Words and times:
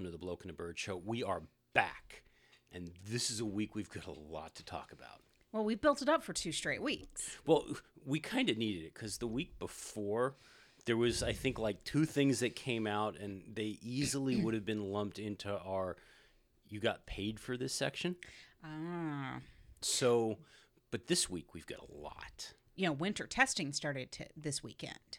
welcome 0.00 0.12
to 0.12 0.18
the 0.18 0.24
Bloke 0.24 0.44
and 0.44 0.48
the 0.48 0.54
Bird 0.54 0.78
Show. 0.78 0.96
We 0.96 1.22
are 1.22 1.42
back, 1.74 2.22
and 2.72 2.90
this 3.06 3.30
is 3.30 3.38
a 3.38 3.44
week 3.44 3.74
we've 3.74 3.90
got 3.90 4.06
a 4.06 4.12
lot 4.12 4.54
to 4.54 4.64
talk 4.64 4.92
about. 4.92 5.20
Well, 5.52 5.62
we 5.62 5.74
built 5.74 6.00
it 6.00 6.08
up 6.08 6.22
for 6.22 6.32
two 6.32 6.52
straight 6.52 6.80
weeks. 6.80 7.36
Well, 7.44 7.66
we 8.06 8.18
kind 8.18 8.48
of 8.48 8.56
needed 8.56 8.84
it 8.84 8.94
because 8.94 9.18
the 9.18 9.26
week 9.26 9.58
before, 9.58 10.36
there 10.86 10.96
was, 10.96 11.22
I 11.22 11.34
think, 11.34 11.58
like 11.58 11.84
two 11.84 12.06
things 12.06 12.40
that 12.40 12.56
came 12.56 12.86
out, 12.86 13.18
and 13.18 13.42
they 13.52 13.78
easily 13.82 14.36
would 14.42 14.54
have 14.54 14.64
been 14.64 14.90
lumped 14.90 15.18
into 15.18 15.58
our 15.58 15.98
you 16.66 16.80
got 16.80 17.04
paid 17.04 17.38
for 17.38 17.58
this 17.58 17.74
section. 17.74 18.16
Ah. 18.64 19.40
So, 19.82 20.38
but 20.90 21.08
this 21.08 21.28
week 21.28 21.52
we've 21.52 21.66
got 21.66 21.80
a 21.80 21.94
lot. 21.94 22.54
You 22.74 22.86
know, 22.86 22.92
winter 22.92 23.26
testing 23.26 23.74
started 23.74 24.16
this 24.34 24.62
weekend. 24.62 25.18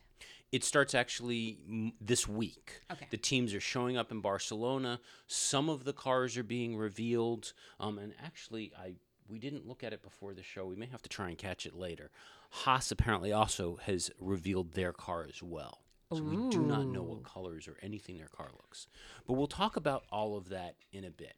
It 0.51 0.63
starts 0.65 0.93
actually 0.93 1.59
m- 1.67 1.93
this 2.01 2.27
week. 2.27 2.81
Okay. 2.91 3.07
The 3.09 3.17
teams 3.17 3.53
are 3.53 3.59
showing 3.61 3.95
up 3.97 4.11
in 4.11 4.19
Barcelona. 4.19 4.99
Some 5.27 5.69
of 5.69 5.85
the 5.85 5.93
cars 5.93 6.37
are 6.37 6.43
being 6.43 6.75
revealed. 6.75 7.53
Um, 7.79 7.97
and 7.97 8.13
actually, 8.23 8.73
I 8.77 8.93
we 9.29 9.39
didn't 9.39 9.65
look 9.65 9.81
at 9.83 9.93
it 9.93 10.01
before 10.03 10.33
the 10.33 10.43
show. 10.43 10.65
We 10.65 10.75
may 10.75 10.87
have 10.87 11.01
to 11.03 11.09
try 11.09 11.29
and 11.29 11.37
catch 11.37 11.65
it 11.65 11.73
later. 11.73 12.11
Haas 12.49 12.91
apparently 12.91 13.31
also 13.31 13.77
has 13.83 14.11
revealed 14.19 14.73
their 14.73 14.91
car 14.91 15.25
as 15.27 15.41
well. 15.41 15.83
So 16.13 16.21
we 16.21 16.35
do 16.49 16.61
not 16.61 16.88
know 16.88 17.03
what 17.03 17.23
colors 17.23 17.69
or 17.69 17.77
anything 17.81 18.17
their 18.17 18.27
car 18.27 18.49
looks. 18.52 18.88
But 19.25 19.36
we'll 19.36 19.47
talk 19.47 19.77
about 19.77 20.03
all 20.11 20.36
of 20.36 20.49
that 20.49 20.75
in 20.91 21.05
a 21.05 21.09
bit. 21.09 21.36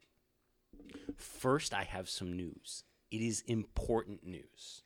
First, 1.15 1.75
I 1.75 1.83
have 1.83 2.09
some 2.09 2.33
news. 2.33 2.83
It 3.11 3.21
is 3.21 3.41
important 3.45 4.25
news 4.25 4.81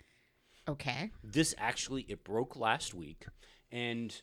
Okay. 0.67 1.11
this 1.23 1.55
actually 1.57 2.01
it 2.09 2.25
broke 2.25 2.57
last 2.57 2.93
week 2.93 3.25
and 3.71 4.21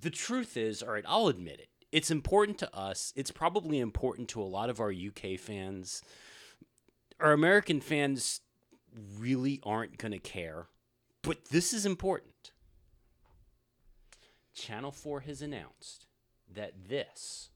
the 0.00 0.10
truth 0.10 0.56
is 0.56 0.82
all 0.82 0.92
right 0.92 1.04
i'll 1.06 1.28
admit 1.28 1.60
it. 1.60 1.68
It's 1.92 2.12
important 2.12 2.58
to 2.58 2.72
us. 2.72 3.12
It's 3.16 3.32
probably 3.32 3.80
important 3.80 4.28
to 4.28 4.40
a 4.40 4.44
lot 4.44 4.70
of 4.70 4.78
our 4.78 4.92
uk 4.92 5.38
fans. 5.38 6.02
Our 7.18 7.32
american 7.32 7.80
fans 7.80 8.40
really 9.18 9.60
aren't 9.64 9.98
going 9.98 10.12
to 10.12 10.18
care 10.18 10.66
but 11.22 11.46
this 11.46 11.72
is 11.72 11.84
important. 11.84 12.52
Channel 14.54 14.90
4 14.90 15.20
has 15.20 15.42
announced 15.42 16.06
that 16.52 16.88
this 16.88 17.50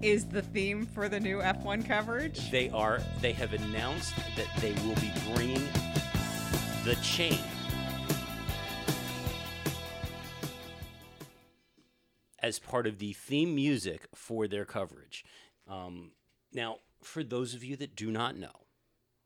Is 0.00 0.26
the 0.26 0.42
theme 0.42 0.86
for 0.86 1.08
the 1.08 1.20
new 1.20 1.38
F1 1.38 1.86
coverage? 1.86 2.50
they 2.50 2.68
are 2.70 3.00
they 3.20 3.32
have 3.32 3.52
announced 3.52 4.14
that 4.36 4.48
they 4.60 4.72
will 4.86 4.96
be 4.96 5.12
bringing 5.34 5.68
the 6.84 6.96
chain 7.02 7.38
as 12.42 12.58
part 12.58 12.86
of 12.86 12.98
the 12.98 13.12
theme 13.12 13.54
music 13.54 14.08
for 14.14 14.48
their 14.48 14.64
coverage. 14.64 15.24
Um, 15.68 16.10
now, 16.52 16.78
for 17.00 17.22
those 17.22 17.54
of 17.54 17.62
you 17.62 17.76
that 17.76 17.94
do 17.94 18.10
not 18.10 18.36
know, 18.36 18.50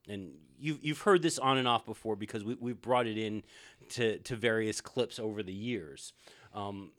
and 0.09 0.33
you've, 0.59 0.85
you've 0.85 1.01
heard 1.01 1.23
this 1.23 1.39
on 1.39 1.59
and 1.59 1.67
off 1.67 1.85
before 1.87 2.15
because 2.15 2.45
we, 2.45 2.57
we've 2.61 2.81
brought 2.81 3.07
it 3.07 3.19
in 3.19 3.43
to, 3.91 4.19
to 4.19 4.37
various 4.37 4.81
clips 4.81 5.19
over 5.19 5.43
the 5.43 5.53
years. 5.53 6.13
Um, 6.55 6.93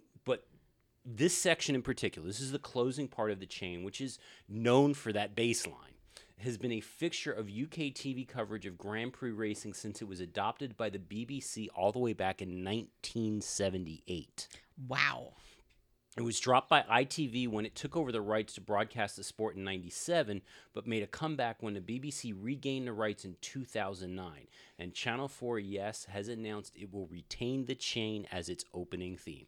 this 1.09 1.37
section 1.37 1.73
in 1.73 1.81
particular, 1.81 2.27
this 2.27 2.41
is 2.41 2.51
the 2.51 2.59
closing 2.59 3.07
part 3.07 3.31
of 3.31 3.39
the 3.39 3.45
chain, 3.45 3.83
which 3.83 4.01
is 4.01 4.19
known 4.49 4.93
for 4.93 5.13
that 5.13 5.35
baseline, 5.35 5.95
has 6.39 6.57
been 6.57 6.73
a 6.73 6.81
fixture 6.81 7.31
of 7.31 7.47
UK 7.47 7.93
TV 7.95 8.27
coverage 8.27 8.65
of 8.65 8.77
Grand 8.77 9.13
Prix 9.13 9.31
racing 9.31 9.73
since 9.73 10.01
it 10.01 10.07
was 10.07 10.19
adopted 10.19 10.75
by 10.75 10.89
the 10.89 10.99
BBC 10.99 11.67
all 11.73 11.93
the 11.93 11.99
way 11.99 12.11
back 12.11 12.41
in 12.41 12.63
1978. 12.63 14.49
Wow. 14.85 15.35
It 16.17 16.23
was 16.23 16.39
dropped 16.39 16.67
by 16.67 16.81
ITV 16.81 17.47
when 17.47 17.65
it 17.65 17.75
took 17.75 17.95
over 17.95 18.11
the 18.11 18.21
rights 18.21 18.55
to 18.55 18.61
broadcast 18.61 19.15
the 19.15 19.23
sport 19.23 19.55
in 19.55 19.63
97, 19.63 20.41
but 20.73 20.87
made 20.87 21.03
a 21.03 21.07
comeback 21.07 21.63
when 21.63 21.75
the 21.75 21.79
BBC 21.79 22.35
regained 22.37 22.87
the 22.87 22.93
rights 22.93 23.23
in 23.23 23.37
2009. 23.39 24.47
And 24.77 24.93
Channel 24.93 25.27
4, 25.29 25.59
yes, 25.59 26.05
has 26.05 26.27
announced 26.27 26.75
it 26.75 26.91
will 26.91 27.07
retain 27.07 27.65
the 27.65 27.75
chain 27.75 28.27
as 28.29 28.49
its 28.49 28.65
opening 28.73 29.15
theme. 29.15 29.45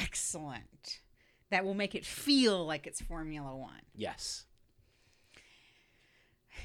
Excellent. 0.00 1.00
That 1.50 1.64
will 1.64 1.74
make 1.74 1.94
it 1.94 2.04
feel 2.04 2.64
like 2.64 2.86
it's 2.86 3.00
Formula 3.00 3.54
One. 3.54 3.82
Yes. 3.94 4.44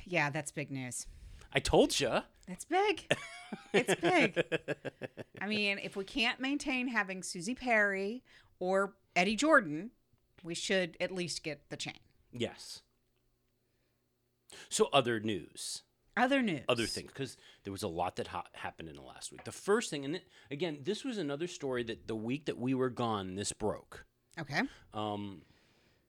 Yeah, 0.05 0.29
that's 0.29 0.51
big 0.51 0.71
news. 0.71 1.05
I 1.53 1.59
told 1.59 1.99
you. 1.99 2.21
That's 2.47 2.65
big. 2.65 3.05
it's 3.73 3.95
big. 3.95 4.43
I 5.41 5.47
mean, 5.47 5.79
if 5.79 5.95
we 5.95 6.03
can't 6.03 6.39
maintain 6.39 6.87
having 6.87 7.21
Suzi 7.21 7.57
Perry 7.57 8.23
or 8.59 8.93
Eddie 9.15 9.35
Jordan, 9.35 9.91
we 10.43 10.55
should 10.55 10.97
at 10.99 11.11
least 11.11 11.43
get 11.43 11.69
the 11.69 11.77
chain. 11.77 11.99
Yes. 12.31 12.81
So, 14.69 14.89
other 14.91 15.19
news. 15.19 15.83
Other 16.19 16.41
news. 16.41 16.61
other 16.69 16.85
things 16.85 17.07
because 17.11 17.37
there 17.63 17.71
was 17.71 17.83
a 17.83 17.87
lot 17.87 18.17
that 18.17 18.27
ha- 18.27 18.43
happened 18.53 18.89
in 18.89 18.95
the 18.95 19.01
last 19.01 19.31
week. 19.31 19.43
The 19.45 19.51
first 19.51 19.89
thing, 19.89 20.05
and 20.05 20.15
it, 20.17 20.27
again, 20.51 20.79
this 20.83 21.03
was 21.03 21.17
another 21.17 21.47
story 21.47 21.83
that 21.83 22.07
the 22.07 22.15
week 22.15 22.45
that 22.45 22.57
we 22.57 22.73
were 22.73 22.89
gone, 22.89 23.35
this 23.35 23.53
broke. 23.53 24.05
Okay. 24.39 24.61
Um, 24.93 25.41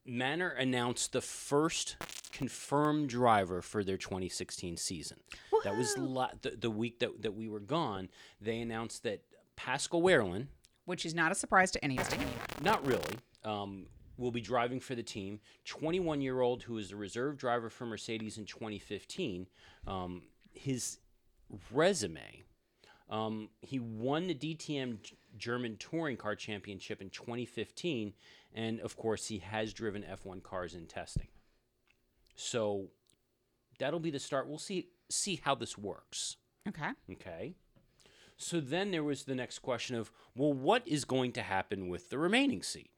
Manor 0.07 0.49
announced 0.51 1.13
the 1.13 1.21
first 1.21 1.97
confirmed 2.33 3.09
driver 3.09 3.61
for 3.63 3.85
their 3.85 3.97
2016 3.97 4.77
season. 4.77 5.19
That 5.65 5.77
was 5.77 5.97
la- 5.99 6.31
the, 6.43 6.51
the 6.59 6.71
week 6.71 7.01
that, 7.01 7.23
that 7.23 7.35
we 7.35 7.49
were 7.49 7.61
gone. 7.61 8.09
They 8.41 8.61
announced 8.61 9.03
that 9.05 9.23
Pascal 9.57 10.01
Wehrlein, 10.03 10.47
Which 10.87 11.05
is 11.05 11.15
not 11.15 11.31
a 11.33 11.35
surprise 11.35 11.71
to 11.73 11.85
any 11.85 11.99
of 11.99 12.07
us. 12.07 12.15
not 12.63 12.85
really, 12.87 13.17
um, 13.45 13.87
will 14.21 14.31
be 14.31 14.41
driving 14.41 14.81
for 14.81 14.95
the 14.95 15.03
team. 15.03 15.41
21 15.65 16.21
year 16.21 16.41
old 16.41 16.63
who 16.63 16.75
was 16.75 16.91
the 16.91 16.97
reserve 16.97 17.37
driver 17.37 17.71
for 17.71 17.87
Mercedes 17.87 18.39
in 18.39 18.45
2015. 18.45 19.49
Um, 19.87 20.23
his 20.53 20.99
resume 21.73 22.45
um, 23.11 23.49
he 23.61 23.81
won 23.81 24.29
the 24.29 24.35
DTM 24.35 24.99
German 25.37 25.77
Touring 25.79 26.17
Car 26.17 26.37
Championship 26.37 27.03
in 27.03 27.11
2015, 27.11 28.13
and 28.55 28.81
of 28.81 28.97
course, 28.97 29.27
he 29.27 29.39
has 29.39 29.73
driven 29.73 30.05
F1 30.05 30.43
cars 30.45 30.75
in 30.75 30.87
testing. 30.87 31.27
So 32.37 32.87
that'll 33.81 34.01
be 34.01 34.13
the 34.13 34.21
start. 34.21 34.49
We'll 34.49 34.59
see 34.59 34.89
see 35.11 35.41
how 35.43 35.57
this 35.57 35.77
works. 35.77 36.37
Okay. 36.69 36.91
Okay. 37.13 37.55
So 38.37 38.61
then 38.61 38.93
there 38.93 39.05
was 39.05 39.25
the 39.25 39.35
next 39.35 39.59
question 39.59 39.97
of, 39.97 40.11
well, 40.35 40.53
what 40.53 40.87
is 40.87 41.05
going 41.05 41.33
to 41.33 41.43
happen 41.43 41.89
with 41.89 42.09
the 42.09 42.17
remaining 42.17 42.63
seat? 42.63 42.91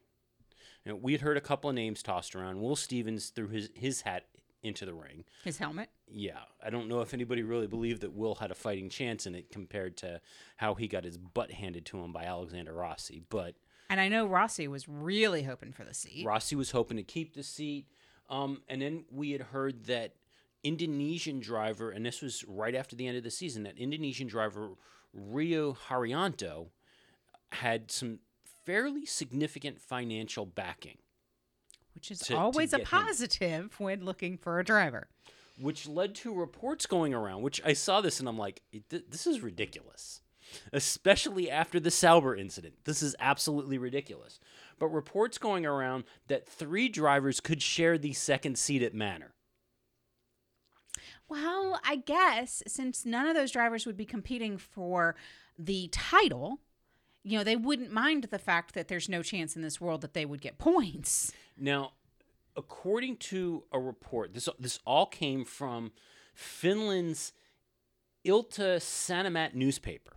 You 0.84 0.92
know, 0.92 0.98
we 1.00 1.12
had 1.12 1.20
heard 1.20 1.36
a 1.36 1.40
couple 1.40 1.70
of 1.70 1.76
names 1.76 2.02
tossed 2.02 2.34
around. 2.34 2.60
Will 2.60 2.76
Stevens 2.76 3.28
threw 3.28 3.48
his, 3.48 3.70
his 3.74 4.00
hat 4.02 4.26
into 4.62 4.84
the 4.84 4.94
ring. 4.94 5.24
His 5.44 5.58
helmet. 5.58 5.90
Yeah, 6.08 6.38
I 6.64 6.70
don't 6.70 6.88
know 6.88 7.00
if 7.00 7.14
anybody 7.14 7.42
really 7.42 7.66
believed 7.66 8.02
that 8.02 8.12
Will 8.12 8.36
had 8.36 8.50
a 8.50 8.54
fighting 8.54 8.88
chance 8.88 9.26
in 9.26 9.34
it 9.34 9.50
compared 9.50 9.96
to 9.98 10.20
how 10.56 10.74
he 10.74 10.88
got 10.88 11.04
his 11.04 11.18
butt 11.18 11.50
handed 11.50 11.84
to 11.86 11.98
him 11.98 12.12
by 12.12 12.24
Alexander 12.24 12.72
Rossi. 12.72 13.22
But 13.28 13.54
And 13.90 14.00
I 14.00 14.08
know 14.08 14.26
Rossi 14.26 14.68
was 14.68 14.88
really 14.88 15.42
hoping 15.42 15.72
for 15.72 15.84
the 15.84 15.94
seat. 15.94 16.24
Rossi 16.24 16.54
was 16.54 16.70
hoping 16.70 16.96
to 16.96 17.02
keep 17.02 17.34
the 17.34 17.42
seat. 17.42 17.86
Um, 18.30 18.62
and 18.68 18.80
then 18.80 19.04
we 19.10 19.32
had 19.32 19.42
heard 19.42 19.84
that 19.86 20.14
Indonesian 20.62 21.40
driver, 21.40 21.90
and 21.90 22.06
this 22.06 22.22
was 22.22 22.44
right 22.46 22.74
after 22.74 22.94
the 22.94 23.06
end 23.06 23.16
of 23.16 23.24
the 23.24 23.30
season, 23.30 23.64
that 23.64 23.76
Indonesian 23.78 24.28
driver 24.28 24.70
Rio 25.12 25.72
Haryanto 25.88 26.68
had 27.50 27.90
some 27.90 28.20
fairly 28.64 29.04
significant 29.06 29.80
financial 29.80 30.46
backing, 30.46 30.98
which 31.94 32.10
is 32.10 32.18
to- 32.20 32.24
to 32.34 32.36
always 32.38 32.72
a 32.72 32.78
get 32.78 32.88
him. 32.88 32.98
positive 33.04 33.80
when 33.80 34.04
looking 34.04 34.36
for 34.38 34.58
a 34.58 34.64
driver. 34.64 35.08
which 35.58 35.86
led 35.86 36.14
to 36.14 36.32
reports 36.34 36.86
going 36.86 37.12
around. 37.14 37.42
Which 37.42 37.60
I 37.64 37.72
saw 37.74 38.00
this 38.00 38.18
and 38.18 38.28
I'm 38.28 38.38
like, 38.38 38.62
this 38.88 39.26
is 39.26 39.40
ridiculous, 39.42 40.22
especially 40.72 41.50
after 41.50 41.78
the 41.78 41.90
Sauber 41.90 42.34
incident. 42.34 42.84
This 42.84 43.02
is 43.02 43.14
absolutely 43.20 43.76
ridiculous. 43.78 44.40
But 44.78 44.88
reports 44.88 45.36
going 45.38 45.66
around 45.66 46.04
that 46.28 46.48
three 46.48 46.88
drivers 46.88 47.38
could 47.38 47.62
share 47.62 47.98
the 47.98 48.14
second 48.14 48.58
seat 48.58 48.82
at 48.82 48.94
Manor. 48.94 49.34
Well, 51.28 51.80
I 51.84 51.96
guess 51.96 52.62
since 52.66 53.04
none 53.04 53.26
of 53.28 53.34
those 53.34 53.50
drivers 53.52 53.86
would 53.86 53.96
be 53.96 54.04
competing 54.06 54.58
for 54.58 55.14
the 55.58 55.88
title, 55.92 56.60
you 57.24 57.38
know, 57.38 57.44
they 57.44 57.56
wouldn't 57.56 57.92
mind 57.92 58.24
the 58.24 58.38
fact 58.38 58.74
that 58.74 58.88
there's 58.88 59.08
no 59.08 59.22
chance 59.22 59.54
in 59.56 59.62
this 59.62 59.80
world 59.80 60.00
that 60.00 60.12
they 60.14 60.24
would 60.24 60.40
get 60.40 60.58
points. 60.58 61.32
Now, 61.56 61.92
according 62.56 63.16
to 63.18 63.64
a 63.72 63.78
report, 63.78 64.34
this 64.34 64.48
this 64.58 64.78
all 64.84 65.06
came 65.06 65.44
from 65.44 65.92
Finland's 66.34 67.32
Ilta 68.24 68.76
Sanomat 68.78 69.54
newspaper. 69.54 70.12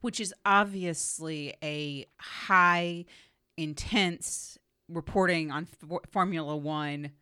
which 0.00 0.18
is 0.20 0.34
obviously 0.44 1.54
a 1.62 2.06
high, 2.18 3.04
intense 3.56 4.58
reporting 4.88 5.50
on 5.50 5.66
for- 5.66 6.02
Formula 6.10 6.56
One 6.56 7.12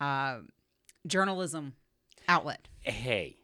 uh, 0.00 0.38
journalism 1.06 1.74
outlet. 2.28 2.68
Hey, 2.80 3.36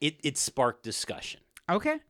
it, 0.00 0.16
it 0.24 0.36
sparked 0.36 0.82
discussion. 0.82 1.40
Okay. 1.72 2.00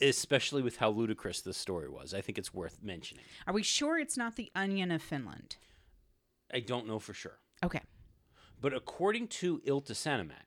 especially 0.00 0.62
with 0.62 0.76
how 0.76 0.90
ludicrous 0.90 1.40
this 1.42 1.56
story 1.56 1.88
was. 1.88 2.14
I 2.14 2.20
think 2.20 2.38
it's 2.38 2.54
worth 2.54 2.78
mentioning. 2.82 3.24
Are 3.46 3.54
we 3.54 3.62
sure 3.62 3.98
it's 3.98 4.16
not 4.16 4.36
the 4.36 4.50
Onion 4.54 4.90
of 4.90 5.02
Finland? 5.02 5.56
I 6.52 6.60
don't 6.60 6.86
know 6.86 6.98
for 6.98 7.12
sure. 7.14 7.38
Okay. 7.62 7.80
But 8.60 8.74
according 8.74 9.28
to 9.28 9.60
Ilta 9.60 9.92
Sanomat, 9.92 10.46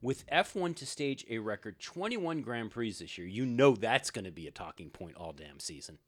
with 0.00 0.26
F1 0.26 0.74
to 0.76 0.86
stage 0.86 1.24
a 1.30 1.38
record 1.38 1.80
21 1.80 2.42
Grand 2.42 2.70
Prix 2.70 2.92
this 2.92 3.16
year, 3.16 3.26
you 3.26 3.46
know 3.46 3.74
that's 3.76 4.10
going 4.10 4.24
to 4.24 4.30
be 4.30 4.46
a 4.46 4.50
talking 4.50 4.90
point 4.90 5.16
all 5.16 5.32
damn 5.32 5.60
season. 5.60 5.98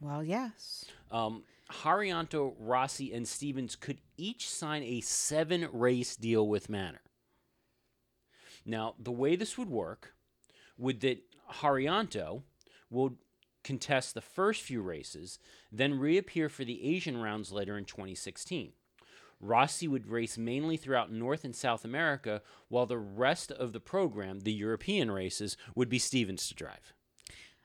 Well, 0.00 0.22
yes. 0.22 0.84
Um, 1.10 1.42
Haryanto, 1.70 2.54
Rossi, 2.58 3.12
and 3.12 3.26
Stevens 3.26 3.74
could 3.76 3.98
each 4.16 4.48
sign 4.48 4.82
a 4.82 5.00
seven 5.00 5.68
race 5.72 6.16
deal 6.16 6.46
with 6.46 6.68
Manor. 6.68 7.00
Now, 8.66 8.94
the 8.98 9.12
way 9.12 9.36
this 9.36 9.58
would 9.58 9.68
work 9.68 10.14
would 10.78 11.00
that 11.00 11.22
Haryanto 11.60 12.42
will 12.90 13.16
contest 13.62 14.14
the 14.14 14.20
first 14.20 14.62
few 14.62 14.82
races, 14.82 15.38
then 15.72 15.98
reappear 15.98 16.48
for 16.48 16.64
the 16.64 16.84
Asian 16.84 17.16
rounds 17.16 17.50
later 17.50 17.78
in 17.78 17.84
2016. 17.84 18.72
Rossi 19.40 19.88
would 19.88 20.06
race 20.06 20.38
mainly 20.38 20.76
throughout 20.76 21.12
North 21.12 21.44
and 21.44 21.54
South 21.54 21.84
America, 21.84 22.40
while 22.68 22.86
the 22.86 22.98
rest 22.98 23.50
of 23.50 23.72
the 23.72 23.80
program, 23.80 24.40
the 24.40 24.52
European 24.52 25.10
races, 25.10 25.56
would 25.74 25.88
be 25.88 25.98
Stevens 25.98 26.48
to 26.48 26.54
drive. 26.54 26.92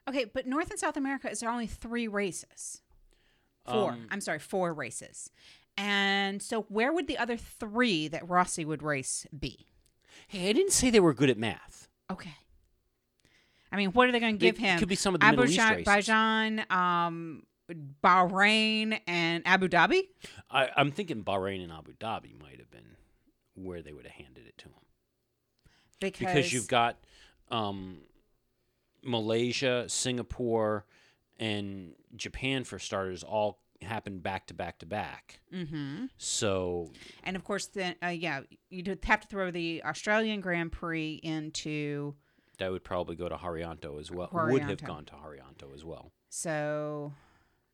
Okay, 0.08 0.26
but 0.26 0.48
North 0.48 0.72
and 0.72 0.80
South 0.80 0.98
America 0.98 1.30
is 1.30 1.40
there 1.40 1.50
only 1.50 1.68
three 1.68 2.08
races? 2.08 2.82
Four. 3.66 3.92
Um, 3.92 4.08
I'm 4.10 4.22
sorry, 4.22 4.40
four 4.40 4.74
races. 4.74 5.30
And 5.78 6.42
so 6.42 6.64
where 6.64 6.92
would 6.92 7.08
the 7.08 7.18
other 7.18 7.38
three 7.38 8.08
that 8.08 8.28
Rossi 8.28 8.66
would 8.66 8.84
race 8.84 9.28
be? 9.38 9.68
Hey, 10.28 10.50
I 10.50 10.54
didn't 10.54 10.74
say 10.74 10.90
they 10.90 11.00
were 11.00 11.14
good 11.14 11.30
at 11.30 11.38
math. 11.38 11.88
Okay. 12.12 12.36
I 13.72 13.78
mean, 13.78 13.92
what 13.92 14.08
are 14.10 14.12
they 14.12 14.20
going 14.20 14.38
to 14.38 14.46
give 14.46 14.58
him? 14.58 14.80
could 14.80 14.90
be 14.90 14.96
some 14.96 15.14
of 15.14 15.22
the 15.22 15.28
Middle 15.28 15.46
East 15.46 15.60
races. 15.60 15.88
Azerbaijan, 15.88 16.66
um, 16.70 17.44
Bahrain, 18.04 19.00
and 19.08 19.44
Abu 19.46 19.68
Dhabi. 19.68 20.02
I, 20.50 20.70
I'm 20.76 20.92
thinking 20.92 21.24
Bahrain 21.24 21.64
and 21.64 21.72
Abu 21.72 21.94
Dhabi 21.94 22.40
might 22.42 22.58
have 22.60 22.72
been 22.72 22.96
where 23.56 23.82
they 23.82 23.94
would 23.94 24.06
have 24.06 24.14
handed 24.14 24.48
it 24.48 24.58
to 24.60 24.66
him 24.66 24.74
Because, 26.00 26.20
because 26.20 26.54
you've 26.54 26.68
got 26.68 26.98
um, 27.52 27.98
Malaysia, 29.04 29.86
Singapore, 29.88 30.86
and 31.38 31.94
Japan 32.16 32.64
for 32.64 32.80
starters 32.80 33.24
all 33.24 33.60
happened 33.82 34.22
back 34.24 34.48
to 34.48 34.54
back 34.54 34.80
to 34.80 34.86
back. 34.86 35.40
hmm 35.52 36.06
So 36.18 36.92
And 37.24 37.36
of 37.36 37.44
course, 37.44 37.68
then 37.68 37.96
uh, 38.04 38.08
yeah, 38.08 38.42
you'd 38.70 38.88
have 39.04 39.22
to 39.22 39.28
throw 39.28 39.52
the 39.52 39.84
Australian 39.86 40.42
Grand 40.42 40.72
Prix 40.72 41.20
into 41.24 42.16
that 42.60 42.72
would 42.72 42.84
probably 42.84 43.16
go 43.16 43.28
to 43.28 43.36
Haryanto 43.36 44.00
as 44.00 44.12
well. 44.12 44.30
Would 44.32 44.62
have 44.64 44.84
gone 44.84 45.06
to 45.06 45.14
Haryanto 45.14 45.74
as 45.74 45.84
well. 45.84 46.12
so, 46.30 47.14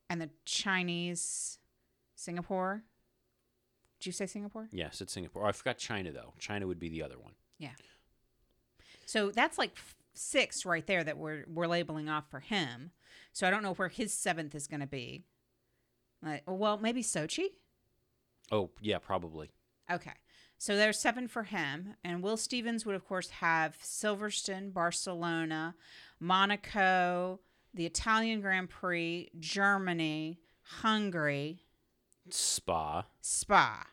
and 0.08 0.20
the 0.20 0.30
Chinese, 0.44 1.58
Singapore. 2.14 2.84
Did 3.98 4.06
you 4.06 4.12
say 4.12 4.26
Singapore? 4.26 4.68
Yes, 4.72 5.00
it's 5.00 5.12
Singapore. 5.12 5.44
Oh, 5.44 5.46
I 5.48 5.52
forgot 5.52 5.78
China 5.78 6.12
though. 6.12 6.34
China 6.38 6.66
would 6.66 6.78
be 6.78 6.88
the 6.88 7.02
other 7.02 7.18
one. 7.18 7.32
Yeah. 7.58 7.70
So 9.06 9.30
that's 9.30 9.58
like 9.58 9.72
f- 9.76 9.94
six 10.14 10.64
right 10.66 10.86
there 10.86 11.02
that 11.04 11.16
we're 11.18 11.44
we're 11.48 11.66
labeling 11.66 12.08
off 12.08 12.30
for 12.30 12.40
him. 12.40 12.90
So 13.32 13.46
I 13.46 13.50
don't 13.50 13.62
know 13.62 13.74
where 13.74 13.88
his 13.88 14.12
seventh 14.14 14.54
is 14.54 14.66
going 14.66 14.80
to 14.80 14.86
be. 14.86 15.24
Like, 16.22 16.42
well, 16.46 16.78
maybe 16.78 17.02
Sochi. 17.02 17.46
Oh 18.52 18.70
yeah, 18.80 18.98
probably. 18.98 19.50
Okay. 19.90 20.12
So 20.58 20.76
there's 20.76 20.98
seven 20.98 21.28
for 21.28 21.44
him. 21.44 21.94
And 22.04 22.22
Will 22.22 22.36
Stevens 22.36 22.84
would, 22.86 22.94
of 22.96 23.06
course, 23.06 23.28
have 23.30 23.78
Silverstone, 23.82 24.72
Barcelona, 24.72 25.74
Monaco, 26.18 27.40
the 27.74 27.86
Italian 27.86 28.40
Grand 28.40 28.70
Prix, 28.70 29.30
Germany, 29.38 30.40
Hungary, 30.62 31.62
Spa. 32.30 33.04
Spa. 33.20 33.86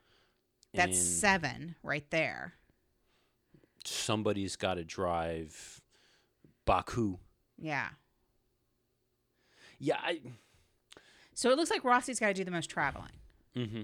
That's 0.74 0.98
and 0.98 1.06
seven 1.08 1.76
right 1.84 2.10
there. 2.10 2.54
somebody's 3.86 4.56
got 4.56 4.76
to 4.76 4.84
drive 4.84 5.82
Baku. 6.66 7.18
Yeah. 7.60 7.90
Yeah, 9.78 9.98
I. 10.02 10.22
So 11.36 11.52
it 11.52 11.58
looks 11.58 11.70
like 11.70 11.84
Rossi's 11.84 12.20
got 12.20 12.28
to 12.28 12.34
do 12.34 12.44
the 12.44 12.52
most 12.52 12.70
traveling 12.70 13.12
hmm 13.56 13.82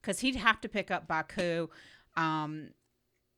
because 0.00 0.20
he'd 0.20 0.36
have 0.36 0.60
to 0.62 0.68
pick 0.68 0.90
up 0.90 1.06
Baku, 1.06 1.68
um, 2.16 2.70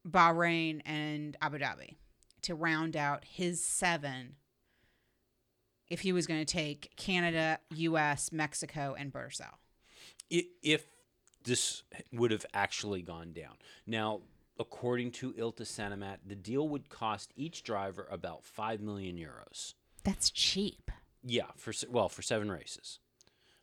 Bahrain, 0.08 0.80
and 0.84 1.36
Abu 1.40 1.58
Dhabi 1.58 1.96
to 2.42 2.54
round 2.54 2.96
out 2.96 3.24
his 3.24 3.64
seven 3.64 4.36
if 5.88 6.00
he 6.00 6.12
was 6.12 6.26
going 6.26 6.40
to 6.40 6.50
take 6.50 6.90
Canada, 6.96 7.58
U.S., 7.70 8.32
Mexico, 8.32 8.94
and 8.98 9.12
Brazil. 9.12 9.58
if 10.30 10.86
this 11.44 11.82
would 12.12 12.30
have 12.30 12.46
actually 12.54 13.02
gone 13.02 13.32
down. 13.32 13.54
Now, 13.86 14.20
according 14.58 15.10
to 15.12 15.32
Ilta 15.32 15.62
Sanomat, 15.62 16.18
the 16.26 16.34
deal 16.34 16.68
would 16.68 16.88
cost 16.88 17.32
each 17.36 17.62
driver 17.62 18.06
about 18.10 18.44
five 18.44 18.80
million 18.80 19.16
euros. 19.16 19.74
That's 20.04 20.30
cheap. 20.30 20.90
Yeah, 21.24 21.46
for 21.56 21.72
well, 21.90 22.08
for 22.08 22.22
seven 22.22 22.50
races. 22.50 22.98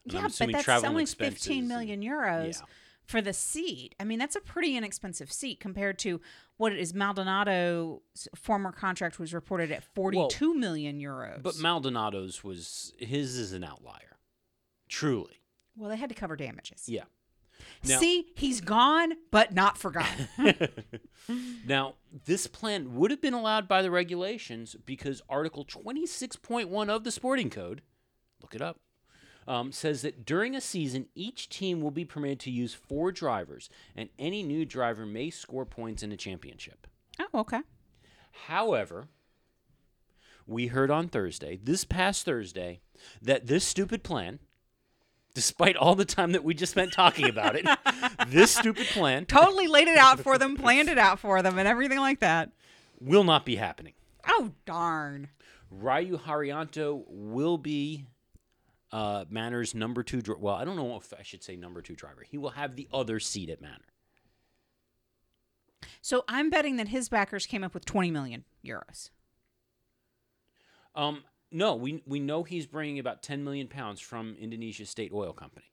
And 0.05 0.17
I'm 0.17 0.23
yeah, 0.39 0.45
but 0.45 0.65
that's 0.65 0.83
only 0.83 1.03
expenses 1.03 1.43
15 1.43 1.71
and- 1.71 2.03
euros 2.03 2.59
Yeah. 2.59 2.65
For 3.09 3.21
the 3.21 3.33
seat. 3.33 3.95
I 3.99 4.03
mean, 4.03 4.19
that's 4.19 4.35
a 4.35 4.39
pretty 4.39 4.77
inexpensive 4.77 5.31
seat 5.31 5.59
compared 5.59 5.97
to 5.99 6.21
what 6.57 6.71
what 6.71 6.73
is 6.73 6.93
Maldonado's 6.93 8.27
former 8.35 8.71
contract 8.71 9.17
was 9.17 9.33
reported 9.33 9.71
at 9.71 9.83
forty-two 9.83 10.53
million 10.53 10.99
euros. 10.99 11.41
But 11.41 11.55
Maldonado's 11.55 12.43
was 12.43 12.93
his 12.99 13.35
is 13.37 13.51
an 13.53 13.63
outlier, 13.63 14.17
truly. 14.87 15.41
well, 15.75 15.89
they 15.89 15.95
had 15.97 16.09
to 16.09 16.15
cover 16.15 16.35
damages. 16.35 16.83
Yeah. 16.87 17.05
Now- 17.83 17.99
See, 17.99 18.27
he's 18.35 18.61
gone, 18.61 19.13
but 19.31 19.53
not 19.53 19.77
forgotten. 19.77 20.27
Now, 21.65 21.95
this 22.25 22.47
plan 22.47 22.95
would 22.95 23.11
have 23.11 23.21
been 23.21 23.33
allowed 23.35 23.67
by 23.67 23.81
the 23.83 23.91
regulations 23.91 24.75
because 24.85 25.21
Article 25.29 25.63
26.1 25.63 26.89
of 26.89 27.03
the 27.03 27.11
Sporting 27.11 27.49
Code, 27.51 27.81
look 28.41 28.55
it 28.55 28.61
up, 28.61 28.79
um, 29.49 29.71
says 29.71 30.03
that 30.03 30.25
during 30.25 30.55
a 30.55 30.61
season, 30.61 31.07
each 31.15 31.49
team 31.49 31.81
will 31.81 31.91
be 31.91 32.05
permitted 32.05 32.39
to 32.41 32.51
use 32.51 32.75
four 32.75 33.11
drivers, 33.11 33.67
and 33.95 34.09
any 34.19 34.43
new 34.43 34.63
driver 34.63 35.07
may 35.07 35.31
score 35.31 35.65
points 35.65 36.03
in 36.03 36.11
a 36.11 36.17
championship. 36.17 36.85
oh, 37.19 37.39
okay. 37.39 37.61
However, 38.45 39.07
we 40.45 40.67
heard 40.67 40.91
on 40.91 41.07
Thursday, 41.07 41.59
this 41.61 41.83
past 41.83 42.25
Thursday, 42.25 42.79
that 43.23 43.47
this 43.47 43.65
stupid 43.65 44.03
plan, 44.03 44.37
despite 45.33 45.75
all 45.75 45.95
the 45.95 46.05
time 46.05 46.31
that 46.33 46.43
we 46.43 46.53
just 46.53 46.73
spent 46.73 46.93
talking 46.93 47.27
about 47.27 47.55
it, 47.55 47.67
this 48.27 48.55
stupid 48.55 48.85
plan 48.87 49.25
Totally 49.25 49.67
laid 49.67 49.87
it 49.87 49.97
out 49.97 50.19
for 50.19 50.37
them, 50.37 50.57
planned 50.57 50.89
it 50.89 50.99
out 50.99 51.19
for 51.19 51.41
them, 51.41 51.57
and 51.57 51.67
everything 51.67 51.99
like 51.99 52.19
that. 52.19 52.51
will 53.01 53.23
not 53.23 53.45
be 53.45 53.55
happening. 53.55 53.93
Oh, 54.27 54.51
darn. 54.67 55.29
Rio 55.71 56.17
Haryanto 56.17 57.03
will 57.07 57.57
be 57.57 58.05
uh, 58.91 59.25
Manor's 59.29 59.75
number 59.75 60.03
two. 60.03 60.21
Dri- 60.21 60.35
well, 60.39 60.55
I 60.55 60.65
don't 60.65 60.75
know 60.75 60.95
if 60.95 61.13
I 61.17 61.23
should 61.23 61.43
say 61.43 61.55
number 61.55 61.81
two 61.81 61.95
driver. 61.95 62.23
He 62.29 62.37
will 62.37 62.51
have 62.51 62.75
the 62.75 62.87
other 62.93 63.19
seat 63.19 63.49
at 63.49 63.61
Manor. 63.61 63.77
So 66.01 66.23
I'm 66.27 66.49
betting 66.49 66.77
that 66.77 66.89
his 66.89 67.09
backers 67.09 67.45
came 67.45 67.63
up 67.63 67.73
with 67.73 67.85
20 67.85 68.11
million 68.11 68.45
euros. 68.65 69.09
Um, 70.95 71.23
no, 71.51 71.75
we 71.75 72.03
we 72.05 72.19
know 72.19 72.43
he's 72.43 72.65
bringing 72.65 72.99
about 72.99 73.23
10 73.23 73.43
million 73.43 73.67
pounds 73.67 73.99
from 73.99 74.35
Indonesia 74.39 74.85
state 74.85 75.11
oil 75.13 75.33
company. 75.33 75.65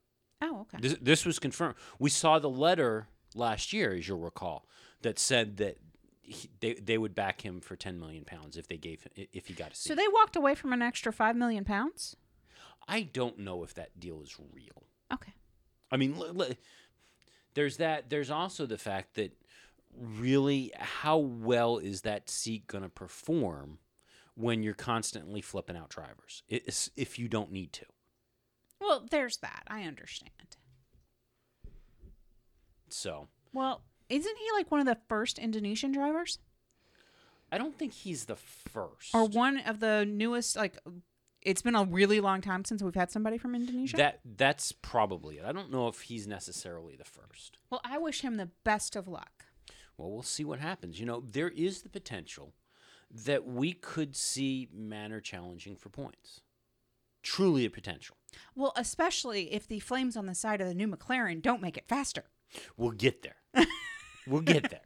Oh, 0.43 0.61
okay. 0.63 0.79
This, 0.81 0.97
this 1.01 1.25
was 1.25 1.39
confirmed. 1.39 1.77
We 1.99 2.11
saw 2.11 2.39
the 2.39 2.51
letter 2.51 3.09
last 3.35 3.73
year, 3.73 3.95
as 3.95 4.07
you'll 4.07 4.19
recall, 4.19 4.67
that 5.03 5.19
said 5.19 5.57
that 5.59 5.79
he, 6.21 6.51
they 6.61 6.75
they 6.75 6.99
would 6.99 7.15
back 7.15 7.43
him 7.43 7.61
for 7.61 7.77
10 7.77 7.99
million 7.99 8.25
pounds 8.25 8.57
if 8.57 8.69
they 8.69 8.77
gave 8.77 9.07
if 9.17 9.47
he 9.47 9.55
got 9.55 9.73
a 9.73 9.75
seat. 9.75 9.89
So 9.89 9.95
they 9.95 10.09
walked 10.09 10.37
away 10.37 10.55
from 10.55 10.73
an 10.73 10.83
extra 10.83 11.13
5 11.13 11.37
million 11.37 11.65
pounds? 11.65 12.17
I 12.89 13.03
don't 13.03 13.39
know 13.39 13.65
if 13.65 13.75
that 13.75 13.99
deal 13.99 14.21
is 14.23 14.37
real. 14.53 14.85
Okay. 15.13 15.33
I 15.91 15.97
mean, 15.97 16.15
l- 16.17 16.43
l- 16.43 16.55
there's 17.55 17.79
that. 17.79 18.11
There's 18.11 18.31
also 18.31 18.67
the 18.67 18.79
fact 18.79 19.15
that 19.15 19.33
really, 19.97 20.73
how 20.79 21.19
well 21.19 21.79
is 21.79 22.03
that 22.03 22.29
seat 22.29 22.67
going 22.67 22.85
to 22.85 22.89
perform 22.91 23.79
when 24.35 24.63
you're 24.63 24.75
constantly 24.75 25.41
flipping 25.41 25.77
out 25.77 25.89
drivers? 25.89 26.43
It's, 26.49 26.91
if 26.97 27.19
you 27.19 27.29
don't 27.29 27.51
need 27.51 27.73
to. 27.75 27.87
Well, 28.81 29.07
there's 29.11 29.39
that. 29.39 29.63
I 29.69 29.83
understand. 29.83 30.31
So 32.89 33.29
Well, 33.53 33.83
isn't 34.09 34.37
he 34.39 34.45
like 34.53 34.71
one 34.71 34.81
of 34.81 34.87
the 34.87 34.99
first 35.09 35.39
Indonesian 35.39 35.93
drivers? 35.93 36.39
I 37.51 37.59
don't 37.59 37.77
think 37.79 37.93
he's 37.93 38.25
the 38.27 38.37
first. 38.37 39.15
Or 39.15 39.27
one 39.27 39.59
of 39.59 39.81
the 39.81 40.05
newest 40.05 40.57
like 40.57 40.79
it's 41.47 41.63
been 41.63 41.77
a 41.77 41.85
really 41.85 42.21
long 42.21 42.41
time 42.41 42.65
since 42.65 42.83
we've 42.83 42.95
had 42.95 43.11
somebody 43.11 43.39
from 43.39 43.55
Indonesia. 43.55 43.97
that 43.97 44.21
that's 44.37 44.73
probably 44.73 45.39
it. 45.39 45.45
I 45.45 45.53
don't 45.53 45.71
know 45.71 45.87
if 45.89 46.03
he's 46.03 46.27
necessarily 46.27 46.97
the 46.97 47.05
first. 47.05 47.59
well, 47.71 47.81
I 47.85 47.99
wish 47.99 48.21
him 48.23 48.35
the 48.37 48.51
best 48.65 48.97
of 48.97 49.07
luck. 49.07 49.47
Well, 49.97 50.11
we'll 50.11 50.23
see 50.23 50.45
what 50.45 50.59
happens. 50.59 50.99
You 51.01 51.07
know, 51.07 51.23
there 51.31 51.49
is 51.49 51.83
the 51.83 51.89
potential 51.89 52.53
that 53.11 53.47
we 53.47 53.73
could 53.73 54.17
see 54.17 54.69
Manor 54.75 55.21
challenging 55.21 55.77
for 55.77 55.89
points. 55.89 56.41
Truly 57.23 57.65
a 57.65 57.71
potential. 57.71 58.17
Well, 58.55 58.73
especially 58.77 59.53
if 59.55 59.67
the 59.67 59.81
flames 59.81 60.17
on 60.17 60.27
the 60.27 60.35
side 60.35 60.61
of 60.61 60.69
the 60.69 60.75
new 60.75 60.89
McLaren 60.89 61.41
don't 61.41 61.63
make 61.63 61.77
it 61.77 61.89
faster. 61.89 62.25
We'll 62.77 62.91
get 62.91 63.23
there. 63.23 63.67
we'll 64.27 64.43
get 64.43 64.71
there. 64.71 64.81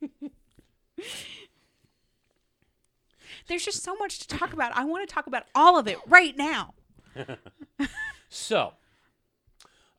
There's 3.46 3.64
just 3.64 3.82
so 3.82 3.94
much 3.96 4.20
to 4.20 4.28
talk 4.28 4.52
about. 4.52 4.76
I 4.76 4.84
want 4.84 5.08
to 5.08 5.14
talk 5.14 5.26
about 5.26 5.44
all 5.54 5.78
of 5.78 5.86
it 5.86 5.98
right 6.06 6.36
now. 6.36 6.74
So, 8.36 8.72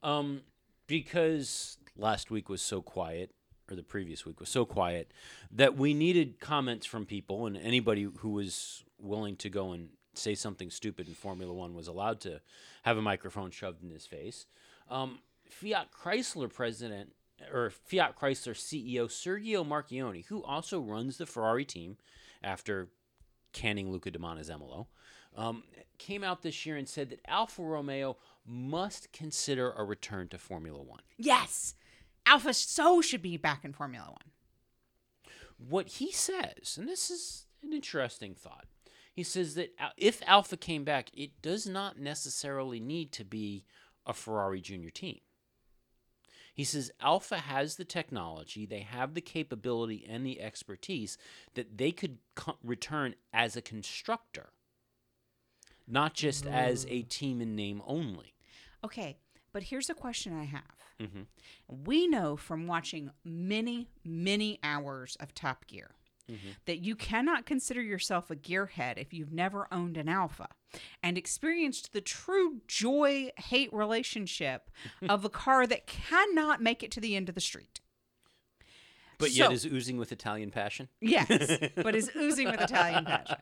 um, 0.03 0.41
because 0.87 1.77
last 1.95 2.29
week 2.29 2.49
was 2.49 2.61
so 2.61 2.81
quiet, 2.81 3.31
or 3.71 3.77
the 3.77 3.81
previous 3.81 4.25
week 4.25 4.41
was 4.41 4.49
so 4.49 4.65
quiet, 4.65 5.13
that 5.53 5.77
we 5.77 5.93
needed 5.93 6.41
comments 6.41 6.85
from 6.85 7.05
people, 7.05 7.45
and 7.45 7.55
anybody 7.55 8.09
who 8.17 8.31
was 8.31 8.83
willing 8.99 9.37
to 9.37 9.49
go 9.49 9.71
and 9.71 9.87
say 10.15 10.35
something 10.35 10.69
stupid 10.69 11.07
in 11.07 11.13
Formula 11.13 11.53
One 11.53 11.73
was 11.73 11.87
allowed 11.87 12.19
to 12.21 12.41
have 12.83 12.97
a 12.97 13.01
microphone 13.01 13.51
shoved 13.51 13.81
in 13.83 13.89
his 13.89 14.05
face. 14.05 14.47
Um, 14.89 15.19
Fiat 15.49 15.87
Chrysler 15.93 16.51
president 16.53 17.13
or 17.53 17.69
Fiat 17.69 18.19
Chrysler 18.19 18.53
CEO 18.53 19.05
Sergio 19.05 19.65
Marchionne, 19.65 20.25
who 20.25 20.43
also 20.43 20.81
runs 20.81 21.17
the 21.17 21.25
Ferrari 21.25 21.63
team 21.63 21.95
after 22.43 22.89
canning 23.55 23.89
Luca 23.89 24.11
de 24.11 24.19
Montezemolo, 24.19 24.87
um, 25.35 25.63
came 25.97 26.23
out 26.23 26.43
this 26.43 26.65
year 26.65 26.75
and 26.75 26.87
said 26.87 27.09
that 27.09 27.21
Alfa 27.27 27.63
Romeo 27.63 28.17
must 28.45 29.11
consider 29.11 29.71
a 29.71 29.83
return 29.83 30.27
to 30.27 30.37
Formula 30.37 30.81
One. 30.83 31.01
Yes. 31.17 31.73
Alfa 32.25 32.53
so 32.53 33.01
should 33.01 33.21
be 33.21 33.37
back 33.37 33.63
in 33.63 33.73
Formula 33.73 34.07
One. 34.07 35.31
What 35.57 35.87
he 35.87 36.11
says, 36.11 36.75
and 36.77 36.87
this 36.87 37.09
is 37.09 37.45
an 37.63 37.71
interesting 37.73 38.35
thought, 38.35 38.65
he 39.13 39.23
says 39.23 39.55
that 39.55 39.73
if 39.95 40.21
Alfa 40.27 40.57
came 40.57 40.83
back, 40.83 41.09
it 41.13 41.41
does 41.41 41.65
not 41.65 41.97
necessarily 41.97 42.81
need 42.81 43.13
to 43.13 43.23
be 43.23 43.63
a 44.05 44.13
Ferrari 44.13 44.59
junior 44.59 44.89
team. 44.89 45.19
He 46.55 46.63
says 46.63 46.89
Alfa 47.01 47.37
has 47.37 47.75
the 47.75 47.83
technology, 47.85 48.65
they 48.65 48.79
have 48.79 49.13
the 49.13 49.21
capability 49.21 50.05
and 50.09 50.25
the 50.25 50.41
expertise 50.41 51.17
that 51.53 51.77
they 51.77 51.91
could 51.91 52.17
co- 52.33 52.57
return 52.63 53.15
as 53.33 53.55
a 53.57 53.61
constructor, 53.61 54.49
not 55.85 56.13
just 56.13 56.45
as 56.47 56.87
a 56.89 57.01
team 57.03 57.41
in 57.41 57.55
name 57.57 57.81
only. 57.85 58.33
Okay, 58.83 59.17
but 59.51 59.63
here's 59.63 59.89
a 59.89 59.93
question 59.93 60.33
I 60.33 60.45
have. 60.45 60.75
Mhm. 60.99 61.25
We 61.67 62.07
know 62.07 62.37
from 62.37 62.67
watching 62.67 63.11
many, 63.25 63.89
many 64.05 64.57
hours 64.63 65.17
of 65.19 65.33
Top 65.33 65.67
Gear 65.67 65.91
that 66.65 66.77
you 66.77 66.95
cannot 66.95 67.45
consider 67.45 67.81
yourself 67.81 68.31
a 68.31 68.35
gearhead 68.35 68.97
if 68.97 69.13
you've 69.13 69.31
never 69.31 69.67
owned 69.71 69.97
an 69.97 70.09
Alfa 70.09 70.47
and 71.03 71.17
experienced 71.17 71.93
the 71.93 72.01
true 72.01 72.61
joy 72.67 73.29
hate 73.37 73.71
relationship 73.71 74.69
of 75.09 75.23
a 75.23 75.29
car 75.29 75.67
that 75.67 75.87
cannot 75.87 76.61
make 76.61 76.83
it 76.83 76.91
to 76.91 76.99
the 76.99 77.15
end 77.15 77.29
of 77.29 77.35
the 77.35 77.41
street. 77.41 77.79
But 79.17 79.31
yet 79.31 79.51
is 79.51 79.65
oozing 79.65 79.97
with 79.97 80.11
Italian 80.11 80.51
passion. 80.51 80.89
Yes, 80.99 81.57
but 81.75 81.95
is 81.95 82.11
oozing 82.17 82.51
with 82.51 82.59
Italian 82.59 83.05
passion. 83.05 83.37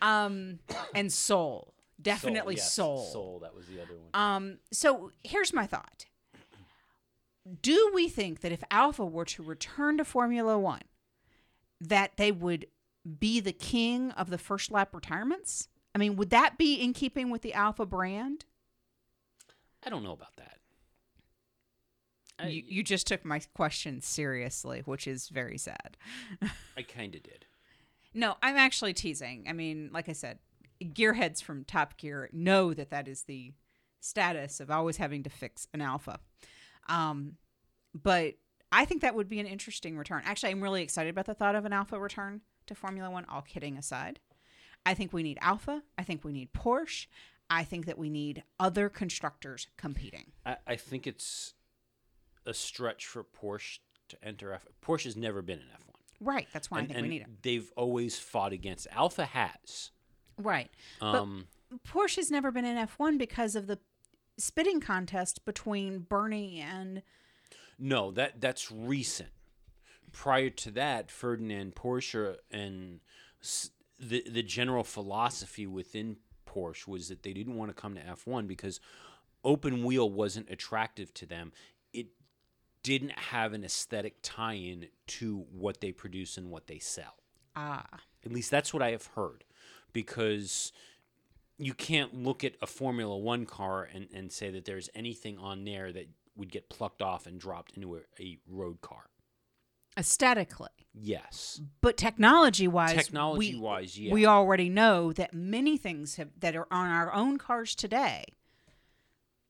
Um, 0.00 0.58
and 0.94 1.12
soul. 1.12 1.74
Definitely 2.00 2.56
yes, 2.56 2.72
soul. 2.72 3.04
Soul, 3.04 3.38
that 3.40 3.54
was 3.54 3.66
the 3.66 3.80
other 3.82 3.94
one. 3.94 4.08
Um, 4.14 4.58
so 4.72 5.12
here's 5.22 5.52
my 5.52 5.66
thought. 5.66 6.06
Do 7.60 7.90
we 7.94 8.08
think 8.08 8.40
that 8.40 8.52
if 8.52 8.62
Alfa 8.70 9.04
were 9.04 9.24
to 9.26 9.42
return 9.42 9.98
to 9.98 10.04
Formula 10.04 10.58
One, 10.58 10.82
that 11.88 12.16
they 12.16 12.32
would 12.32 12.66
be 13.18 13.40
the 13.40 13.52
king 13.52 14.12
of 14.12 14.30
the 14.30 14.38
first 14.38 14.70
lap 14.70 14.94
retirements? 14.94 15.68
I 15.94 15.98
mean, 15.98 16.16
would 16.16 16.30
that 16.30 16.56
be 16.56 16.76
in 16.76 16.92
keeping 16.92 17.30
with 17.30 17.42
the 17.42 17.54
Alfa 17.54 17.84
brand? 17.84 18.44
I 19.84 19.90
don't 19.90 20.04
know 20.04 20.12
about 20.12 20.36
that. 20.36 20.58
I, 22.38 22.48
you, 22.48 22.62
you 22.66 22.82
just 22.82 23.06
took 23.06 23.24
my 23.24 23.40
question 23.54 24.00
seriously, 24.00 24.82
which 24.84 25.06
is 25.06 25.28
very 25.28 25.58
sad. 25.58 25.96
I 26.76 26.82
kind 26.82 27.14
of 27.14 27.22
did. 27.22 27.46
No, 28.14 28.36
I'm 28.42 28.56
actually 28.56 28.94
teasing. 28.94 29.44
I 29.48 29.52
mean, 29.52 29.90
like 29.92 30.08
I 30.08 30.12
said, 30.12 30.38
gearheads 30.82 31.42
from 31.42 31.64
Top 31.64 31.96
Gear 31.96 32.28
know 32.32 32.74
that 32.74 32.90
that 32.90 33.08
is 33.08 33.24
the 33.24 33.52
status 34.00 34.60
of 34.60 34.70
always 34.70 34.96
having 34.96 35.22
to 35.22 35.30
fix 35.30 35.66
an 35.72 35.80
Alfa. 35.80 36.20
Um, 36.88 37.36
but 37.94 38.34
I 38.72 38.86
think 38.86 39.02
that 39.02 39.14
would 39.14 39.28
be 39.28 39.38
an 39.38 39.46
interesting 39.46 39.96
return. 39.96 40.22
Actually, 40.24 40.50
I'm 40.50 40.62
really 40.62 40.82
excited 40.82 41.10
about 41.10 41.26
the 41.26 41.34
thought 41.34 41.54
of 41.54 41.64
an 41.64 41.72
Alfa 41.72 42.00
return 42.00 42.40
to 42.66 42.74
Formula 42.74 43.10
One, 43.10 43.26
all 43.28 43.42
kidding 43.42 43.76
aside. 43.76 44.18
I 44.84 44.94
think 44.94 45.12
we 45.12 45.22
need 45.22 45.38
Alfa. 45.40 45.82
I 45.98 46.02
think 46.02 46.24
we 46.24 46.32
need 46.32 46.52
Porsche. 46.52 47.06
I 47.50 47.64
think 47.64 47.86
that 47.86 47.98
we 47.98 48.08
need 48.08 48.44
other 48.58 48.88
constructors 48.88 49.68
competing. 49.76 50.32
I, 50.46 50.56
I 50.66 50.76
think 50.76 51.06
it's 51.06 51.52
a 52.46 52.54
stretch 52.54 53.06
for 53.06 53.24
Porsche 53.24 53.80
to 54.08 54.24
enter 54.24 54.52
F. 54.52 54.66
Porsche 54.82 55.04
has 55.04 55.16
never 55.16 55.42
been 55.42 55.58
in 55.58 55.66
F1. 55.66 55.92
Right. 56.20 56.48
That's 56.52 56.70
why 56.70 56.78
and, 56.78 56.90
I 56.90 56.94
think 56.94 57.02
we 57.02 57.08
need 57.08 57.22
it. 57.22 57.42
They've 57.42 57.70
always 57.76 58.18
fought 58.18 58.52
against 58.52 58.86
Alfa 58.90 59.26
has. 59.26 59.90
Right. 60.38 60.70
Um, 61.00 61.46
Porsche 61.86 62.16
has 62.16 62.30
never 62.30 62.50
been 62.50 62.64
in 62.64 62.76
F1 62.76 63.18
because 63.18 63.54
of 63.54 63.66
the 63.66 63.78
spitting 64.38 64.80
contest 64.80 65.44
between 65.44 66.00
Bernie 66.00 66.60
and 66.60 67.02
no, 67.78 68.10
that 68.12 68.40
that's 68.40 68.70
recent. 68.70 69.30
Prior 70.12 70.50
to 70.50 70.70
that, 70.72 71.10
Ferdinand 71.10 71.74
Porsche 71.74 72.36
and 72.50 73.00
the 73.98 74.24
the 74.28 74.42
general 74.42 74.84
philosophy 74.84 75.66
within 75.66 76.16
Porsche 76.46 76.86
was 76.86 77.08
that 77.08 77.22
they 77.22 77.32
didn't 77.32 77.56
want 77.56 77.74
to 77.74 77.80
come 77.80 77.94
to 77.94 78.00
F1 78.00 78.46
because 78.46 78.80
open 79.44 79.84
wheel 79.84 80.08
wasn't 80.10 80.50
attractive 80.50 81.12
to 81.14 81.26
them. 81.26 81.52
It 81.92 82.08
didn't 82.82 83.12
have 83.12 83.52
an 83.52 83.64
aesthetic 83.64 84.16
tie-in 84.22 84.88
to 85.06 85.46
what 85.50 85.80
they 85.80 85.92
produce 85.92 86.36
and 86.36 86.50
what 86.50 86.66
they 86.66 86.78
sell. 86.78 87.16
ah 87.56 87.86
At 88.24 88.32
least 88.32 88.50
that's 88.50 88.72
what 88.72 88.82
I 88.82 88.90
have 88.90 89.06
heard. 89.14 89.44
Because 89.92 90.72
you 91.58 91.74
can't 91.74 92.14
look 92.14 92.44
at 92.44 92.54
a 92.60 92.66
Formula 92.66 93.16
One 93.16 93.46
car 93.46 93.88
and, 93.92 94.08
and 94.12 94.32
say 94.32 94.50
that 94.50 94.64
there's 94.64 94.88
anything 94.94 95.38
on 95.38 95.64
there 95.64 95.92
that 95.92 96.08
would 96.36 96.50
get 96.50 96.68
plucked 96.70 97.02
off 97.02 97.26
and 97.26 97.38
dropped 97.38 97.76
into 97.76 97.96
a, 97.96 98.00
a 98.20 98.38
road 98.48 98.80
car. 98.80 99.10
aesthetically. 99.98 100.68
Yes. 100.94 101.60
But 101.80 101.96
technology 101.96 102.66
wise, 102.68 102.94
Technology 102.94 103.56
wise, 103.58 103.98
yeah. 103.98 104.12
we 104.12 104.26
already 104.26 104.68
know 104.68 105.12
that 105.12 105.32
many 105.34 105.76
things 105.76 106.16
have, 106.16 106.30
that 106.40 106.54
are 106.56 106.66
on 106.70 106.88
our 106.88 107.12
own 107.12 107.38
cars 107.38 107.74
today 107.74 108.24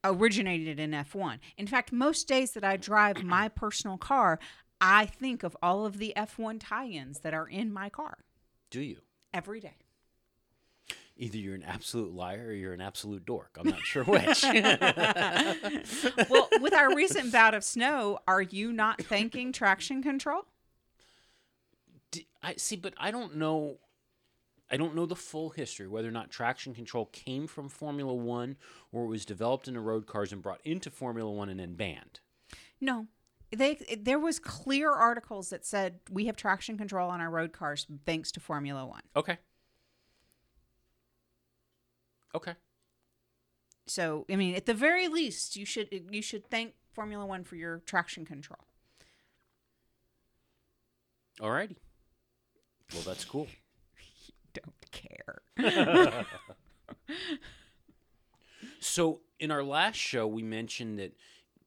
originated 0.05 0.81
in 0.81 0.91
F1. 0.91 1.39
In 1.57 1.67
fact, 1.67 1.93
most 1.93 2.27
days 2.27 2.53
that 2.53 2.65
I 2.65 2.77
drive 2.77 3.23
my 3.25 3.49
personal 3.49 3.99
car, 3.99 4.39
I 4.81 5.07
think 5.07 5.43
of 5.43 5.57
all 5.63 5.87
of 5.87 5.99
the 5.99 6.13
F1 6.17 6.59
tie 6.61 6.89
ins 6.89 7.21
that 7.21 7.35
are 7.35 7.49
in 7.49 7.73
my 7.73 7.89
car 7.89 8.19
Do 8.71 8.81
you? 8.81 8.99
every 9.33 9.61
day. 9.61 9.77
Either 11.17 11.37
you're 11.37 11.55
an 11.55 11.63
absolute 11.63 12.13
liar 12.13 12.47
or 12.49 12.53
you're 12.53 12.73
an 12.73 12.81
absolute 12.81 13.25
dork. 13.27 13.57
I'm 13.59 13.69
not 13.69 13.81
sure 13.81 14.03
which. 14.05 14.43
well, 16.31 16.49
with 16.61 16.73
our 16.75 16.95
recent 16.95 17.31
bout 17.31 17.55
of 17.55 17.63
snow, 17.63 18.19
are 18.27 18.43
you 18.43 18.73
not 18.73 19.03
thanking 19.03 19.53
traction 19.53 20.03
control? 20.03 20.47
D- 22.11 22.27
I 22.43 22.55
see, 22.57 22.77
but 22.77 22.95
I 22.99 23.11
don't 23.11 23.37
know. 23.37 23.79
I 24.71 24.79
don't 24.79 24.95
know 24.95 25.05
the 25.05 25.15
full 25.15 25.51
history, 25.51 25.87
whether 25.87 26.09
or 26.09 26.13
not 26.13 26.31
traction 26.31 26.75
control 26.75 27.07
came 27.13 27.47
from 27.47 27.69
Formula 27.69 28.15
One 28.15 28.57
or 28.91 29.05
it 29.05 29.09
was 29.09 29.27
developed 29.27 29.69
into 29.69 29.81
road 29.81 30.07
cars 30.07 30.33
and 30.33 30.43
brought 30.43 30.63
into 30.65 30.91
Formula 30.91 31.31
One 31.31 31.51
and 31.51 31.61
then 31.61 31.75
banned. 31.75 32.21
No. 32.81 33.07
They 33.55 33.75
there 34.01 34.19
was 34.19 34.39
clear 34.39 34.91
articles 34.91 35.51
that 35.51 35.67
said 35.67 36.01
we 36.11 36.25
have 36.25 36.37
traction 36.37 36.79
control 36.79 37.11
on 37.11 37.21
our 37.21 37.29
road 37.29 37.53
cars 37.53 37.87
thanks 38.07 38.33
to 38.33 38.41
Formula 38.41 38.87
1. 38.87 39.03
Okay. 39.15 39.39
Okay. 42.35 42.55
So, 43.87 44.25
I 44.31 44.37
mean, 44.37 44.55
at 44.55 44.67
the 44.67 44.75
very 44.75 45.09
least, 45.09 45.57
you 45.57 45.67
should 45.67 45.89
you 46.11 46.23
should 46.23 46.49
thank 46.51 46.75
Formula 46.93 47.27
1 47.27 47.45
for 47.45 47.57
your 47.57 47.83
traction 47.85 48.25
control. 48.25 48.61
Alrighty. 51.41 51.77
Well, 52.93 53.03
that's 53.03 53.25
cool. 53.25 53.49
Don't 54.53 54.91
care. 54.91 56.25
So, 58.85 59.21
in 59.39 59.53
our 59.53 59.63
last 59.63 59.95
show, 59.97 60.27
we 60.27 60.43
mentioned 60.43 60.99
that 60.99 61.17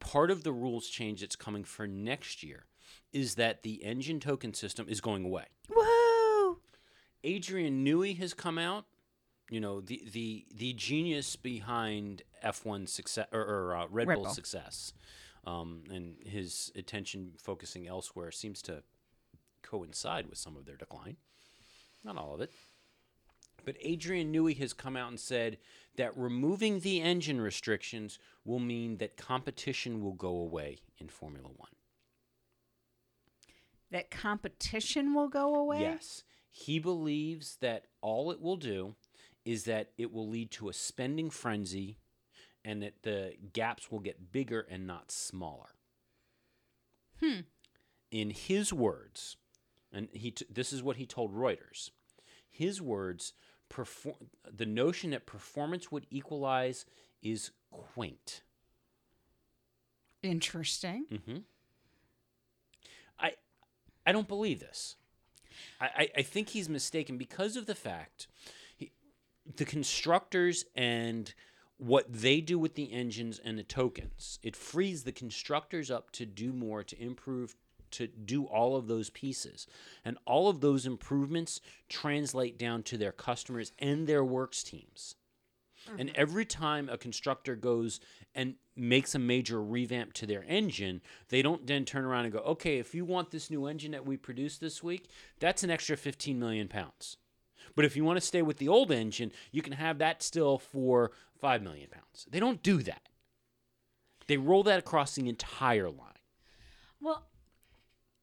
part 0.01 0.29
of 0.29 0.43
the 0.43 0.51
rules 0.51 0.87
change 0.87 1.21
that's 1.21 1.37
coming 1.37 1.63
for 1.63 1.87
next 1.87 2.43
year 2.43 2.65
is 3.13 3.35
that 3.35 3.63
the 3.63 3.85
engine 3.85 4.19
token 4.19 4.53
system 4.53 4.87
is 4.89 4.99
going 4.99 5.23
away. 5.23 5.45
Woo! 5.73 6.59
Adrian 7.23 7.85
Newey 7.85 8.17
has 8.17 8.33
come 8.33 8.57
out. 8.57 8.85
You 9.49 9.59
know 9.59 9.79
the 9.79 10.01
the 10.11 10.45
the 10.53 10.73
genius 10.73 11.35
behind 11.35 12.23
F1 12.43 12.89
success 12.89 13.27
or, 13.31 13.41
or 13.41 13.75
uh, 13.75 13.85
Red, 13.89 14.07
Red 14.07 14.15
Bull 14.15 14.23
Bull. 14.25 14.33
success, 14.33 14.93
um, 15.45 15.83
and 15.91 16.15
his 16.25 16.71
attention 16.75 17.33
focusing 17.37 17.87
elsewhere 17.87 18.31
seems 18.31 18.61
to 18.63 18.81
coincide 19.61 20.27
with 20.27 20.37
some 20.37 20.55
of 20.55 20.65
their 20.65 20.75
decline. 20.77 21.17
Not 22.03 22.17
all 22.17 22.33
of 22.33 22.41
it. 22.41 22.51
But 23.65 23.77
Adrian 23.81 24.31
Newey 24.31 24.57
has 24.59 24.73
come 24.73 24.95
out 24.95 25.09
and 25.09 25.19
said 25.19 25.57
that 25.97 26.15
removing 26.15 26.79
the 26.79 27.01
engine 27.01 27.41
restrictions 27.41 28.19
will 28.43 28.59
mean 28.59 28.97
that 28.97 29.17
competition 29.17 30.01
will 30.01 30.13
go 30.13 30.29
away 30.29 30.77
in 30.99 31.07
Formula 31.07 31.49
One. 31.55 31.71
That 33.91 34.11
competition 34.11 35.13
will 35.13 35.29
go 35.29 35.55
away? 35.55 35.81
Yes. 35.81 36.23
He 36.51 36.79
believes 36.79 37.57
that 37.61 37.85
all 38.01 38.31
it 38.31 38.41
will 38.41 38.57
do 38.57 38.95
is 39.45 39.63
that 39.65 39.91
it 39.97 40.11
will 40.11 40.27
lead 40.27 40.51
to 40.51 40.69
a 40.69 40.73
spending 40.73 41.29
frenzy 41.29 41.99
and 42.65 42.81
that 42.81 43.03
the 43.03 43.33
gaps 43.53 43.91
will 43.91 43.99
get 43.99 44.31
bigger 44.31 44.65
and 44.69 44.87
not 44.87 45.11
smaller. 45.11 45.75
Hmm. 47.19 47.41
In 48.11 48.31
his 48.31 48.73
words, 48.73 49.37
and 49.93 50.09
he 50.11 50.31
t- 50.31 50.45
this 50.49 50.73
is 50.73 50.81
what 50.81 50.97
he 50.97 51.05
told 51.05 51.33
Reuters. 51.33 51.91
His 52.49 52.81
words, 52.81 53.33
perform- 53.69 54.29
the 54.51 54.65
notion 54.65 55.11
that 55.11 55.25
performance 55.25 55.91
would 55.91 56.07
equalize 56.09 56.85
is 57.21 57.51
quaint. 57.71 58.41
Interesting. 60.23 61.05
Mm-hmm. 61.11 61.37
I 63.19 63.33
I 64.05 64.11
don't 64.11 64.27
believe 64.27 64.59
this. 64.59 64.95
I, 65.79 65.85
I, 65.85 66.09
I 66.17 66.21
think 66.21 66.49
he's 66.49 66.67
mistaken 66.67 67.17
because 67.17 67.55
of 67.55 67.65
the 67.65 67.75
fact 67.75 68.27
the 69.57 69.65
constructors 69.65 70.65
and 70.75 71.33
what 71.77 72.05
they 72.11 72.41
do 72.41 72.57
with 72.57 72.75
the 72.75 72.91
engines 72.91 73.39
and 73.43 73.57
the 73.57 73.63
tokens. 73.63 74.39
It 74.41 74.55
frees 74.55 75.03
the 75.03 75.11
constructors 75.11 75.91
up 75.91 76.11
to 76.11 76.25
do 76.25 76.53
more, 76.53 76.83
to 76.83 77.01
improve, 77.01 77.55
to 77.91 78.07
do 78.07 78.45
all 78.45 78.75
of 78.75 78.87
those 78.87 79.09
pieces. 79.09 79.67
And 80.03 80.17
all 80.25 80.47
of 80.47 80.61
those 80.61 80.85
improvements 80.85 81.59
translate 81.89 82.57
down 82.57 82.83
to 82.83 82.97
their 82.97 83.11
customers 83.11 83.71
and 83.77 84.07
their 84.07 84.23
works 84.23 84.63
teams. 84.63 85.15
And 85.99 86.09
mm-hmm. 86.09 86.19
every 86.21 86.45
time 86.45 86.89
a 86.89 86.97
constructor 86.97 87.55
goes 87.55 87.99
and 88.33 88.55
makes 88.75 89.13
a 89.13 89.19
major 89.19 89.61
revamp 89.61 90.13
to 90.13 90.25
their 90.25 90.43
engine, 90.47 91.01
they 91.29 91.41
don't 91.41 91.67
then 91.67 91.85
turn 91.85 92.05
around 92.05 92.25
and 92.25 92.33
go, 92.33 92.39
okay, 92.39 92.79
if 92.79 92.95
you 92.95 93.05
want 93.05 93.31
this 93.31 93.51
new 93.51 93.65
engine 93.67 93.91
that 93.91 94.05
we 94.05 94.17
produced 94.17 94.61
this 94.61 94.81
week, 94.81 95.07
that's 95.39 95.63
an 95.63 95.69
extra 95.69 95.95
15 95.95 96.39
million 96.39 96.67
pounds. 96.67 97.17
But 97.75 97.85
if 97.85 97.95
you 97.95 98.03
want 98.03 98.17
to 98.17 98.25
stay 98.25 98.41
with 98.41 98.57
the 98.57 98.67
old 98.67 98.91
engine, 98.91 99.31
you 99.51 99.61
can 99.61 99.73
have 99.73 99.97
that 99.99 100.21
still 100.21 100.57
for 100.57 101.11
5 101.39 101.61
million 101.61 101.89
pounds. 101.89 102.27
They 102.29 102.39
don't 102.39 102.63
do 102.63 102.81
that. 102.83 103.01
They 104.27 104.37
roll 104.37 104.63
that 104.63 104.79
across 104.79 105.15
the 105.15 105.29
entire 105.29 105.89
line. 105.89 106.11
Well, 106.99 107.27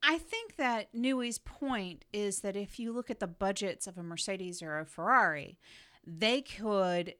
I 0.03 0.19
think 0.19 0.57
that 0.57 0.93
Newey's 0.93 1.39
point 1.39 2.05
is 2.13 2.41
that 2.41 2.57
if 2.57 2.79
you 2.79 2.93
look 2.93 3.11
at 3.11 3.21
the 3.21 3.29
budgets 3.29 3.87
of 3.87 3.97
a 3.97 4.03
Mercedes 4.03 4.63
or 4.63 4.81
a 4.81 4.85
Ferrari, 4.85 5.59
they 6.05 6.43
could 6.43 7.15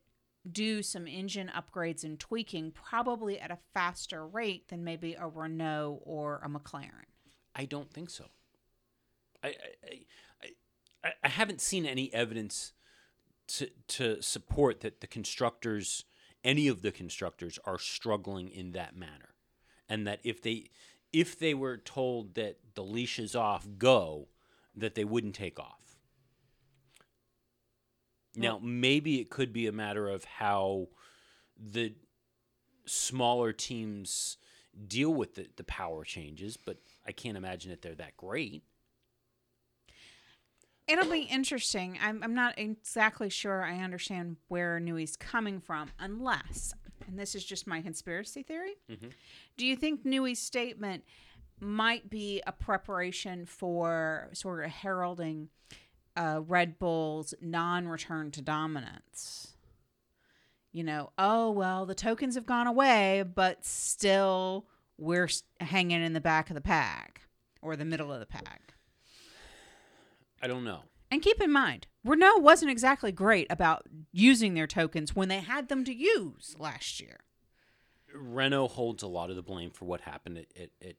do 0.49 0.83
some 0.83 1.07
engine 1.07 1.49
upgrades 1.55 2.03
and 2.03 2.19
tweaking 2.19 2.71
probably 2.71 3.39
at 3.39 3.51
a 3.51 3.57
faster 3.73 4.27
rate 4.27 4.67
than 4.67 4.83
maybe 4.83 5.13
a 5.13 5.27
Renault 5.27 6.01
or 6.03 6.41
a 6.43 6.49
McLaren. 6.49 7.07
I 7.55 7.63
don't 7.65 7.91
think 7.91 8.09
so. 8.09 8.25
I 9.41 9.55
I, 9.85 9.99
I, 11.03 11.09
I, 11.23 11.29
haven't 11.29 11.61
seen 11.61 11.85
any 11.85 12.13
evidence 12.13 12.73
to 13.47 13.69
to 13.89 14.21
support 14.21 14.81
that 14.81 15.01
the 15.01 15.07
constructors, 15.07 16.05
any 16.43 16.67
of 16.67 16.81
the 16.81 16.91
constructors, 16.91 17.59
are 17.65 17.79
struggling 17.79 18.49
in 18.49 18.71
that 18.71 18.95
manner, 18.95 19.35
and 19.89 20.07
that 20.07 20.19
if 20.23 20.41
they 20.41 20.69
if 21.11 21.37
they 21.37 21.53
were 21.53 21.77
told 21.77 22.35
that 22.35 22.57
the 22.75 22.83
leash 22.83 23.19
is 23.19 23.35
off, 23.35 23.67
go, 23.77 24.27
that 24.75 24.95
they 24.95 25.05
wouldn't 25.05 25.35
take 25.35 25.59
off. 25.59 25.83
Now, 28.35 28.59
maybe 28.61 29.19
it 29.19 29.29
could 29.29 29.53
be 29.53 29.67
a 29.67 29.71
matter 29.71 30.09
of 30.09 30.23
how 30.23 30.87
the 31.55 31.93
smaller 32.85 33.53
teams 33.53 34.37
deal 34.87 35.13
with 35.13 35.35
the, 35.35 35.47
the 35.55 35.63
power 35.63 36.03
changes, 36.03 36.57
but 36.57 36.77
I 37.05 37.11
can't 37.11 37.37
imagine 37.37 37.69
that 37.69 37.81
they're 37.81 37.95
that 37.95 38.17
great. 38.17 38.63
It'll 40.87 41.09
be 41.09 41.21
interesting. 41.21 41.97
I'm, 42.01 42.21
I'm 42.23 42.33
not 42.33 42.57
exactly 42.57 43.29
sure 43.29 43.63
I 43.63 43.77
understand 43.79 44.37
where 44.49 44.79
Newey's 44.79 45.15
coming 45.15 45.59
from, 45.61 45.89
unless, 45.99 46.73
and 47.07 47.17
this 47.17 47.35
is 47.35 47.43
just 47.45 47.67
my 47.67 47.81
conspiracy 47.81 48.43
theory. 48.43 48.75
Mhm. 48.89 49.11
Do 49.57 49.65
you 49.65 49.75
think 49.75 50.05
Newey's 50.05 50.39
statement 50.39 51.03
might 51.59 52.09
be 52.09 52.41
a 52.45 52.51
preparation 52.51 53.45
for 53.45 54.29
sort 54.33 54.65
of 54.65 54.71
heralding 54.71 55.49
uh, 56.17 56.41
Red 56.45 56.77
Bull's 56.79 57.33
non 57.41 57.87
return 57.87 58.31
to 58.31 58.41
dominance? 58.41 59.55
You 60.73 60.83
know, 60.83 61.11
oh, 61.17 61.51
well, 61.51 61.85
the 61.85 61.95
tokens 61.95 62.35
have 62.35 62.45
gone 62.47 62.67
away, 62.67 63.23
but 63.23 63.63
still 63.63 64.65
we're 64.97 65.29
hanging 65.59 66.03
in 66.03 66.13
the 66.13 66.19
back 66.21 66.49
of 66.49 66.55
the 66.55 66.61
pack 66.61 67.21
or 67.61 67.75
the 67.75 67.85
middle 67.85 68.11
of 68.11 68.19
the 68.19 68.25
pack. 68.25 68.73
I 70.43 70.47
don't 70.47 70.65
know. 70.65 70.81
And 71.09 71.21
keep 71.21 71.41
in 71.41 71.51
mind, 71.51 71.87
Renault 72.03 72.39
wasn't 72.39 72.69
exactly 72.69 73.11
great 73.11 73.47
about 73.49 73.87
using 74.11 74.55
their 74.55 74.67
tokens 74.67 75.15
when 75.15 75.29
they 75.29 75.39
had 75.39 75.69
them 75.69 75.85
to 75.85 75.93
use 75.93 76.55
last 76.59 76.99
year. 76.99 77.21
Renault 78.13 78.69
holds 78.69 79.03
a 79.03 79.07
lot 79.07 79.29
of 79.29 79.37
the 79.37 79.41
blame 79.41 79.71
for 79.71 79.85
what 79.85 80.01
happened 80.01 80.39
at, 80.39 80.47
at, 80.59 80.69
at 80.85 80.95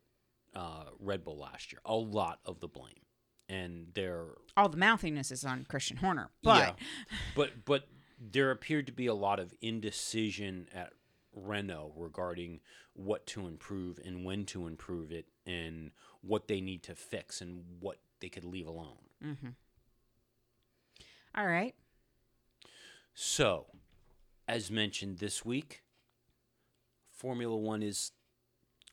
uh, 0.59 0.85
Red 0.98 1.24
Bull 1.24 1.38
last 1.38 1.72
year. 1.72 1.80
A 1.85 1.94
lot 1.94 2.40
of 2.46 2.61
the 2.61 2.68
blame, 2.68 3.02
and 3.48 3.88
they're 3.94 4.28
All 4.57 4.68
the 4.68 4.78
mouthiness 4.78 5.30
is 5.30 5.44
on 5.44 5.66
Christian 5.68 5.98
Horner, 5.98 6.30
but 6.42 6.59
yeah, 6.59 6.72
but 7.37 7.64
but 7.64 7.88
there 8.18 8.50
appeared 8.50 8.87
to 8.87 8.92
be 8.92 9.07
a 9.07 9.14
lot 9.14 9.38
of 9.38 9.52
indecision 9.61 10.68
at 10.74 10.92
Renault 11.35 11.92
regarding 11.96 12.61
what 12.94 13.26
to 13.26 13.46
improve 13.46 13.98
and 14.04 14.24
when 14.24 14.46
to 14.46 14.66
improve 14.66 15.12
it, 15.12 15.26
and 15.44 15.90
what 16.22 16.48
they 16.48 16.61
need 16.61 16.83
to 16.85 16.94
fix 16.94 17.40
and 17.40 17.64
what 17.80 17.98
they 18.20 18.28
could 18.28 18.44
leave 18.44 18.66
alone. 18.66 18.96
Mm-hmm. 19.22 19.48
all 21.37 21.46
right. 21.46 21.74
So, 23.14 23.66
as 24.48 24.70
mentioned 24.70 25.18
this 25.18 25.44
week, 25.44 25.83
Formula 27.11 27.57
One 27.57 27.83
is 27.83 28.12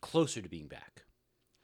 closer 0.01 0.41
to 0.41 0.49
being 0.49 0.67
back. 0.67 1.03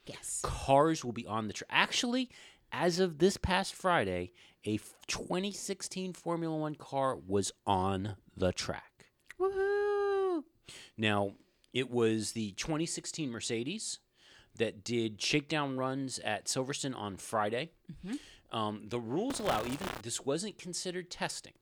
Yes. 0.06 0.40
Cars 0.42 1.04
will 1.04 1.12
be 1.12 1.26
on 1.26 1.46
the 1.46 1.52
track. 1.52 1.68
Actually, 1.70 2.30
as 2.72 2.98
of 2.98 3.18
this 3.18 3.36
past 3.36 3.74
Friday, 3.74 4.32
a 4.64 4.78
2016 5.06 6.12
Formula 6.14 6.56
One 6.56 6.74
car 6.74 7.16
was 7.16 7.52
on 7.66 8.16
the 8.36 8.52
track. 8.52 9.06
Woohoo! 9.40 10.42
Now, 10.96 11.32
it 11.72 11.90
was 11.90 12.32
the 12.32 12.52
2016 12.52 13.30
Mercedes 13.30 14.00
that 14.56 14.82
did 14.82 15.22
shakedown 15.22 15.76
runs 15.76 16.18
at 16.20 16.46
Silverstone 16.46 16.96
on 16.96 17.16
Friday. 17.16 17.70
Mm-hmm. 18.04 18.16
Um, 18.50 18.84
the 18.88 19.00
rules 19.00 19.40
allow, 19.40 19.64
even 19.64 19.86
this 20.02 20.24
wasn't 20.24 20.58
considered 20.58 21.10
testing. 21.10 21.52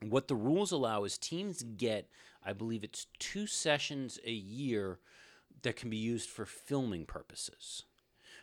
What 0.00 0.28
the 0.28 0.36
rules 0.36 0.72
allow 0.72 1.04
is 1.04 1.18
teams 1.18 1.62
get, 1.62 2.08
I 2.44 2.52
believe 2.52 2.84
it's 2.84 3.06
two 3.18 3.46
sessions 3.46 4.18
a 4.24 4.32
year 4.32 4.98
that 5.62 5.76
can 5.76 5.90
be 5.90 5.96
used 5.96 6.28
for 6.28 6.44
filming 6.44 7.04
purposes. 7.04 7.84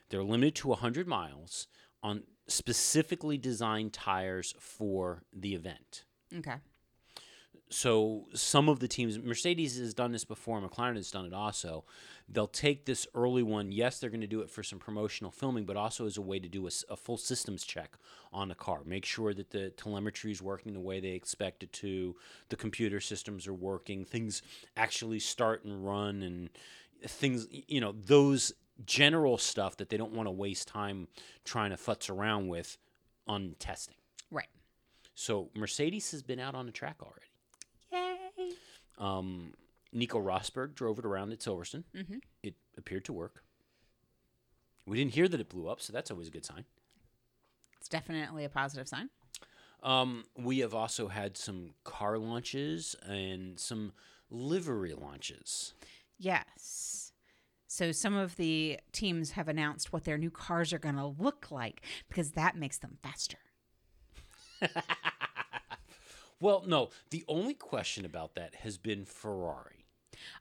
They're 0.09 0.23
limited 0.23 0.55
to 0.55 0.69
100 0.69 1.07
miles 1.07 1.67
on 2.01 2.23
specifically 2.47 3.37
designed 3.37 3.93
tires 3.93 4.55
for 4.59 5.23
the 5.33 5.53
event. 5.53 6.05
Okay. 6.35 6.55
So 7.71 8.25
some 8.33 8.67
of 8.67 8.79
the 8.79 8.87
teams, 8.87 9.19
Mercedes 9.19 9.77
has 9.77 9.93
done 9.93 10.11
this 10.11 10.25
before, 10.25 10.59
McLaren 10.59 10.95
has 10.95 11.11
done 11.11 11.25
it 11.25 11.33
also. 11.33 11.85
They'll 12.27 12.47
take 12.47 12.85
this 12.85 13.05
early 13.13 13.43
one. 13.43 13.71
Yes, 13.71 13.99
they're 13.99 14.09
going 14.09 14.21
to 14.21 14.27
do 14.27 14.41
it 14.41 14.49
for 14.49 14.63
some 14.63 14.79
promotional 14.79 15.29
filming, 15.29 15.65
but 15.65 15.77
also 15.77 16.07
as 16.07 16.17
a 16.17 16.21
way 16.21 16.39
to 16.39 16.47
do 16.47 16.67
a 16.67 16.95
full 16.95 17.17
systems 17.17 17.63
check 17.63 17.95
on 18.33 18.49
the 18.49 18.55
car. 18.55 18.81
Make 18.85 19.05
sure 19.05 19.35
that 19.35 19.51
the 19.51 19.69
telemetry 19.69 20.31
is 20.31 20.41
working 20.41 20.73
the 20.73 20.79
way 20.79 20.99
they 20.99 21.09
expect 21.09 21.61
it 21.61 21.71
to, 21.73 22.15
the 22.49 22.55
computer 22.55 22.99
systems 22.99 23.47
are 23.47 23.53
working, 23.53 24.03
things 24.03 24.41
actually 24.75 25.19
start 25.19 25.63
and 25.63 25.85
run, 25.85 26.23
and 26.23 26.49
things, 27.07 27.47
you 27.51 27.81
know, 27.81 27.93
those 27.93 28.51
general 28.85 29.37
stuff 29.37 29.77
that 29.77 29.89
they 29.89 29.97
don't 29.97 30.13
want 30.13 30.25
to 30.25 30.31
waste 30.31 30.67
time 30.67 31.07
trying 31.45 31.69
to 31.69 31.77
futz 31.77 32.09
around 32.09 32.47
with 32.47 32.77
on 33.27 33.55
testing. 33.59 33.95
Right. 34.31 34.49
So 35.13 35.49
Mercedes 35.55 36.09
has 36.11 36.23
been 36.23 36.39
out 36.39 36.55
on 36.55 36.65
the 36.65 36.71
track 36.71 36.97
already. 37.01 37.28
Um, 38.99 39.53
Nico 39.91 40.19
Rosberg 40.19 40.75
drove 40.75 40.99
it 40.99 41.05
around 41.05 41.31
at 41.31 41.39
Silverstone. 41.39 41.83
Mhm. 41.95 42.21
It 42.43 42.55
appeared 42.77 43.05
to 43.05 43.13
work. 43.13 43.43
We 44.85 44.97
didn't 44.97 45.13
hear 45.13 45.27
that 45.27 45.39
it 45.39 45.49
blew 45.49 45.67
up, 45.67 45.81
so 45.81 45.93
that's 45.93 46.11
always 46.11 46.27
a 46.27 46.31
good 46.31 46.45
sign. 46.45 46.65
It's 47.79 47.89
definitely 47.89 48.43
a 48.43 48.49
positive 48.49 48.87
sign. 48.87 49.09
Um, 49.81 50.25
we 50.35 50.59
have 50.59 50.73
also 50.75 51.07
had 51.07 51.37
some 51.37 51.73
car 51.83 52.17
launches 52.17 52.95
and 53.07 53.57
some 53.59 53.93
livery 54.29 54.93
launches. 54.93 55.73
Yes. 56.17 57.13
So 57.67 57.91
some 57.91 58.15
of 58.15 58.35
the 58.35 58.79
teams 58.91 59.31
have 59.31 59.47
announced 59.47 59.93
what 59.93 60.03
their 60.03 60.17
new 60.17 60.31
cars 60.31 60.73
are 60.73 60.79
going 60.79 60.95
to 60.95 61.05
look 61.05 61.51
like 61.51 61.81
because 62.09 62.31
that 62.31 62.57
makes 62.57 62.77
them 62.79 62.97
faster. 63.01 63.37
Well, 66.39 66.63
no. 66.65 66.89
The 67.09 67.23
only 67.27 67.53
question 67.53 68.05
about 68.05 68.35
that 68.35 68.55
has 68.55 68.77
been 68.77 69.05
Ferrari. 69.05 69.85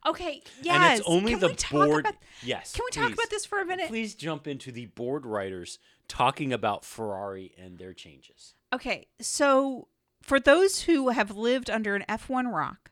Okay, 0.05 0.41
yes. 0.61 0.75
And 0.75 0.99
it's 0.99 1.07
only 1.07 1.31
Can 1.31 1.39
the 1.39 1.65
board. 1.71 2.05
about- 2.05 2.15
yes. 2.43 2.73
Can 2.73 2.83
we 2.85 2.91
talk 2.91 3.07
please. 3.07 3.13
about 3.13 3.29
this 3.29 3.45
for 3.45 3.59
a 3.59 3.65
minute? 3.65 3.87
Please 3.87 4.15
jump 4.15 4.47
into 4.47 4.71
the 4.71 4.87
board 4.87 5.25
writers 5.25 5.79
talking 6.07 6.51
about 6.51 6.83
Ferrari 6.83 7.53
and 7.57 7.77
their 7.77 7.93
changes. 7.93 8.55
Okay, 8.73 9.07
so 9.21 9.87
for 10.21 10.39
those 10.39 10.81
who 10.81 11.09
have 11.09 11.35
lived 11.35 11.69
under 11.69 11.95
an 11.95 12.03
F1 12.09 12.53
rock, 12.53 12.91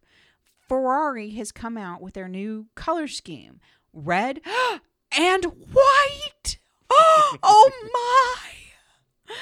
Ferrari 0.67 1.32
has 1.32 1.52
come 1.52 1.78
out 1.78 2.02
with 2.02 2.13
their 2.13 2.28
new 2.28 2.67
color 2.76 3.08
scheme 3.08 3.60
red 3.93 4.41
and 5.17 5.46
white. 5.46 6.58
oh 6.89 7.72
my! 9.28 9.36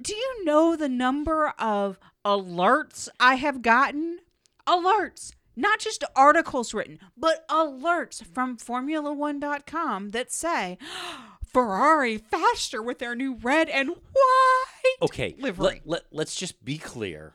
Do 0.00 0.14
you 0.14 0.44
know 0.44 0.76
the 0.76 0.88
number 0.88 1.52
of 1.58 1.98
alerts 2.24 3.08
I 3.18 3.36
have 3.36 3.62
gotten? 3.62 4.18
Alerts, 4.66 5.32
not 5.56 5.80
just 5.80 6.04
articles 6.14 6.74
written, 6.74 6.98
but 7.16 7.46
alerts 7.48 8.24
from 8.24 8.56
Formula1.com 8.56 10.10
that 10.10 10.30
say 10.30 10.78
Ferrari 11.44 12.18
faster 12.18 12.82
with 12.82 12.98
their 12.98 13.14
new 13.14 13.34
red 13.34 13.68
and 13.68 13.88
white 13.88 14.96
Okay, 15.02 15.34
livery. 15.38 15.82
Let, 15.84 16.06
let, 16.12 16.28
us 16.28 16.34
just 16.34 16.64
be 16.64 16.78
clear, 16.78 17.34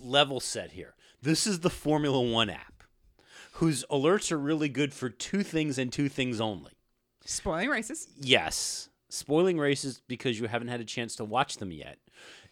level 0.00 0.40
set 0.40 0.72
here. 0.72 0.94
This 1.22 1.46
is 1.46 1.60
the 1.60 1.70
Formula 1.70 2.20
One 2.20 2.50
app, 2.50 2.84
whose 3.54 3.84
alerts 3.90 4.30
are 4.30 4.38
really 4.38 4.68
good 4.68 4.94
for 4.94 5.10
two 5.10 5.42
things 5.42 5.78
and 5.78 5.92
two 5.92 6.08
things 6.08 6.40
only. 6.40 6.72
Spoiling 7.24 7.68
races. 7.68 8.08
Yes, 8.18 8.88
spoiling 9.08 9.58
races 9.58 10.00
because 10.06 10.38
you 10.38 10.46
haven't 10.46 10.68
had 10.68 10.80
a 10.80 10.84
chance 10.84 11.16
to 11.16 11.24
watch 11.24 11.56
them 11.56 11.70
yet, 11.70 11.98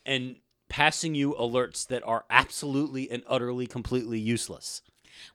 and 0.05 0.37
passing 0.69 1.15
you 1.15 1.35
alerts 1.35 1.87
that 1.89 2.03
are 2.07 2.25
absolutely 2.31 3.11
and 3.11 3.23
utterly 3.27 3.67
completely 3.67 4.19
useless. 4.19 4.83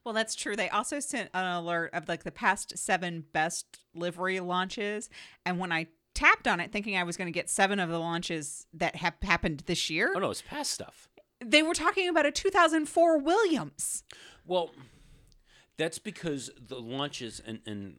Well, 0.04 0.14
that's 0.14 0.36
true. 0.36 0.56
They 0.56 0.70
also 0.70 1.00
sent 1.00 1.30
an 1.34 1.46
alert 1.46 1.90
of 1.94 2.08
like 2.08 2.24
the 2.24 2.32
past 2.32 2.78
seven 2.78 3.26
best 3.34 3.80
livery 3.94 4.40
launches, 4.40 5.10
and 5.46 5.60
when 5.60 5.72
I 5.72 5.88
tapped 6.16 6.48
on 6.48 6.60
it, 6.60 6.72
thinking 6.72 6.96
I 6.96 7.04
was 7.04 7.18
going 7.18 7.26
to 7.28 7.32
get 7.32 7.50
seven 7.50 7.80
of 7.80 7.90
the 7.90 8.00
launches 8.00 8.66
that 8.74 8.96
have 8.98 9.16
happened 9.24 9.64
this 9.66 9.90
year, 9.90 10.14
Oh 10.16 10.20
no, 10.20 10.30
it's 10.32 10.42
past 10.44 10.72
stuff. 10.72 11.10
they 11.44 11.62
were 11.64 11.74
talking 11.74 12.08
about 12.08 12.26
a 12.26 12.32
2004 12.32 13.18
Williams. 13.20 14.04
Well, 14.46 14.72
that's 15.78 16.00
because 16.00 16.52
the 16.58 16.80
launches 16.80 17.42
and 17.46 17.60
and 17.66 17.98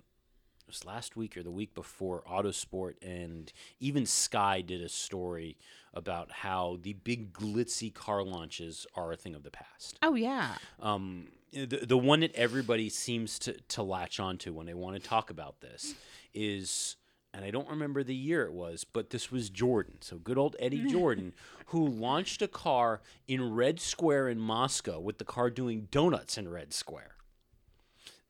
was 0.74 0.84
last 0.84 1.16
week 1.16 1.36
or 1.36 1.42
the 1.42 1.50
week 1.50 1.74
before 1.74 2.22
Autosport 2.30 2.94
and 3.02 3.52
even 3.80 4.06
Sky 4.06 4.60
did 4.60 4.80
a 4.80 4.88
story 4.88 5.56
about 5.92 6.30
how 6.32 6.78
the 6.82 6.94
big 6.94 7.32
glitzy 7.32 7.92
car 7.92 8.22
launches 8.24 8.86
are 8.94 9.12
a 9.12 9.16
thing 9.16 9.34
of 9.34 9.42
the 9.44 9.50
past. 9.50 9.98
Oh 10.02 10.14
yeah, 10.14 10.54
Um, 10.80 11.28
the, 11.52 11.84
the 11.86 11.96
one 11.98 12.20
that 12.20 12.34
everybody 12.34 12.88
seems 12.88 13.38
to, 13.40 13.52
to 13.68 13.82
latch 13.84 14.18
onto 14.18 14.52
when 14.52 14.66
they 14.66 14.74
want 14.74 15.00
to 15.00 15.08
talk 15.08 15.30
about 15.30 15.60
this 15.60 15.94
is, 16.34 16.96
and 17.32 17.44
I 17.44 17.52
don't 17.52 17.68
remember 17.68 18.02
the 18.02 18.14
year 18.14 18.44
it 18.44 18.52
was, 18.52 18.82
but 18.82 19.10
this 19.10 19.30
was 19.30 19.50
Jordan. 19.50 19.98
So 20.00 20.18
good 20.18 20.36
old 20.36 20.56
Eddie 20.58 20.86
Jordan, 20.90 21.32
who 21.66 21.86
launched 21.86 22.42
a 22.42 22.48
car 22.48 23.02
in 23.28 23.54
Red 23.54 23.78
Square 23.78 24.30
in 24.30 24.40
Moscow 24.40 24.98
with 24.98 25.18
the 25.18 25.24
car 25.24 25.48
doing 25.48 25.86
donuts 25.92 26.36
in 26.36 26.48
Red 26.48 26.72
Square. 26.72 27.12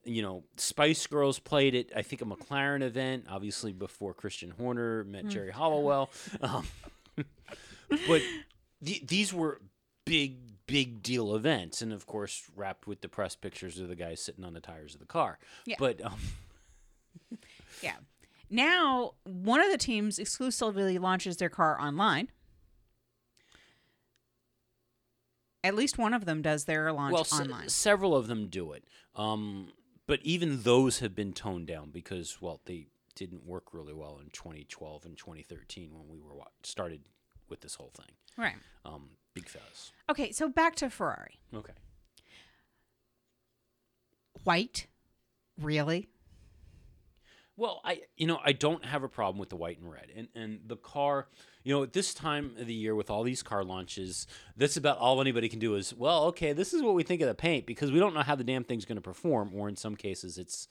You 0.05 0.23
know, 0.23 0.45
Spice 0.57 1.07
Girls 1.07 1.39
played 1.39 1.75
it, 1.75 1.93
I 1.97 2.03
think, 2.03 2.23
a 2.23 2.25
McLaren 2.25 2.83
event, 2.83 3.27
obviously 3.29 3.73
before 3.73 4.15
Christian 4.15 4.51
Horner 4.51 5.05
met 5.05 5.29
Geri 5.29 5.53
Halliwell. 5.53 6.11
Um, 6.41 6.67
but 8.09 8.23
th- 8.85 9.07
these 9.07 9.33
were 9.33 9.61
big, 10.05 10.39
big 10.67 11.03
deal 11.03 11.35
events, 11.35 11.81
and 11.83 11.93
of 11.93 12.07
course, 12.07 12.43
wrapped 12.57 12.87
with 12.87 13.01
the 13.03 13.09
press 13.09 13.37
pictures 13.37 13.79
of 13.79 13.89
the 13.89 13.95
guys 13.95 14.21
sitting 14.21 14.45
on 14.45 14.55
the 14.55 14.61
tires 14.61 14.95
of 14.95 15.01
the 15.01 15.07
car. 15.07 15.39
Yeah. 15.65 15.77
But 15.79 16.05
um, 16.05 16.19
yeah. 17.83 17.97
Now 18.51 19.15
one 19.25 19.61
of 19.61 19.71
the 19.71 19.79
teams 19.79 20.19
exclusively 20.19 20.99
launches 20.99 21.37
their 21.37 21.49
car 21.49 21.81
online. 21.81 22.29
At 25.63 25.75
least 25.75 25.97
one 25.97 26.13
of 26.13 26.27
them 26.27 26.43
does 26.43 26.65
their 26.65 26.93
launch 26.93 27.15
well, 27.15 27.25
se- 27.25 27.45
online. 27.45 27.69
several 27.69 28.15
of 28.15 28.27
them 28.27 28.49
do 28.49 28.73
it. 28.73 28.85
Um, 29.17 29.69
but 30.07 30.21
even 30.23 30.63
those 30.63 30.99
have 30.99 31.15
been 31.15 31.33
toned 31.33 31.67
down 31.67 31.91
because, 31.91 32.41
well, 32.41 32.61
they 32.65 32.87
didn't 33.15 33.47
work 33.47 33.73
really 33.73 33.95
well 33.95 34.19
in 34.21 34.31
2012 34.31 35.05
and 35.05 35.17
2013 35.17 35.91
when 35.93 36.09
we 36.09 36.19
were 36.19 36.43
started 36.63 37.03
with 37.49 37.61
this 37.61 37.77
whole 37.77 37.93
thing. 37.95 38.13
right. 38.37 38.57
Um, 38.85 39.11
big 39.35 39.49
fuzz. 39.49 39.93
Okay, 40.11 40.33
so 40.33 40.49
back 40.49 40.75
to 40.77 40.91
Ferrari. 40.91 41.39
Okay. 41.55 41.73
White, 44.45 44.89
really? 45.61 46.09
Well, 47.57 47.81
I 47.85 48.03
you 48.17 48.27
know 48.27 48.41
I 48.45 48.53
don't 48.53 48.85
have 48.85 49.03
a 49.03 49.09
problem 49.09 49.39
with 49.39 49.49
the 49.49 49.57
white 49.57 49.79
and 49.79 49.91
red, 49.91 50.09
and 50.15 50.29
and 50.35 50.61
the 50.67 50.77
car, 50.77 51.29
you 51.63 51.75
know, 51.75 51.83
at 51.85 51.93
this 51.93 52.13
time 52.13 52.53
of 52.59 52.67
the 52.67 52.75
year 52.75 52.95
with 52.95 53.11
all 53.11 53.23
these 53.23 53.43
car 53.43 53.63
launches, 53.63 54.27
that's 54.57 54.77
about 54.77 54.99
all 54.99 55.21
anybody 55.21 55.49
can 55.49 55.61
do 55.61 55.77
is 55.77 55.95
well, 55.95 56.25
okay, 56.25 56.53
this 56.53 56.75
is 56.75 56.83
what 56.83 56.95
we 56.95 57.05
think 57.05 57.21
of 57.21 57.29
the 57.29 57.35
paint 57.35 57.67
because 57.67 57.93
we 57.93 58.01
don't 58.01 58.15
know 58.15 58.23
how 58.23 58.35
the 58.35 58.45
damn 58.45 58.65
thing's 58.65 58.85
going 58.85 58.97
to 58.97 59.03
perform, 59.03 59.53
or 59.55 59.69
in 59.69 59.77
some 59.77 59.95
cases 59.95 60.37
it's 60.37 60.67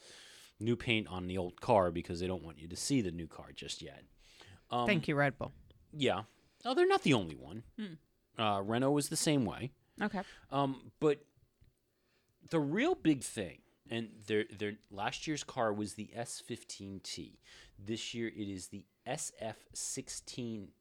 new 0.60 0.76
paint 0.76 1.08
on 1.08 1.28
the 1.28 1.38
old 1.38 1.60
car 1.62 1.90
because 1.90 2.20
they 2.20 2.28
don't 2.28 2.44
want 2.44 2.60
you 2.60 2.68
to 2.68 2.76
see 2.76 3.02
the 3.02 3.12
new 3.12 3.28
car 3.28 3.52
just 3.56 3.82
yet. 3.82 4.04
Um, 4.70 4.86
Thank 4.86 5.08
you, 5.08 5.16
Red 5.16 5.38
Bull. 5.38 5.52
Yeah, 5.94 6.24
oh, 6.66 6.74
they're 6.74 6.88
not 6.88 7.04
the 7.04 7.14
only 7.14 7.36
one. 7.36 7.64
Uh, 8.38 8.62
Renault 8.64 8.92
was 8.92 9.10
the 9.10 9.16
same 9.16 9.46
way. 9.46 9.72
Okay. 10.02 10.22
Um, 10.52 10.92
but 11.00 11.20
the 12.50 12.60
real 12.60 12.96
big 12.96 13.24
thing, 13.24 13.60
and 13.94 14.10
their 14.26 14.46
their 14.52 14.74
last 14.90 15.28
year's 15.28 15.44
car 15.44 15.72
was 15.72 15.94
the 15.94 16.10
S15T. 16.18 17.38
This 17.78 18.14
year 18.16 18.28
it 18.28 18.50
is 18.50 18.68
the 18.68 18.86
SF16H. 19.08 20.72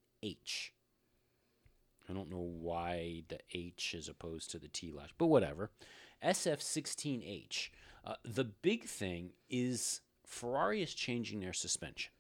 I 2.08 2.12
don't 2.12 2.30
know 2.30 2.50
why 2.58 3.24
the 3.28 3.38
H 3.52 3.94
is 3.94 4.08
opposed 4.08 4.50
to 4.52 4.58
the 4.58 4.68
T 4.68 4.90
last, 4.90 5.12
but 5.18 5.26
whatever. 5.26 5.70
SF16H. 6.24 7.68
Uh, 8.04 8.14
the 8.24 8.44
big 8.44 8.84
thing 8.84 9.32
is 9.50 10.00
Ferrari 10.26 10.82
is 10.82 10.94
changing 10.94 11.40
their 11.40 11.52
suspension. 11.52 12.12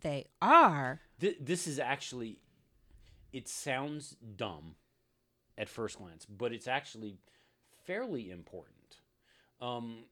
They 0.00 0.26
are. 0.40 1.00
Th- 1.20 1.36
this 1.40 1.66
is 1.66 1.78
actually, 1.80 2.38
it 3.32 3.48
sounds 3.48 4.16
dumb 4.36 4.76
at 5.58 5.68
first 5.68 5.98
glance, 5.98 6.24
but 6.26 6.52
it's 6.52 6.68
actually 6.68 7.18
fairly 7.84 8.30
important. 8.30 9.00
Um, 9.60 10.04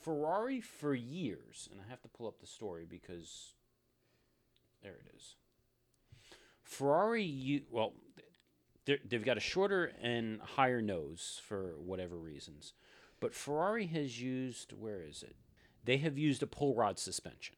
Ferrari 0.00 0.60
for 0.60 0.94
years, 0.94 1.68
and 1.70 1.80
I 1.80 1.88
have 1.90 2.02
to 2.02 2.08
pull 2.08 2.26
up 2.26 2.40
the 2.40 2.46
story 2.46 2.86
because 2.88 3.54
there 4.82 4.94
it 4.94 5.12
is. 5.16 5.34
Ferrari, 6.62 7.24
you 7.24 7.62
well, 7.70 7.92
they've 8.84 9.24
got 9.24 9.36
a 9.36 9.40
shorter 9.40 9.92
and 10.00 10.40
higher 10.40 10.80
nose 10.82 11.40
for 11.44 11.74
whatever 11.78 12.16
reasons, 12.16 12.72
but 13.20 13.34
Ferrari 13.34 13.86
has 13.86 14.20
used 14.20 14.72
where 14.72 15.02
is 15.02 15.22
it? 15.22 15.36
They 15.84 15.98
have 15.98 16.18
used 16.18 16.42
a 16.42 16.46
pull 16.46 16.74
rod 16.74 16.98
suspension. 16.98 17.56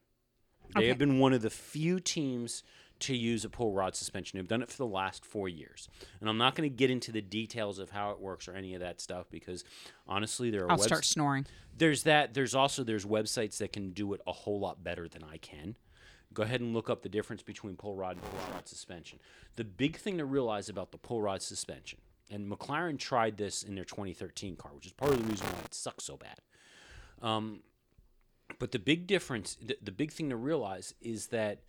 They 0.75 0.87
Okay. 0.87 0.88
have 0.88 0.99
been 0.99 1.18
one 1.18 1.33
of 1.33 1.42
the 1.42 1.51
few 1.51 2.01
teams 2.01 2.62
to 3.00 3.16
use 3.16 3.44
a 3.44 3.48
pull 3.48 3.72
rod 3.72 3.94
suspension. 3.96 4.38
They've 4.38 4.48
done 4.48 4.62
it 4.62 4.70
for 4.70 4.76
the 4.76 4.87
last 4.87 5.24
four 5.24 5.48
years, 5.48 5.88
and 6.20 6.28
I'm 6.28 6.38
not 6.38 6.54
going 6.54 6.68
to 6.68 6.74
get 6.74 6.90
into 6.90 7.12
the 7.12 7.20
details 7.20 7.78
of 7.78 7.90
how 7.90 8.11
it 8.11 8.20
works 8.20 8.48
or 8.48 8.54
any 8.54 8.74
of 8.74 8.80
that 8.80 9.00
stuff 9.00 9.26
because 9.30 9.64
honestly, 10.07 10.50
there 10.50 10.64
are 10.64 10.70
I'll 10.70 10.76
webs- 10.76 10.87
start 10.87 11.04
snoring. 11.04 11.46
there's 11.76 12.04
that. 12.04 12.35
There's 12.35 12.54
also 12.54 12.85
there's 12.85 13.04
websites 13.04 13.59
that 13.59 13.72
can 13.72 13.90
do 13.90 14.12
it 14.14 14.20
a 14.26 14.33
whole 14.33 14.61
lot 14.61 14.83
better 14.83 15.09
than 15.09 15.22
I 15.24 15.37
can. 15.38 15.76
Go 16.33 16.42
ahead 16.42 16.61
and 16.61 16.72
look 16.74 16.90
up 16.90 17.02
the 17.02 17.09
difference 17.09 17.42
between 17.42 17.76
pull 17.76 17.94
rod 17.94 18.16
and 18.16 18.22
pull 18.22 18.40
rod 18.52 18.66
suspension. 18.66 19.20
The 19.57 19.64
big 19.64 19.96
thing 19.96 20.18
to 20.18 20.24
realize 20.24 20.68
about 20.68 20.90
the 20.90 20.98
pull 20.98 21.22
rod 21.22 21.42
suspension, 21.42 22.00
and 22.30 22.50
McLaren 22.50 22.98
tried 22.98 23.37
this 23.37 23.62
in 23.62 23.74
their 23.74 23.85
2013 23.85 24.57
car, 24.57 24.72
which 24.74 24.87
is 24.87 24.92
part 24.92 25.12
of 25.12 25.22
the 25.22 25.30
reason 25.30 25.46
why 25.46 25.59
it 25.64 25.74
sucks 25.74 26.04
so 26.04 26.16
bad. 26.16 26.40
Um, 27.22 27.61
but 28.59 28.72
the 28.72 28.78
big 28.78 29.07
difference, 29.07 29.57
the, 29.61 29.76
the 29.83 29.92
big 29.92 30.11
thing 30.11 30.30
to 30.30 30.37
realize 30.37 30.94
is 31.00 31.28
that 31.28 31.61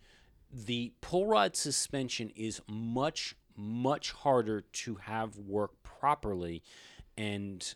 the 0.52 0.92
pull 1.00 1.26
rod 1.26 1.56
suspension 1.56 2.30
is 2.36 2.60
much, 2.68 3.34
much 3.56 4.12
harder 4.12 4.60
to 4.60 4.96
have 4.96 5.38
work 5.38 5.82
properly 5.82 6.62
and 7.16 7.74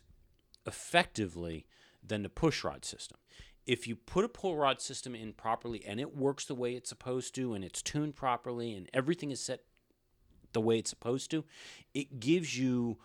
effectively 0.65 1.65
than 2.05 2.23
the 2.23 2.29
push 2.29 2.63
rod 2.63 2.85
system. 2.85 3.17
If 3.65 3.87
you 3.87 3.95
put 3.95 4.25
a 4.25 4.29
pull 4.29 4.57
rod 4.57 4.81
system 4.81 5.15
in 5.15 5.33
properly 5.33 5.83
and 5.85 5.99
it 5.99 6.15
works 6.15 6.45
the 6.45 6.55
way 6.55 6.73
it's 6.73 6.89
supposed 6.89 7.35
to 7.35 7.53
and 7.53 7.63
it's 7.63 7.81
tuned 7.81 8.15
properly 8.15 8.73
and 8.73 8.89
everything 8.93 9.31
is 9.31 9.39
set 9.39 9.61
the 10.53 10.61
way 10.61 10.77
it's 10.79 10.89
supposed 10.89 11.31
to, 11.31 11.45
it 11.93 12.19
gives 12.19 12.57
you 12.57 12.97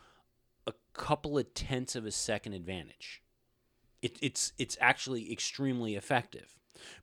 a 0.67 0.73
couple 0.95 1.39
of 1.39 1.53
tenths 1.55 1.95
of 1.95 2.07
a 2.07 2.11
second 2.11 2.55
advantage. 2.55 3.23
It, 4.03 4.19
it's 4.21 4.53
it's 4.59 4.77
actually 4.81 5.33
extremely 5.33 5.95
effective. 5.95 6.57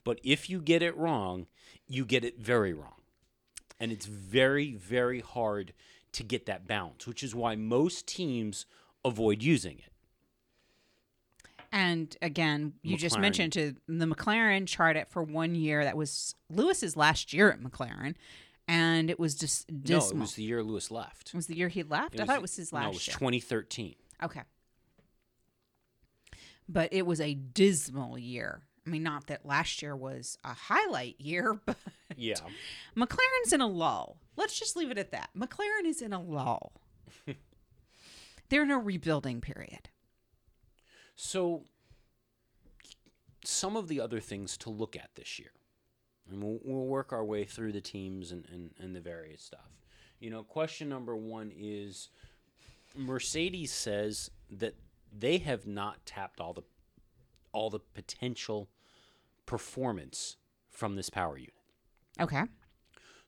But 0.03 0.19
if 0.23 0.49
you 0.49 0.61
get 0.61 0.81
it 0.81 0.95
wrong, 0.97 1.47
you 1.87 2.05
get 2.05 2.23
it 2.23 2.39
very 2.39 2.73
wrong. 2.73 3.01
And 3.79 3.91
it's 3.91 4.05
very, 4.05 4.73
very 4.73 5.19
hard 5.19 5.73
to 6.13 6.23
get 6.23 6.45
that 6.45 6.67
balance, 6.67 7.05
which 7.07 7.23
is 7.23 7.33
why 7.35 7.55
most 7.55 8.07
teams 8.07 8.65
avoid 9.03 9.41
using 9.43 9.79
it. 9.79 9.91
And 11.71 12.15
again, 12.21 12.73
you 12.83 12.97
just 12.97 13.17
mentioned 13.17 13.51
to 13.53 13.73
the 13.87 14.05
McLaren 14.05 14.67
tried 14.67 14.95
it 14.95 15.07
for 15.07 15.23
one 15.23 15.55
year. 15.55 15.83
That 15.83 15.97
was 15.97 16.35
Lewis's 16.49 16.95
last 16.95 17.33
year 17.33 17.51
at 17.51 17.59
McLaren, 17.61 18.13
and 18.67 19.09
it 19.09 19.19
was 19.19 19.33
just 19.33 19.71
No, 19.71 19.79
dismal. 19.79 20.17
it 20.17 20.21
was 20.21 20.33
the 20.35 20.43
year 20.43 20.61
Lewis 20.63 20.91
left. 20.91 21.29
It 21.29 21.33
was 21.35 21.47
the 21.47 21.57
year 21.57 21.69
he 21.69 21.81
left. 21.81 22.19
I 22.19 22.25
thought 22.25 22.35
it 22.35 22.41
was 22.43 22.55
his 22.55 22.71
last 22.71 22.83
year. 22.83 22.85
no, 22.85 22.89
it 22.91 22.93
was 22.93 23.07
year. 23.07 23.15
2013. 23.15 23.95
Okay. 24.23 24.41
But 26.69 26.93
it 26.93 27.07
was 27.07 27.19
a 27.19 27.33
dismal 27.33 28.19
year. 28.19 28.61
I 28.85 28.89
mean, 28.89 29.03
not 29.03 29.27
that 29.27 29.45
last 29.45 29.81
year 29.81 29.95
was 29.95 30.37
a 30.43 30.53
highlight 30.53 31.19
year, 31.19 31.53
but 31.65 31.77
Yeah. 32.17 32.35
McLaren's 32.95 33.53
in 33.53 33.61
a 33.61 33.67
lull. 33.67 34.17
Let's 34.35 34.57
just 34.57 34.75
leave 34.75 34.91
it 34.91 34.97
at 34.97 35.11
that. 35.11 35.29
McLaren 35.37 35.85
is 35.85 36.01
in 36.01 36.13
a 36.13 36.21
lull. 36.21 36.73
They're 38.49 38.63
in 38.63 38.71
a 38.71 38.79
rebuilding 38.79 39.41
period. 39.41 39.89
So, 41.15 41.63
some 43.45 43.75
of 43.75 43.87
the 43.87 43.99
other 43.99 44.19
things 44.19 44.57
to 44.57 44.69
look 44.69 44.95
at 44.95 45.09
this 45.15 45.37
year, 45.37 45.51
and 46.29 46.41
we'll, 46.41 46.59
we'll 46.63 46.85
work 46.87 47.11
our 47.13 47.23
way 47.23 47.43
through 47.45 47.71
the 47.73 47.81
teams 47.81 48.31
and, 48.31 48.45
and, 48.51 48.71
and 48.79 48.95
the 48.95 49.01
various 49.01 49.41
stuff. 49.43 49.69
You 50.19 50.29
know, 50.29 50.43
question 50.43 50.89
number 50.89 51.15
one 51.15 51.51
is 51.55 52.09
Mercedes 52.95 53.71
says 53.71 54.31
that 54.49 54.75
they 55.15 55.37
have 55.39 55.67
not 55.67 56.05
tapped 56.05 56.39
all 56.39 56.53
the 56.53 56.63
all 57.53 57.69
the 57.69 57.79
potential 57.79 58.69
performance 59.45 60.37
from 60.69 60.95
this 60.95 61.09
power 61.09 61.37
unit. 61.37 61.53
Okay. 62.19 62.43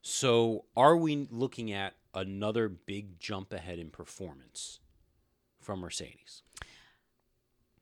So, 0.02 0.66
are 0.76 0.96
we 0.96 1.26
looking 1.30 1.72
at 1.72 1.94
another 2.14 2.68
big 2.68 3.18
jump 3.18 3.52
ahead 3.52 3.78
in 3.78 3.90
performance 3.90 4.80
from 5.60 5.80
Mercedes? 5.80 6.42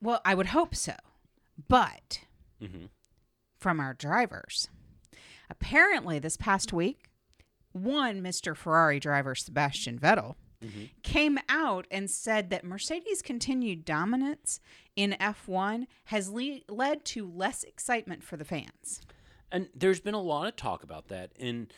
Well, 0.00 0.20
I 0.24 0.34
would 0.34 0.46
hope 0.46 0.74
so. 0.74 0.94
But 1.68 2.20
Mhm. 2.60 2.88
from 3.56 3.78
our 3.80 3.94
drivers, 3.94 4.68
apparently 5.50 6.18
this 6.18 6.36
past 6.36 6.72
week, 6.72 7.10
one 7.72 8.22
Mr. 8.22 8.56
Ferrari 8.56 8.98
driver, 9.00 9.34
Sebastian 9.34 9.98
Vettel, 9.98 10.36
came 11.02 11.38
out 11.48 11.86
and 11.90 12.10
said 12.10 12.50
that 12.50 12.64
Mercedes' 12.64 13.22
continued 13.22 13.84
dominance 13.84 14.60
in 14.96 15.16
F1 15.20 15.86
has 16.06 16.30
le- 16.30 16.60
led 16.68 17.04
to 17.06 17.26
less 17.26 17.64
excitement 17.64 18.22
for 18.22 18.36
the 18.36 18.44
fans. 18.44 19.00
And 19.50 19.68
there's 19.74 20.00
been 20.00 20.14
a 20.14 20.20
lot 20.20 20.46
of 20.46 20.56
talk 20.56 20.82
about 20.82 21.08
that. 21.08 21.32
And 21.38 21.72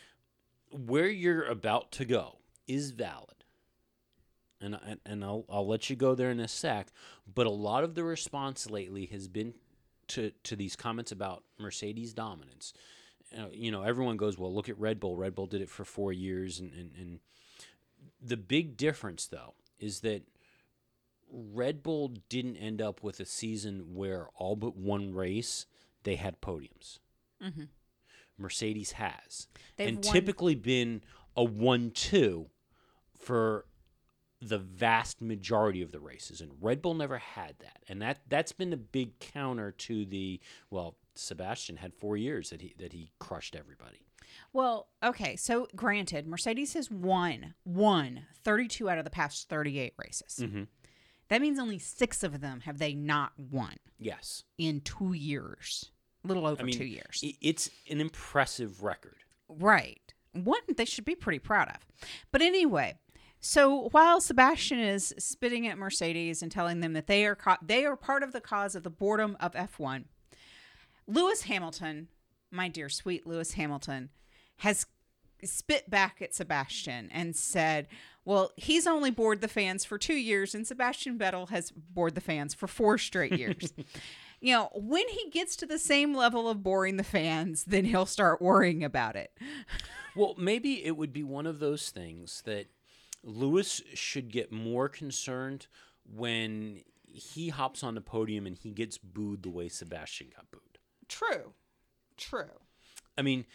where 0.71 1.07
you're 1.07 1.45
about 1.45 1.91
to 1.93 2.05
go 2.05 2.39
is 2.67 2.91
valid. 2.91 3.43
And, 4.59 4.79
and, 4.83 4.99
and 5.05 5.23
I'll, 5.23 5.45
I'll 5.49 5.67
let 5.67 5.89
you 5.89 5.95
go 5.95 6.15
there 6.15 6.31
in 6.31 6.39
a 6.39 6.47
sec. 6.47 6.87
But 7.31 7.45
a 7.45 7.51
lot 7.51 7.83
of 7.83 7.95
the 7.95 8.03
response 8.03 8.69
lately 8.69 9.05
has 9.07 9.27
been 9.27 9.53
to, 10.09 10.31
to 10.43 10.55
these 10.55 10.75
comments 10.75 11.11
about 11.11 11.43
Mercedes 11.59 12.13
dominance. 12.13 12.73
Uh, 13.37 13.47
you 13.51 13.71
know, 13.71 13.83
everyone 13.83 14.17
goes, 14.17 14.37
well, 14.37 14.53
look 14.53 14.69
at 14.69 14.79
Red 14.79 14.99
Bull. 14.99 15.15
Red 15.15 15.35
Bull 15.35 15.47
did 15.47 15.61
it 15.61 15.69
for 15.69 15.85
four 15.85 16.11
years. 16.13 16.59
And, 16.59 16.71
and, 16.73 16.91
and 16.97 17.19
the 18.21 18.37
big 18.37 18.77
difference, 18.77 19.25
though, 19.27 19.53
is 19.79 20.01
that 20.01 20.23
Red 21.31 21.83
Bull 21.83 22.13
didn't 22.29 22.57
end 22.57 22.81
up 22.81 23.03
with 23.03 23.19
a 23.19 23.25
season 23.25 23.93
where 23.93 24.27
all 24.35 24.55
but 24.55 24.75
one 24.75 25.13
race 25.13 25.65
they 26.03 26.15
had 26.15 26.41
podiums. 26.41 26.99
Mm-hmm. 27.43 27.63
Mercedes 28.37 28.93
has, 28.93 29.47
They've 29.75 29.89
and 29.89 30.05
won- 30.05 30.13
typically 30.13 30.55
been 30.55 31.01
a 31.35 31.43
one-two 31.43 32.47
for 33.19 33.65
the 34.39 34.59
vast 34.59 35.21
majority 35.21 35.81
of 35.81 35.91
the 35.91 35.99
races, 35.99 36.39
and 36.41 36.51
Red 36.61 36.81
Bull 36.81 36.93
never 36.93 37.17
had 37.17 37.55
that, 37.59 37.83
and 37.89 38.01
that 38.01 38.19
that's 38.27 38.51
been 38.51 38.69
the 38.69 38.77
big 38.77 39.17
counter 39.19 39.71
to 39.71 40.05
the 40.05 40.39
well. 40.69 40.95
Sebastian 41.15 41.77
had 41.77 41.95
four 41.95 42.15
years 42.15 42.51
that 42.51 42.61
he 42.61 42.75
that 42.77 42.93
he 42.93 43.11
crushed 43.17 43.55
everybody. 43.55 44.06
Well, 44.53 44.87
okay, 45.03 45.35
so 45.35 45.67
granted, 45.75 46.27
Mercedes 46.27 46.73
has 46.73 46.89
won, 46.89 47.53
won 47.65 48.25
32 48.43 48.89
out 48.89 48.97
of 48.97 49.03
the 49.03 49.09
past 49.09 49.49
38 49.49 49.93
races. 49.97 50.39
Mm-hmm. 50.41 50.63
That 51.29 51.41
means 51.41 51.59
only 51.59 51.79
six 51.79 52.23
of 52.23 52.39
them 52.39 52.61
have 52.61 52.77
they 52.77 52.93
not 52.93 53.33
won 53.37 53.75
Yes, 53.99 54.43
in 54.57 54.79
two 54.81 55.13
years, 55.13 55.91
a 56.23 56.27
little 56.27 56.45
over 56.47 56.61
I 56.61 56.65
mean 56.65 56.77
two 56.77 56.85
years. 56.85 57.23
it's 57.41 57.69
an 57.89 57.99
impressive 57.99 58.81
record. 58.83 59.17
Right. 59.49 60.13
One 60.33 60.59
they 60.75 60.85
should 60.85 61.03
be 61.05 61.15
pretty 61.15 61.39
proud 61.39 61.67
of. 61.69 61.85
But 62.31 62.41
anyway, 62.41 62.99
so 63.39 63.89
while 63.91 64.21
Sebastian 64.21 64.79
is 64.79 65.13
spitting 65.17 65.67
at 65.67 65.77
Mercedes 65.77 66.41
and 66.43 66.51
telling 66.51 66.79
them 66.79 66.93
that 66.93 67.07
they 67.07 67.25
are 67.25 67.35
co- 67.35 67.55
they 67.61 67.85
are 67.85 67.95
part 67.95 68.23
of 68.23 68.31
the 68.33 68.41
cause 68.41 68.75
of 68.75 68.83
the 68.83 68.89
boredom 68.89 69.35
of 69.39 69.53
F1, 69.53 70.05
Lewis 71.07 71.43
Hamilton, 71.43 72.07
my 72.51 72.67
dear 72.67 72.89
sweet 72.89 73.25
Lewis 73.25 73.53
Hamilton, 73.53 74.09
has 74.57 74.85
spit 75.43 75.89
back 75.89 76.21
at 76.21 76.33
Sebastian 76.33 77.09
and 77.11 77.35
said, 77.35 77.87
"Well, 78.25 78.51
he's 78.57 78.87
only 78.87 79.11
bored 79.11 79.41
the 79.41 79.47
fans 79.47 79.85
for 79.85 79.97
2 79.97 80.13
years 80.15 80.55
and 80.55 80.65
Sebastian 80.65 81.17
Vettel 81.17 81.49
has 81.49 81.71
bored 81.71 82.15
the 82.15 82.21
fans 82.21 82.53
for 82.53 82.67
4 82.67 82.97
straight 82.97 83.33
years." 83.33 83.73
you 84.41 84.53
know, 84.53 84.69
when 84.73 85.07
he 85.09 85.29
gets 85.29 85.55
to 85.57 85.65
the 85.65 85.79
same 85.79 86.13
level 86.15 86.49
of 86.49 86.63
boring 86.63 86.97
the 86.97 87.03
fans, 87.03 87.65
then 87.65 87.85
he'll 87.85 88.05
start 88.05 88.41
worrying 88.41 88.83
about 88.83 89.15
it. 89.15 89.31
Well, 90.15 90.33
maybe 90.35 90.83
it 90.83 90.97
would 90.97 91.13
be 91.13 91.21
one 91.21 91.45
of 91.45 91.59
those 91.59 91.91
things 91.91 92.41
that 92.45 92.65
Lewis 93.23 93.83
should 93.93 94.31
get 94.31 94.51
more 94.51 94.89
concerned 94.89 95.67
when 96.03 96.81
he 97.07 97.49
hops 97.49 97.83
on 97.83 97.93
the 97.93 98.01
podium 98.01 98.47
and 98.47 98.57
he 98.57 98.71
gets 98.71 98.97
booed 98.97 99.43
the 99.43 99.51
way 99.51 99.69
Sebastian 99.69 100.29
got 100.35 100.49
booed. 100.49 100.79
True. 101.07 101.53
True. 102.17 102.49
I 103.15 103.21
mean, 103.21 103.45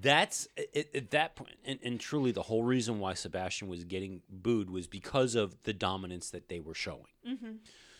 that's 0.00 0.48
at, 0.74 0.94
at 0.94 1.10
that 1.10 1.36
point, 1.36 1.56
and, 1.64 1.78
and 1.82 2.00
truly 2.00 2.32
the 2.32 2.42
whole 2.42 2.62
reason 2.62 2.98
why 2.98 3.14
Sebastian 3.14 3.68
was 3.68 3.84
getting 3.84 4.22
booed 4.28 4.70
was 4.70 4.86
because 4.86 5.34
of 5.34 5.62
the 5.64 5.72
dominance 5.72 6.30
that 6.30 6.48
they 6.48 6.60
were 6.60 6.74
showing. 6.74 7.12
Mm-hmm. 7.28 7.52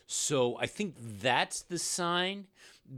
So 0.06 0.58
I 0.58 0.66
think 0.66 0.96
that's 0.98 1.62
the 1.62 1.78
sign 1.78 2.46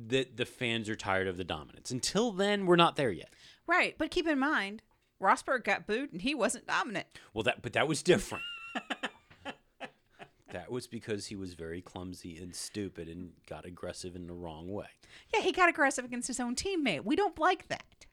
that 0.08 0.36
the 0.36 0.44
fans 0.44 0.88
are 0.88 0.96
tired 0.96 1.28
of 1.28 1.36
the 1.36 1.44
dominance. 1.44 1.90
Until 1.90 2.32
then, 2.32 2.66
we're 2.66 2.76
not 2.76 2.96
there 2.96 3.12
yet. 3.12 3.32
Right, 3.66 3.94
but 3.96 4.10
keep 4.10 4.26
in 4.26 4.38
mind, 4.38 4.82
Rosberg 5.20 5.64
got 5.64 5.86
booed 5.86 6.12
and 6.12 6.22
he 6.22 6.34
wasn't 6.34 6.66
dominant. 6.66 7.06
Well, 7.32 7.44
that 7.44 7.62
but 7.62 7.72
that 7.74 7.88
was 7.88 8.02
different. 8.02 8.44
that 10.52 10.70
was 10.70 10.86
because 10.86 11.26
he 11.26 11.36
was 11.36 11.54
very 11.54 11.80
clumsy 11.80 12.36
and 12.38 12.54
stupid 12.54 13.08
and 13.08 13.32
got 13.48 13.64
aggressive 13.64 14.16
in 14.16 14.26
the 14.26 14.34
wrong 14.34 14.68
way. 14.68 14.86
Yeah, 15.32 15.40
he 15.40 15.52
got 15.52 15.68
aggressive 15.68 16.04
against 16.04 16.28
his 16.28 16.40
own 16.40 16.54
teammate. 16.54 17.04
We 17.04 17.16
don't 17.16 17.38
like 17.38 17.68
that. 17.68 18.05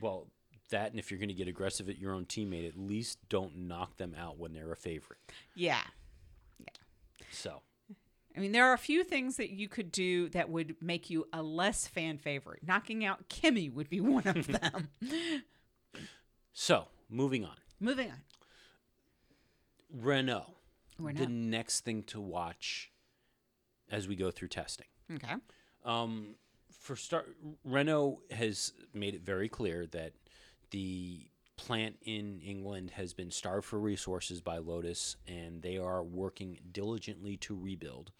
Well, 0.00 0.28
that 0.70 0.90
and 0.90 0.98
if 0.98 1.10
you're 1.10 1.18
going 1.20 1.28
to 1.28 1.34
get 1.34 1.48
aggressive 1.48 1.88
at 1.88 1.98
your 1.98 2.12
own 2.12 2.24
teammate, 2.24 2.68
at 2.68 2.76
least 2.76 3.18
don't 3.28 3.56
knock 3.56 3.96
them 3.96 4.14
out 4.18 4.38
when 4.38 4.52
they're 4.52 4.72
a 4.72 4.76
favorite. 4.76 5.20
Yeah. 5.54 5.82
So, 7.30 7.60
I 8.36 8.40
mean, 8.40 8.52
there 8.52 8.66
are 8.66 8.72
a 8.72 8.78
few 8.78 9.04
things 9.04 9.36
that 9.36 9.50
you 9.50 9.68
could 9.68 9.90
do 9.92 10.28
that 10.30 10.48
would 10.48 10.76
make 10.80 11.10
you 11.10 11.26
a 11.32 11.42
less 11.42 11.86
fan 11.86 12.18
favorite. 12.18 12.60
Knocking 12.66 13.04
out 13.04 13.28
Kimi 13.28 13.68
would 13.68 13.88
be 13.88 14.00
one 14.02 14.26
of 14.26 14.46
them. 14.46 14.88
so 16.52 16.88
moving 17.10 17.44
on. 17.44 17.56
Moving 17.80 18.10
on. 18.10 18.22
Renault. 19.92 20.54
Renault. 20.98 21.24
The 21.24 21.30
next 21.30 21.80
thing 21.80 22.02
to 22.04 22.20
watch 22.20 22.90
as 23.90 24.08
we 24.08 24.16
go 24.16 24.30
through 24.30 24.48
testing. 24.48 24.86
Okay. 25.14 25.34
Um, 25.84 26.34
for 26.86 26.96
start, 26.96 27.36
Renault 27.64 28.20
has 28.30 28.72
made 28.94 29.14
it 29.14 29.22
very 29.22 29.48
clear 29.48 29.86
that 29.88 30.12
the 30.70 31.26
plant 31.56 31.96
in 32.04 32.40
England 32.40 32.92
has 32.92 33.12
been 33.12 33.30
starved 33.30 33.66
for 33.66 33.78
resources 33.80 34.40
by 34.40 34.58
Lotus, 34.58 35.16
and 35.26 35.62
they 35.62 35.78
are 35.78 36.02
working 36.02 36.58
diligently 36.70 37.36
to 37.38 37.56
rebuild. 37.56 38.12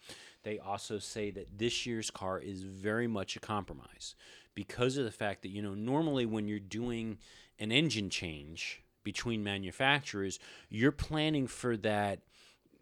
They 0.43 0.59
also 0.59 0.99
say 0.99 1.31
that 1.31 1.57
this 1.57 1.85
year's 1.85 2.11
car 2.11 2.39
is 2.39 2.63
very 2.63 3.07
much 3.07 3.35
a 3.35 3.39
compromise 3.39 4.15
because 4.53 4.97
of 4.97 5.05
the 5.05 5.11
fact 5.11 5.43
that 5.43 5.49
you 5.49 5.61
know 5.61 5.73
normally 5.73 6.25
when 6.25 6.47
you're 6.47 6.59
doing 6.59 7.19
an 7.59 7.71
engine 7.71 8.09
change 8.09 8.83
between 9.03 9.43
manufacturers, 9.43 10.39
you're 10.69 10.91
planning 10.91 11.47
for 11.47 11.77
that 11.77 12.19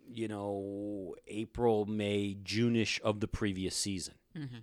you 0.07 0.27
know, 0.27 1.15
April, 1.27 1.85
May, 1.85 2.37
June-ish 2.43 3.01
of 3.03 3.19
the 3.19 3.27
previous 3.27 3.75
season. 3.75 4.13
Mm-hmm. 4.37 4.57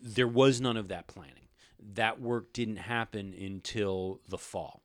There 0.00 0.28
was 0.28 0.60
none 0.60 0.76
of 0.76 0.88
that 0.88 1.06
planning. 1.06 1.48
That 1.94 2.20
work 2.20 2.52
didn't 2.52 2.76
happen 2.76 3.34
until 3.38 4.20
the 4.28 4.38
fall. 4.38 4.82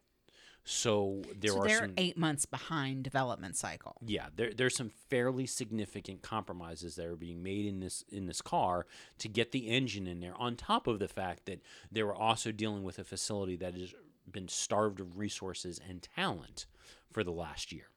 So 0.63 1.23
there 1.39 1.51
so 1.51 1.61
are 1.61 1.67
they're 1.67 1.79
some 1.79 1.93
eight 1.97 2.17
months 2.17 2.45
behind 2.45 3.03
development 3.03 3.57
cycle. 3.57 3.97
yeah, 4.05 4.27
there, 4.35 4.53
there's 4.53 4.75
some 4.75 4.91
fairly 5.09 5.47
significant 5.47 6.21
compromises 6.21 6.95
that 6.95 7.07
are 7.07 7.15
being 7.15 7.41
made 7.41 7.65
in 7.65 7.79
this 7.79 8.03
in 8.09 8.27
this 8.27 8.41
car 8.43 8.85
to 9.17 9.27
get 9.27 9.51
the 9.51 9.69
engine 9.69 10.05
in 10.05 10.19
there. 10.19 10.35
On 10.37 10.55
top 10.55 10.85
of 10.85 10.99
the 10.99 11.07
fact 11.07 11.45
that 11.47 11.61
they 11.91 12.03
were 12.03 12.15
also 12.15 12.51
dealing 12.51 12.83
with 12.83 12.99
a 12.99 13.03
facility 13.03 13.55
that 13.55 13.73
has 13.73 13.93
been 14.31 14.47
starved 14.47 14.99
of 14.99 15.17
resources 15.17 15.79
and 15.87 16.07
talent 16.15 16.67
for 17.11 17.23
the 17.23 17.31
last 17.31 17.71
year. 17.71 17.87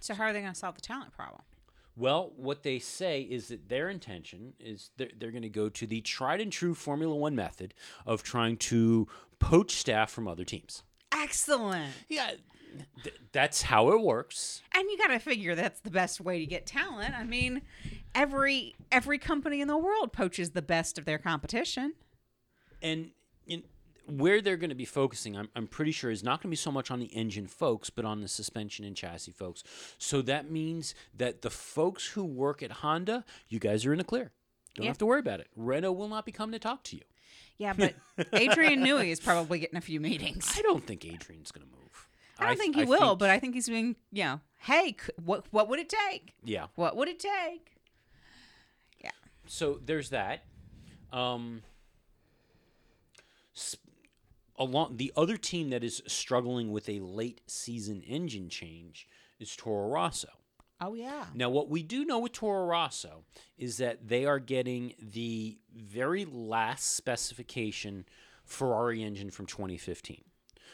So 0.00 0.14
how 0.14 0.24
are 0.24 0.32
they 0.32 0.40
going 0.40 0.52
to 0.52 0.58
solve 0.58 0.74
the 0.74 0.80
talent 0.82 1.12
problem? 1.12 1.42
Well, 1.96 2.32
what 2.36 2.62
they 2.62 2.78
say 2.78 3.22
is 3.22 3.48
that 3.48 3.68
their 3.68 3.88
intention 3.90 4.54
is 4.58 4.90
they're, 4.96 5.10
they're 5.18 5.30
going 5.30 5.42
to 5.42 5.48
go 5.48 5.68
to 5.68 5.86
the 5.86 6.00
tried 6.00 6.40
and 6.40 6.50
true 6.52 6.74
Formula 6.74 7.14
One 7.14 7.34
method 7.34 7.74
of 8.06 8.22
trying 8.22 8.56
to 8.58 9.06
poach 9.38 9.72
staff 9.72 10.10
from 10.10 10.26
other 10.28 10.44
teams. 10.44 10.82
Excellent. 11.12 11.92
Yeah, 12.08 12.30
th- 13.02 13.16
that's 13.32 13.62
how 13.62 13.90
it 13.90 14.00
works. 14.00 14.62
And 14.72 14.88
you 14.88 14.96
got 14.96 15.08
to 15.08 15.18
figure 15.18 15.54
that's 15.54 15.80
the 15.80 15.90
best 15.90 16.20
way 16.20 16.38
to 16.38 16.46
get 16.46 16.66
talent. 16.66 17.14
I 17.14 17.24
mean, 17.24 17.62
every 18.14 18.76
every 18.92 19.18
company 19.18 19.60
in 19.60 19.68
the 19.68 19.76
world 19.76 20.12
poaches 20.12 20.50
the 20.50 20.62
best 20.62 20.98
of 20.98 21.04
their 21.04 21.18
competition. 21.18 21.94
and 22.82 23.10
in, 23.46 23.64
where 24.10 24.40
they're 24.40 24.56
going 24.56 24.70
to 24.70 24.74
be 24.76 24.84
focusing, 24.84 25.36
I'm, 25.36 25.48
I'm 25.56 25.66
pretty 25.66 25.92
sure, 25.92 26.10
is 26.10 26.22
not 26.22 26.38
going 26.40 26.48
to 26.48 26.50
be 26.50 26.56
so 26.56 26.70
much 26.70 26.90
on 26.90 27.00
the 27.00 27.06
engine 27.06 27.46
folks, 27.46 27.90
but 27.90 28.04
on 28.04 28.20
the 28.20 28.28
suspension 28.28 28.84
and 28.84 28.96
chassis 28.96 29.32
folks. 29.32 29.62
So 29.98 30.22
that 30.22 30.50
means 30.50 30.94
that 31.16 31.42
the 31.42 31.50
folks 31.50 32.08
who 32.08 32.24
work 32.24 32.62
at 32.62 32.70
Honda, 32.72 33.24
you 33.48 33.58
guys 33.58 33.86
are 33.86 33.92
in 33.92 33.98
the 33.98 34.04
clear. 34.04 34.32
Don't 34.74 34.84
Yeah. 34.84 34.90
have 34.90 34.98
to 34.98 35.06
worry 35.06 35.20
about 35.20 35.40
it. 35.40 35.48
Renault 35.56 35.92
will 35.92 36.08
not 36.08 36.24
be 36.24 36.32
coming 36.32 36.52
to 36.52 36.58
talk 36.58 36.82
to 36.84 36.96
you. 36.96 37.02
Yeah, 37.58 37.72
but 37.74 37.94
Adrian 38.32 38.80
Newey 38.84 39.08
is 39.10 39.20
probably 39.20 39.58
getting 39.58 39.76
a 39.76 39.80
few 39.82 40.00
meetings. 40.00 40.54
I 40.56 40.62
don't 40.62 40.86
think 40.86 41.04
Adrian's 41.04 41.50
going 41.52 41.66
to 41.66 41.72
move. 41.72 42.08
I 42.38 42.46
don't 42.46 42.56
think 42.58 42.74
he 42.76 42.84
will, 42.84 43.16
but 43.16 43.28
I 43.28 43.38
think 43.38 43.54
he's 43.54 43.68
being, 43.68 43.96
you 44.10 44.24
know, 44.24 44.40
hey, 44.60 44.96
what 45.22 45.44
what 45.50 45.68
would 45.68 45.78
it 45.78 45.90
take? 45.90 46.32
yeah. 46.42 46.68
What 46.74 46.96
would 46.96 47.06
it 47.08 47.20
take? 47.20 47.76
Yeah. 49.04 49.10
So 49.46 49.78
there's 49.84 50.08
that. 50.08 50.44
Um, 51.12 51.62
along 54.60 54.98
the 54.98 55.12
other 55.16 55.36
team 55.36 55.70
that 55.70 55.82
is 55.82 56.02
struggling 56.06 56.70
with 56.70 56.88
a 56.88 57.00
late 57.00 57.40
season 57.46 58.02
engine 58.02 58.48
change 58.48 59.08
is 59.40 59.56
Toro 59.56 59.88
Rosso. 59.88 60.28
Oh 60.80 60.94
yeah. 60.94 61.26
Now, 61.34 61.50
what 61.50 61.68
we 61.68 61.82
do 61.82 62.04
know 62.04 62.20
with 62.20 62.32
Toro 62.32 62.66
Rosso 62.66 63.24
is 63.58 63.78
that 63.78 64.06
they 64.08 64.24
are 64.26 64.38
getting 64.38 64.94
the 65.00 65.58
very 65.74 66.24
last 66.24 66.94
specification 66.94 68.04
Ferrari 68.44 69.02
engine 69.02 69.30
from 69.30 69.46
2015. 69.46 70.24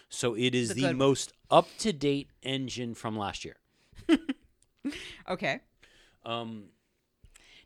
So 0.08 0.34
it 0.34 0.54
is 0.54 0.74
the 0.74 0.92
most 0.92 1.32
up 1.50 1.68
to 1.78 1.92
date 1.92 2.28
engine 2.42 2.94
from 2.94 3.16
last 3.16 3.44
year. 3.44 3.56
Okay. 5.28 5.60
Um, 6.24 6.66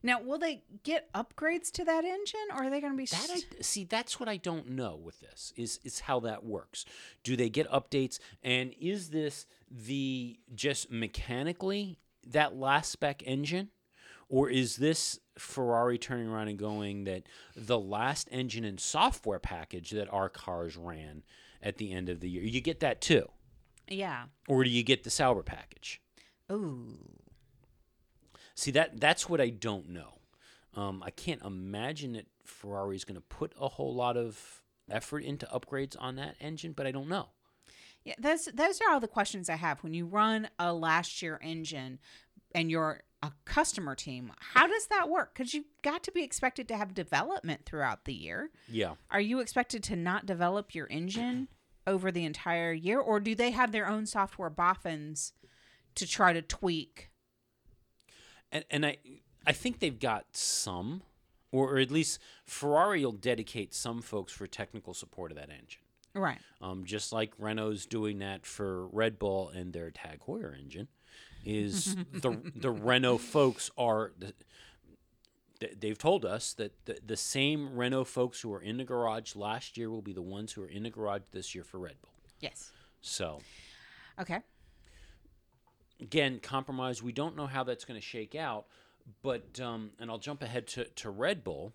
Now, 0.02 0.20
will 0.20 0.38
they 0.38 0.62
get 0.82 1.12
upgrades 1.12 1.70
to 1.72 1.84
that 1.84 2.04
engine, 2.04 2.40
or 2.50 2.64
are 2.64 2.70
they 2.70 2.80
going 2.80 2.92
to 2.92 2.96
be? 2.96 3.04
That 3.04 3.30
I, 3.30 3.62
see, 3.62 3.84
that's 3.84 4.18
what 4.18 4.28
I 4.28 4.38
don't 4.38 4.70
know 4.70 4.96
with 4.96 5.20
this 5.20 5.52
is 5.56 5.78
is 5.84 6.00
how 6.00 6.20
that 6.20 6.44
works. 6.44 6.84
Do 7.22 7.36
they 7.36 7.50
get 7.50 7.70
updates, 7.70 8.18
and 8.42 8.74
is 8.80 9.10
this 9.10 9.46
the 9.70 10.38
just 10.54 10.90
mechanically 10.90 11.98
that 12.26 12.56
last 12.56 12.90
spec 12.90 13.22
engine, 13.26 13.68
or 14.28 14.48
is 14.48 14.76
this 14.76 15.20
Ferrari 15.38 15.98
turning 15.98 16.28
around 16.28 16.48
and 16.48 16.58
going 16.58 17.04
that 17.04 17.24
the 17.54 17.78
last 17.78 18.28
engine 18.30 18.64
and 18.64 18.80
software 18.80 19.38
package 19.38 19.90
that 19.90 20.10
our 20.10 20.28
cars 20.30 20.76
ran 20.76 21.22
at 21.62 21.76
the 21.76 21.92
end 21.92 22.08
of 22.08 22.20
the 22.20 22.30
year? 22.30 22.42
You 22.42 22.62
get 22.62 22.80
that 22.80 23.02
too, 23.02 23.28
yeah. 23.86 24.24
or 24.48 24.64
do 24.64 24.70
you 24.70 24.82
get 24.82 25.04
the 25.04 25.10
Sauber 25.10 25.42
package? 25.42 26.00
Ooh. 26.50 26.98
See 28.60 28.72
that 28.72 29.00
that's 29.00 29.26
what 29.26 29.40
I 29.40 29.48
don't 29.48 29.88
know. 29.88 30.18
Um, 30.76 31.02
I 31.02 31.08
can't 31.08 31.40
imagine 31.42 32.12
that 32.12 32.26
Ferrari 32.44 32.94
is 32.94 33.06
going 33.06 33.14
to 33.14 33.22
put 33.22 33.54
a 33.58 33.68
whole 33.68 33.94
lot 33.94 34.18
of 34.18 34.60
effort 34.90 35.24
into 35.24 35.46
upgrades 35.46 35.96
on 35.98 36.16
that 36.16 36.36
engine, 36.42 36.72
but 36.72 36.86
I 36.86 36.92
don't 36.92 37.08
know. 37.08 37.30
Yeah, 38.04 38.16
those 38.18 38.50
those 38.52 38.82
are 38.82 38.92
all 38.92 39.00
the 39.00 39.08
questions 39.08 39.48
I 39.48 39.56
have 39.56 39.82
when 39.82 39.94
you 39.94 40.04
run 40.04 40.50
a 40.58 40.74
last 40.74 41.22
year 41.22 41.40
engine 41.42 42.00
and 42.54 42.70
you're 42.70 43.00
a 43.22 43.32
customer 43.46 43.94
team. 43.94 44.30
How 44.38 44.66
does 44.66 44.88
that 44.88 45.08
work? 45.08 45.32
Because 45.32 45.54
you've 45.54 45.64
got 45.80 46.02
to 46.02 46.12
be 46.12 46.22
expected 46.22 46.68
to 46.68 46.76
have 46.76 46.92
development 46.92 47.64
throughout 47.64 48.04
the 48.04 48.12
year. 48.12 48.50
Yeah, 48.68 48.96
Are 49.10 49.22
you 49.22 49.40
expected 49.40 49.82
to 49.84 49.96
not 49.96 50.26
develop 50.26 50.74
your 50.74 50.86
engine 50.90 51.48
over 51.86 52.12
the 52.12 52.26
entire 52.26 52.74
year, 52.74 53.00
or 53.00 53.20
do 53.20 53.34
they 53.34 53.52
have 53.52 53.72
their 53.72 53.88
own 53.88 54.04
software 54.04 54.50
boffins 54.50 55.32
to 55.94 56.06
try 56.06 56.34
to 56.34 56.42
tweak? 56.42 57.09
And 58.52 58.64
and 58.70 58.86
I 58.86 58.96
I 59.46 59.52
think 59.52 59.78
they've 59.80 59.98
got 59.98 60.26
some, 60.32 61.02
or, 61.52 61.74
or 61.74 61.78
at 61.78 61.90
least 61.90 62.18
Ferrari 62.44 63.04
will 63.04 63.12
dedicate 63.12 63.74
some 63.74 64.02
folks 64.02 64.32
for 64.32 64.46
technical 64.46 64.94
support 64.94 65.30
of 65.30 65.36
that 65.38 65.50
engine. 65.50 65.80
Right. 66.14 66.38
Um, 66.60 66.84
just 66.84 67.12
like 67.12 67.32
Renault's 67.38 67.86
doing 67.86 68.18
that 68.18 68.44
for 68.44 68.86
Red 68.88 69.18
Bull 69.18 69.48
and 69.50 69.72
their 69.72 69.90
Tag 69.90 70.20
Heuer 70.26 70.58
engine, 70.58 70.88
is 71.44 71.96
the 72.12 72.36
the 72.54 72.70
Renault 72.70 73.18
folks 73.18 73.70
are. 73.78 74.12
The, 74.18 74.34
They've 75.78 75.98
told 75.98 76.24
us 76.24 76.54
that 76.54 76.72
the, 76.86 76.98
the 77.04 77.18
same 77.18 77.76
Renault 77.76 78.04
folks 78.04 78.40
who 78.40 78.48
were 78.48 78.62
in 78.62 78.78
the 78.78 78.84
garage 78.84 79.36
last 79.36 79.76
year 79.76 79.90
will 79.90 80.00
be 80.00 80.14
the 80.14 80.22
ones 80.22 80.52
who 80.52 80.62
are 80.62 80.68
in 80.68 80.84
the 80.84 80.88
garage 80.90 81.20
this 81.32 81.54
year 81.54 81.64
for 81.64 81.78
Red 81.78 82.00
Bull. 82.00 82.14
Yes. 82.40 82.70
So 83.02 83.42
Okay. 84.18 84.38
Again, 86.00 86.40
compromise. 86.42 87.02
We 87.02 87.12
don't 87.12 87.36
know 87.36 87.46
how 87.46 87.64
that's 87.64 87.84
going 87.84 87.98
to 88.00 88.06
shake 88.06 88.34
out, 88.34 88.66
but 89.22 89.60
um, 89.60 89.90
and 89.98 90.10
I'll 90.10 90.18
jump 90.18 90.42
ahead 90.42 90.66
to, 90.68 90.84
to 90.84 91.10
Red 91.10 91.42
Bull, 91.44 91.72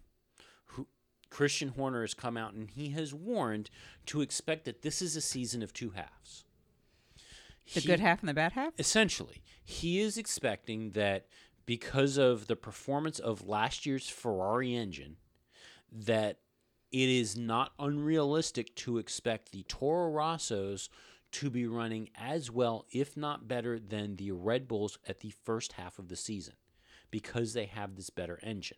who 0.67 0.87
Christian 1.29 1.69
Horner 1.69 2.01
has 2.01 2.13
come 2.13 2.37
out 2.37 2.53
and 2.53 2.69
he 2.69 2.89
has 2.89 3.13
warned 3.13 3.69
to 4.07 4.21
expect 4.21 4.65
that 4.65 4.81
this 4.81 5.01
is 5.01 5.15
a 5.15 5.21
season 5.21 5.61
of 5.63 5.73
two 5.73 5.91
halves. 5.91 6.43
The 7.73 7.79
He- 7.79 7.87
good 7.87 7.99
half 7.99 8.19
and 8.21 8.29
the 8.29 8.33
bad 8.33 8.53
half. 8.53 8.73
essentially, 8.77 9.41
he 9.63 9.99
is 9.99 10.17
expecting 10.17 10.91
that 10.91 11.25
because 11.65 12.17
of 12.17 12.45
the 12.47 12.55
performance 12.55 13.17
of 13.17 13.47
last 13.47 13.85
year's 13.87 14.07
Ferrari 14.07 14.75
engine, 14.75 15.17
that 15.91 16.37
it 16.91 17.09
is 17.09 17.35
not 17.35 17.73
unrealistic 17.79 18.75
to 18.75 18.99
expect 18.99 19.51
the 19.51 19.63
Toro 19.63 20.11
Rossos 20.13 20.89
to 21.35 21.49
be 21.49 21.67
running 21.67 22.09
as 22.15 22.49
well, 22.49 22.85
if 22.93 23.17
not 23.17 23.45
better, 23.45 23.77
than 23.77 24.15
the 24.15 24.31
Red 24.31 24.69
Bulls 24.69 24.97
at 25.05 25.19
the 25.19 25.33
first 25.43 25.73
half 25.73 25.99
of 25.99 26.07
the 26.07 26.15
season 26.15 26.53
because 27.11 27.53
they 27.53 27.65
have 27.65 27.95
this 27.95 28.09
better 28.09 28.39
engine. 28.41 28.77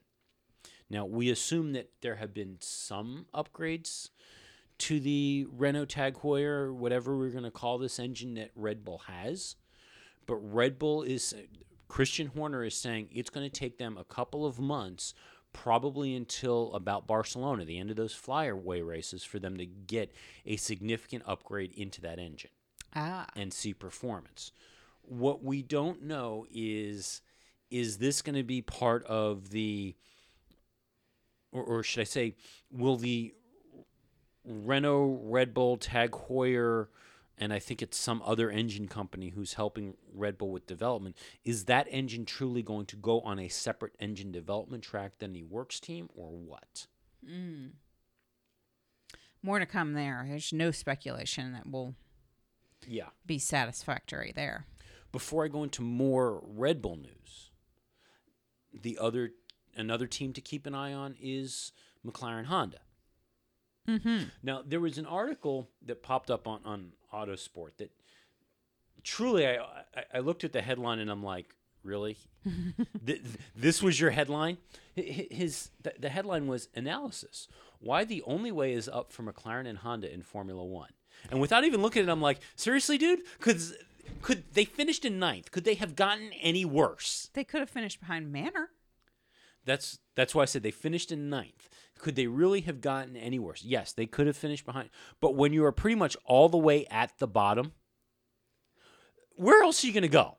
Now, 0.89 1.05
we 1.05 1.29
assume 1.29 1.73
that 1.73 1.91
there 2.01 2.15
have 2.15 2.33
been 2.33 2.57
some 2.59 3.27
upgrades 3.31 4.09
to 4.79 4.99
the 4.99 5.45
Renault 5.51 5.85
Tag 5.85 6.15
Heuer, 6.15 6.73
whatever 6.73 7.15
we're 7.15 7.29
going 7.29 7.43
to 7.43 7.51
call 7.51 7.77
this 7.77 7.99
engine 7.99 8.33
that 8.35 8.49
Red 8.55 8.83
Bull 8.83 9.03
has. 9.07 9.55
But 10.25 10.37
Red 10.37 10.79
Bull 10.79 11.03
is, 11.03 11.35
Christian 11.87 12.27
Horner 12.27 12.63
is 12.63 12.75
saying 12.75 13.09
it's 13.11 13.29
going 13.29 13.47
to 13.47 13.53
take 13.59 13.77
them 13.77 13.97
a 13.97 14.03
couple 14.03 14.47
of 14.47 14.59
months, 14.59 15.13
probably 15.57 16.15
until 16.15 16.71
about 16.73 17.07
Barcelona, 17.07 17.65
the 17.65 17.79
end 17.79 17.89
of 17.89 17.95
those 17.95 18.13
flyaway 18.13 18.81
races, 18.81 19.23
for 19.23 19.39
them 19.39 19.57
to 19.57 19.65
get 19.65 20.13
a 20.45 20.55
significant 20.55 21.23
upgrade 21.25 21.71
into 21.73 21.99
that 22.01 22.19
engine 22.19 22.51
Ah. 22.95 23.25
and 23.35 23.51
see 23.51 23.73
performance. 23.73 24.51
What 25.01 25.43
we 25.43 25.61
don't 25.63 26.03
know 26.03 26.45
is 26.51 27.21
is 27.69 27.97
this 27.97 28.21
going 28.21 28.35
to 28.35 28.43
be 28.43 28.61
part 28.61 29.03
of 29.07 29.49
the 29.49 29.95
or, 31.51 31.63
or 31.63 31.83
should 31.83 32.01
I 32.01 32.05
say 32.05 32.35
will 32.71 32.95
the 32.97 33.33
Renault, 34.45 35.19
Red 35.23 35.53
Bull, 35.53 35.75
Tag 35.75 36.11
Heuer, 36.11 36.87
and 37.37 37.53
I 37.53 37.59
think 37.59 37.81
it's 37.81 37.97
some 37.97 38.21
other 38.25 38.49
engine 38.49 38.87
company 38.87 39.29
who's 39.29 39.53
helping 39.53 39.95
Red 40.13 40.37
Bull 40.37 40.51
with 40.51 40.65
development. 40.65 41.15
Is 41.45 41.65
that 41.65 41.87
engine 41.89 42.25
truly 42.25 42.63
going 42.63 42.85
to 42.87 42.95
go 42.95 43.21
on 43.21 43.39
a 43.39 43.47
separate 43.47 43.93
engine 43.99 44.31
development 44.31 44.83
track 44.83 45.19
than 45.19 45.33
the 45.33 45.43
works 45.43 45.79
team, 45.79 46.09
or 46.15 46.29
what? 46.31 46.87
Hmm. 47.25 47.67
More 49.43 49.59
to 49.59 49.65
come 49.65 49.93
there. 49.93 50.25
There's 50.27 50.51
no 50.51 50.71
speculation 50.71 51.53
that 51.53 51.69
will 51.69 51.95
Yeah. 52.87 53.09
be 53.25 53.37
satisfactory 53.39 54.31
there. 54.35 54.65
Before 55.11 55.45
I 55.45 55.47
go 55.47 55.63
into 55.63 55.81
more 55.81 56.41
Red 56.43 56.81
Bull 56.81 56.97
news, 56.97 57.51
the 58.73 58.97
other 58.97 59.31
another 59.75 60.07
team 60.07 60.33
to 60.33 60.41
keep 60.41 60.65
an 60.65 60.73
eye 60.73 60.91
on 60.91 61.15
is 61.19 61.71
McLaren 62.05 62.45
Honda. 62.45 62.79
Mm-hmm. 63.87 64.23
Now, 64.43 64.61
there 64.65 64.79
was 64.79 64.97
an 64.97 65.05
article 65.05 65.69
that 65.85 66.03
popped 66.03 66.29
up 66.29 66.47
on, 66.47 66.59
on 66.65 66.91
Autosport 67.13 67.77
that 67.77 67.91
truly 69.03 69.47
I, 69.47 69.55
I, 69.57 70.03
I 70.15 70.19
looked 70.19 70.43
at 70.43 70.53
the 70.53 70.61
headline 70.61 70.99
and 70.99 71.09
I'm 71.09 71.23
like, 71.23 71.55
really? 71.83 72.17
Th- 72.43 72.83
th- 73.05 73.23
this 73.55 73.81
was 73.81 73.99
your 73.99 74.11
headline? 74.11 74.57
Hi- 74.97 75.13
hi- 75.15 75.27
His, 75.35 75.69
the, 75.81 75.93
the 75.99 76.09
headline 76.09 76.47
was 76.47 76.67
Analysis 76.75 77.47
Why 77.79 78.03
the 78.03 78.21
Only 78.23 78.51
Way 78.51 78.73
is 78.73 78.89
Up 78.89 79.11
for 79.13 79.23
McLaren 79.23 79.67
and 79.67 79.77
Honda 79.79 80.13
in 80.13 80.21
Formula 80.21 80.63
One. 80.63 80.91
And 81.31 81.39
without 81.39 81.63
even 81.63 81.81
looking 81.81 82.03
at 82.03 82.09
it, 82.09 82.11
I'm 82.11 82.21
like, 82.21 82.39
seriously, 82.55 82.97
dude? 82.97 83.21
Could 83.39 83.61
could 84.21 84.43
they 84.53 84.63
finished 84.65 85.03
in 85.03 85.19
ninth? 85.19 85.51
Could 85.51 85.63
they 85.65 85.73
have 85.75 85.95
gotten 85.95 86.31
any 86.41 86.63
worse? 86.63 87.29
They 87.33 87.43
could 87.43 87.59
have 87.59 87.69
finished 87.69 87.99
behind 87.99 88.31
Manor. 88.31 88.69
That's 89.65 89.99
that's 90.15 90.33
why 90.35 90.43
I 90.43 90.45
said 90.45 90.63
they 90.63 90.71
finished 90.71 91.11
in 91.11 91.29
ninth. 91.29 91.69
Could 91.99 92.15
they 92.15 92.27
really 92.27 92.61
have 92.61 92.81
gotten 92.81 93.15
any 93.15 93.39
worse? 93.39 93.63
Yes, 93.63 93.91
they 93.93 94.05
could 94.05 94.27
have 94.27 94.37
finished 94.37 94.65
behind. 94.65 94.89
But 95.19 95.35
when 95.35 95.53
you 95.53 95.65
are 95.65 95.71
pretty 95.71 95.95
much 95.95 96.15
all 96.25 96.49
the 96.49 96.57
way 96.57 96.85
at 96.87 97.17
the 97.19 97.27
bottom, 97.27 97.73
where 99.35 99.61
else 99.63 99.83
are 99.83 99.87
you 99.87 99.93
going 99.93 100.01
to 100.03 100.07
go? 100.07 100.37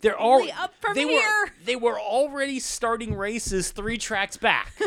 They're 0.00 0.16
all 0.16 0.36
Only 0.40 0.52
up 0.52 0.72
from 0.80 0.94
they 0.94 1.06
here. 1.06 1.20
Were, 1.20 1.50
they 1.64 1.76
were 1.76 2.00
already 2.00 2.58
starting 2.58 3.14
races 3.14 3.70
three 3.70 3.98
tracks 3.98 4.36
back. 4.38 4.72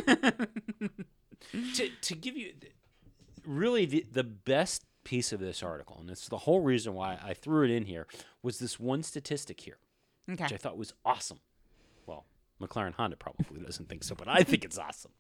to 1.76 1.89
to 2.01 2.16
give 2.16 2.36
you 2.36 2.53
really 3.45 3.86
the, 3.86 4.05
the 4.11 4.24
best 4.24 4.86
piece 5.03 5.32
of 5.32 5.39
this 5.39 5.61
article, 5.61 5.97
and 5.99 6.09
it's 6.09 6.28
the 6.28 6.39
whole 6.39 6.61
reason 6.61 6.93
why 6.95 7.20
I 7.24 7.34
threw 7.34 7.64
it 7.64 7.70
in 7.70 7.86
here, 7.86 8.07
was 8.41 8.57
this 8.59 8.80
one 8.80 9.03
statistic 9.03 9.61
here 9.61 9.78
Okay. 10.32 10.45
which 10.45 10.53
I 10.53 10.57
thought 10.57 10.78
was 10.78 10.93
awesome. 11.05 11.39
Well, 12.07 12.26
McLaren 12.66 12.93
Honda 12.93 13.16
probably 13.16 13.61
doesn't 13.61 13.89
think 13.89 14.03
so, 14.03 14.16
but 14.16 14.28
I 14.28 14.43
think 14.43 14.64
it's 14.64 14.78
awesome. 14.78 15.11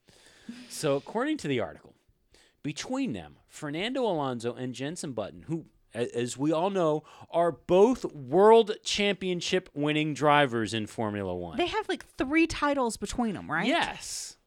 So, 0.69 0.95
according 0.95 1.37
to 1.37 1.47
the 1.47 1.59
article, 1.59 1.93
between 2.63 3.13
them, 3.13 3.37
Fernando 3.47 4.03
Alonso 4.03 4.53
and 4.53 4.73
Jensen 4.73 5.13
Button, 5.13 5.43
who, 5.43 5.65
as 5.93 6.37
we 6.37 6.51
all 6.51 6.69
know, 6.69 7.03
are 7.29 7.51
both 7.51 8.05
world 8.13 8.71
championship 8.83 9.69
winning 9.73 10.13
drivers 10.13 10.73
in 10.73 10.87
Formula 10.87 11.35
One. 11.35 11.57
They 11.57 11.67
have 11.67 11.87
like 11.87 12.05
three 12.17 12.47
titles 12.47 12.97
between 12.97 13.35
them, 13.35 13.51
right? 13.51 13.67
Yes. 13.67 14.37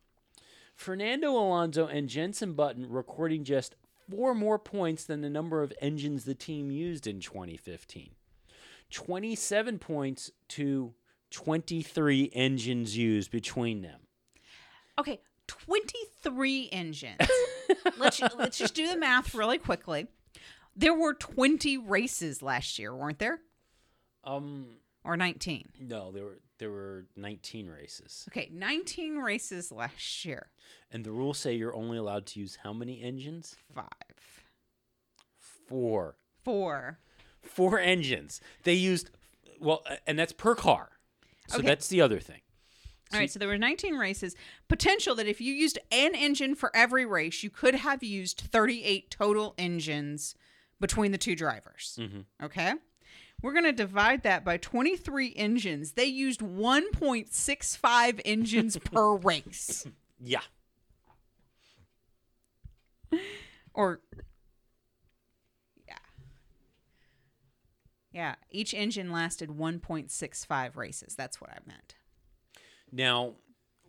Fernando 0.75 1.31
Alonso 1.31 1.87
and 1.87 2.09
Jensen 2.09 2.53
Button 2.53 2.89
recording 2.89 3.45
just 3.45 3.75
four 4.11 4.35
more 4.35 4.59
points 4.59 5.05
than 5.05 5.21
the 5.21 5.31
number 5.31 5.63
of 5.63 5.73
engines 5.81 6.25
the 6.25 6.35
team 6.35 6.71
used 6.71 7.07
in 7.07 7.21
2015. 7.21 8.11
27 8.91 9.79
points 9.79 10.31
to 10.49 10.95
23 11.31 12.31
engines 12.33 12.97
used 12.97 13.31
between 13.31 13.83
them. 13.83 14.01
Okay, 14.99 15.21
23 15.49 16.69
engines. 16.73 17.17
let's 17.99 18.21
let's 18.37 18.59
just 18.59 18.75
do 18.75 18.89
the 18.89 18.97
math 18.97 19.35
really 19.35 19.59
quickly. 19.59 20.07
There 20.75 20.95
were 20.95 21.15
20 21.15 21.79
races 21.79 22.43
last 22.43 22.79
year, 22.79 22.95
weren't 22.95 23.19
there? 23.19 23.41
Um 24.25 24.67
Or 25.05 25.17
19. 25.17 25.71
no, 25.81 26.11
there 26.13 26.25
were 26.25 26.41
there 26.59 26.71
were 26.71 27.05
19 27.17 27.69
races. 27.69 28.27
Okay, 28.31 28.49
19 28.51 29.17
races 29.17 29.71
last 29.71 30.25
year. 30.25 30.51
And 30.91 31.05
the 31.05 31.13
rules 31.13 31.39
say 31.39 31.55
you're 31.55 31.75
only 31.77 31.99
allowed 31.99 32.25
to 32.29 32.41
use 32.41 32.57
how 32.63 32.73
many 32.73 33.03
engines? 33.03 33.57
5. 33.75 33.85
4. 35.69 36.17
4. 36.45 36.99
Four 37.43 37.79
engines. 37.79 38.41
They 38.65 38.75
used 38.75 39.11
well, 39.61 39.85
and 40.07 40.19
that's 40.19 40.33
per 40.33 40.55
car. 40.55 40.91
So 41.49 41.59
Okay. 41.59 41.67
that's 41.67 41.89
the 41.89 42.01
other 42.01 42.19
thing. 42.21 42.41
All 43.13 43.21
right, 43.21 43.31
so 43.31 43.39
there 43.39 43.47
were 43.49 43.57
19 43.59 43.95
races. 43.97 44.35
Potential 44.69 45.15
that 45.15 45.29
if 45.29 45.41
you 45.41 45.55
used 45.55 45.79
an 45.93 46.15
engine 46.17 46.57
for 46.57 46.75
every 46.75 47.07
race, 47.07 47.43
you 47.45 47.51
could 47.51 47.77
have 47.77 48.03
used 48.03 48.41
38 48.41 49.11
total 49.13 49.55
engines 49.57 50.35
between 50.81 51.13
the 51.13 51.19
two 51.19 51.37
drivers. 51.37 51.97
Mhm. 52.01 52.25
Okay? 52.43 52.75
We're 53.43 53.53
going 53.53 53.65
to 53.65 53.73
divide 53.73 54.23
that 54.25 54.45
by 54.45 54.57
23 54.57 55.33
engines. 55.37 55.93
They 55.93 56.07
used 56.07 56.41
1.65 56.41 58.21
engines 58.25 58.77
per 58.85 59.15
race. 59.15 59.87
Yeah. 60.19 60.41
Or, 63.73 64.01
Yeah, 68.17 68.37
each 68.51 68.73
engine 68.73 69.13
lasted 69.13 69.51
1.65 69.51 70.75
races. 70.75 71.15
That's 71.15 71.39
what 71.39 71.51
I 71.51 71.59
meant. 71.67 71.97
Now, 72.91 73.35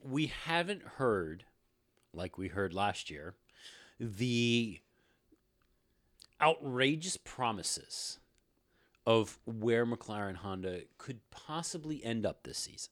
we 0.03 0.25
haven't 0.25 0.81
heard, 0.97 1.45
like 2.13 2.37
we 2.37 2.49
heard 2.49 2.73
last 2.73 3.09
year, 3.09 3.35
the 4.01 4.81
outrageous 6.41 7.15
promises 7.15 8.19
of 9.05 9.39
where 9.45 9.85
McLaren 9.85 10.35
Honda 10.35 10.81
could 10.97 11.21
possibly 11.31 12.03
end 12.03 12.25
up 12.25 12.43
this 12.43 12.57
season. 12.57 12.91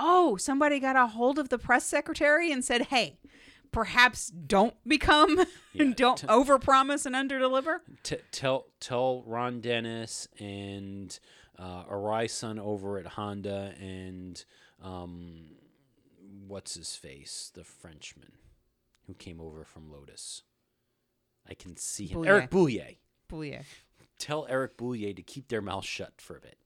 Oh, 0.00 0.36
somebody 0.36 0.80
got 0.80 0.96
a 0.96 1.06
hold 1.06 1.38
of 1.38 1.48
the 1.48 1.58
press 1.58 1.86
secretary 1.86 2.50
and 2.50 2.64
said, 2.64 2.86
"Hey, 2.86 3.20
perhaps 3.72 4.28
don't 4.28 4.74
become 4.86 5.38
Yeah, 5.72 5.82
and 5.82 5.96
don't 5.96 6.18
t- 6.18 6.26
overpromise 6.26 7.06
and 7.06 7.14
underdeliver." 7.14 7.78
T- 8.02 8.16
tell 8.32 8.66
tell 8.80 9.22
Ron 9.26 9.60
Dennis 9.60 10.28
and 10.38 11.18
uh, 11.58 11.84
over 11.88 12.98
at 12.98 13.06
Honda 13.06 13.74
and 13.80 14.44
um, 14.82 15.56
what's 16.46 16.74
his 16.74 16.96
face, 16.96 17.50
the 17.54 17.64
Frenchman 17.64 18.32
who 19.06 19.14
came 19.14 19.40
over 19.40 19.64
from 19.64 19.90
Lotus. 19.90 20.42
I 21.48 21.54
can 21.54 21.76
see 21.76 22.06
him. 22.06 22.24
Eric 22.26 22.50
Boullier. 22.50 22.96
Booyah. 23.30 23.64
Tell 24.18 24.46
Eric 24.48 24.76
Boullier 24.76 25.12
to 25.14 25.22
keep 25.22 25.48
their 25.48 25.62
mouth 25.62 25.84
shut 25.84 26.14
for 26.20 26.36
a 26.36 26.40
bit. 26.40 26.58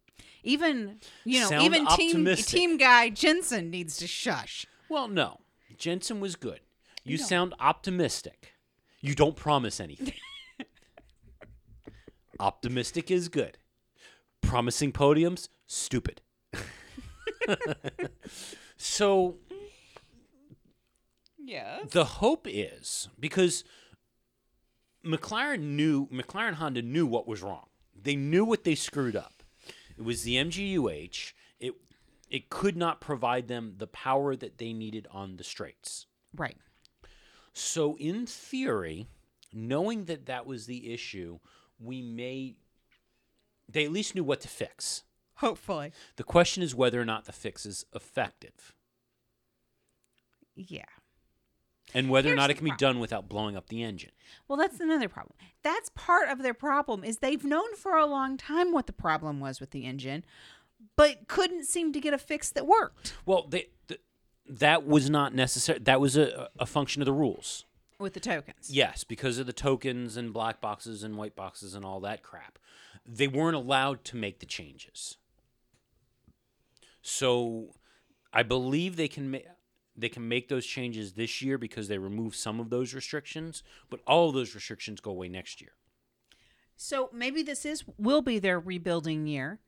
Even 0.43 1.01
you 1.25 1.41
know, 1.41 1.49
Sound 1.49 1.65
even 1.65 1.87
team 1.89 2.25
team 2.37 2.77
guy 2.77 3.11
Jensen 3.11 3.71
needs 3.71 3.97
to 3.99 4.07
shush. 4.07 4.67
Well, 4.89 5.09
no, 5.09 5.41
Jensen 5.77 6.21
was 6.21 6.37
good. 6.37 6.61
You 7.05 7.19
No. 7.19 7.25
sound 7.25 7.55
optimistic. 7.61 8.53
You 9.01 9.15
don't 9.15 9.37
promise 9.37 9.81
anything. 9.81 10.15
optimistic 12.41 13.11
is 13.11 13.29
good. 13.29 13.59
Promising 14.43 14.93
podiums, 14.93 15.49
stupid. 15.67 16.21
so 18.77 19.37
Yeah. 21.39 21.81
the 21.91 22.05
hope 22.05 22.47
is 22.49 23.09
because 23.19 23.65
McLaren 25.05 25.61
knew 25.61 26.07
McLaren 26.09 26.55
Honda 26.55 26.83
knew 26.83 27.07
what 27.07 27.27
was 27.27 27.43
wrong. 27.43 27.67
They 28.01 28.17
knew 28.17 28.45
what 28.45 28.65
they 28.65 28.75
screwed 28.75 29.17
up. 29.17 29.43
It 29.97 30.05
was 30.05 30.23
the 30.23 30.37
MGUH. 30.37 31.33
It 31.59 31.75
it 32.29 32.49
could 32.51 32.77
not 32.77 33.01
provide 33.01 33.49
them 33.49 33.75
the 33.79 33.87
power 33.87 34.37
that 34.37 34.59
they 34.59 34.73
needed 34.73 35.07
on 35.11 35.37
the 35.37 35.45
straights. 35.45 36.07
Right. 36.35 36.57
So 37.53 37.97
in 37.99 38.27
theory, 38.27 39.07
knowing 39.53 40.05
that 40.05 40.27
that 40.27 40.47
was 40.47 40.67
the 40.67 40.93
issue, 40.93 41.39
we 41.79 42.01
may 42.03 42.57
they 43.69 43.85
at 43.85 43.93
least 43.93 44.15
knew 44.15 44.25
what 44.25 44.41
to 44.41 44.49
fix. 44.49 45.05
Hopefully. 45.37 45.93
The 46.17 46.25
question 46.25 46.63
is 46.63 46.75
whether 46.75 47.01
or 47.01 47.05
not 47.05 47.25
the 47.25 47.33
fix 47.33 47.65
is 47.65 47.87
effective 47.95 48.75
Yeah. 50.55 50.85
and 51.95 52.11
whether 52.11 52.31
or 52.33 52.35
not 52.35 52.51
it 52.51 52.55
can 52.55 52.65
be 52.65 52.73
done 52.77 52.99
without 53.01 53.29
blowing 53.29 53.57
up 53.57 53.69
the 53.69 53.83
engine. 53.83 54.11
Well, 54.49 54.59
that's 54.59 54.81
another 54.81 55.09
problem. 55.09 55.35
That's 55.63 55.91
part 55.95 56.29
of 56.29 56.43
their 56.43 56.53
problem 56.55 57.05
is 57.05 57.19
they've 57.19 57.45
known 57.45 57.75
for 57.77 57.97
a 57.97 58.07
long 58.07 58.37
time 58.37 58.73
what 58.73 58.87
the 58.87 58.93
problem 58.93 59.41
was 59.41 59.61
with 59.61 59.71
the 59.71 59.87
engine, 59.87 60.25
but 60.97 61.27
couldn't 61.29 61.65
seem 61.65 61.93
to 61.93 62.01
get 62.01 62.13
a 62.13 62.19
fix 62.19 62.51
that 62.53 62.67
worked 62.67 63.15
Well, 63.25 63.47
they, 63.49 63.69
th- 63.89 64.01
that 64.59 64.87
was 64.87 65.09
not 65.09 65.35
necessary. 65.35 65.79
That 65.79 66.01
was 66.01 66.17
a, 66.17 66.49
a 66.59 66.67
function 66.67 67.01
of 67.03 67.07
the 67.07 67.13
rules. 67.13 67.65
with 67.99 68.15
the 68.15 68.21
tokens. 68.21 68.71
Yes, 68.71 69.05
because 69.05 69.39
of 69.39 69.47
the 69.47 69.53
tokens 69.53 70.17
and 70.17 70.33
black 70.33 70.61
boxes 70.61 71.03
and 71.03 71.17
white 71.17 71.37
boxes 71.37 71.75
and 71.75 71.85
all 71.85 72.01
that 72.01 72.23
crap. 72.23 72.59
They 73.07 73.29
weren't 73.29 73.57
allowed 73.57 74.05
to 74.05 74.17
make 74.17 74.41
the 74.41 74.47
changes. 74.47 75.17
So 77.03 77.75
I 78.33 78.43
believe 78.43 78.97
they 78.97 79.09
can 79.09 79.31
make 79.31 79.47
they 79.97 80.09
can 80.09 80.29
make 80.29 80.49
those 80.49 80.65
changes 80.65 81.13
this 81.13 81.43
year 81.43 81.59
because 81.59 81.89
they 81.89 81.99
remove 81.99 82.35
some 82.35 82.59
of 82.61 82.71
those 82.71 82.95
restrictions, 82.95 83.63
but 83.91 84.01
all 84.07 84.29
of 84.29 84.35
those 84.35 84.55
restrictions 84.55 85.01
go 85.01 85.11
away 85.11 85.29
next 85.29 85.61
year. 85.61 85.73
So 86.77 87.11
maybe 87.13 87.43
this 87.43 87.65
is 87.67 87.85
will 87.99 88.23
be 88.23 88.39
their 88.39 88.59
rebuilding 88.59 89.27
year, 89.27 89.59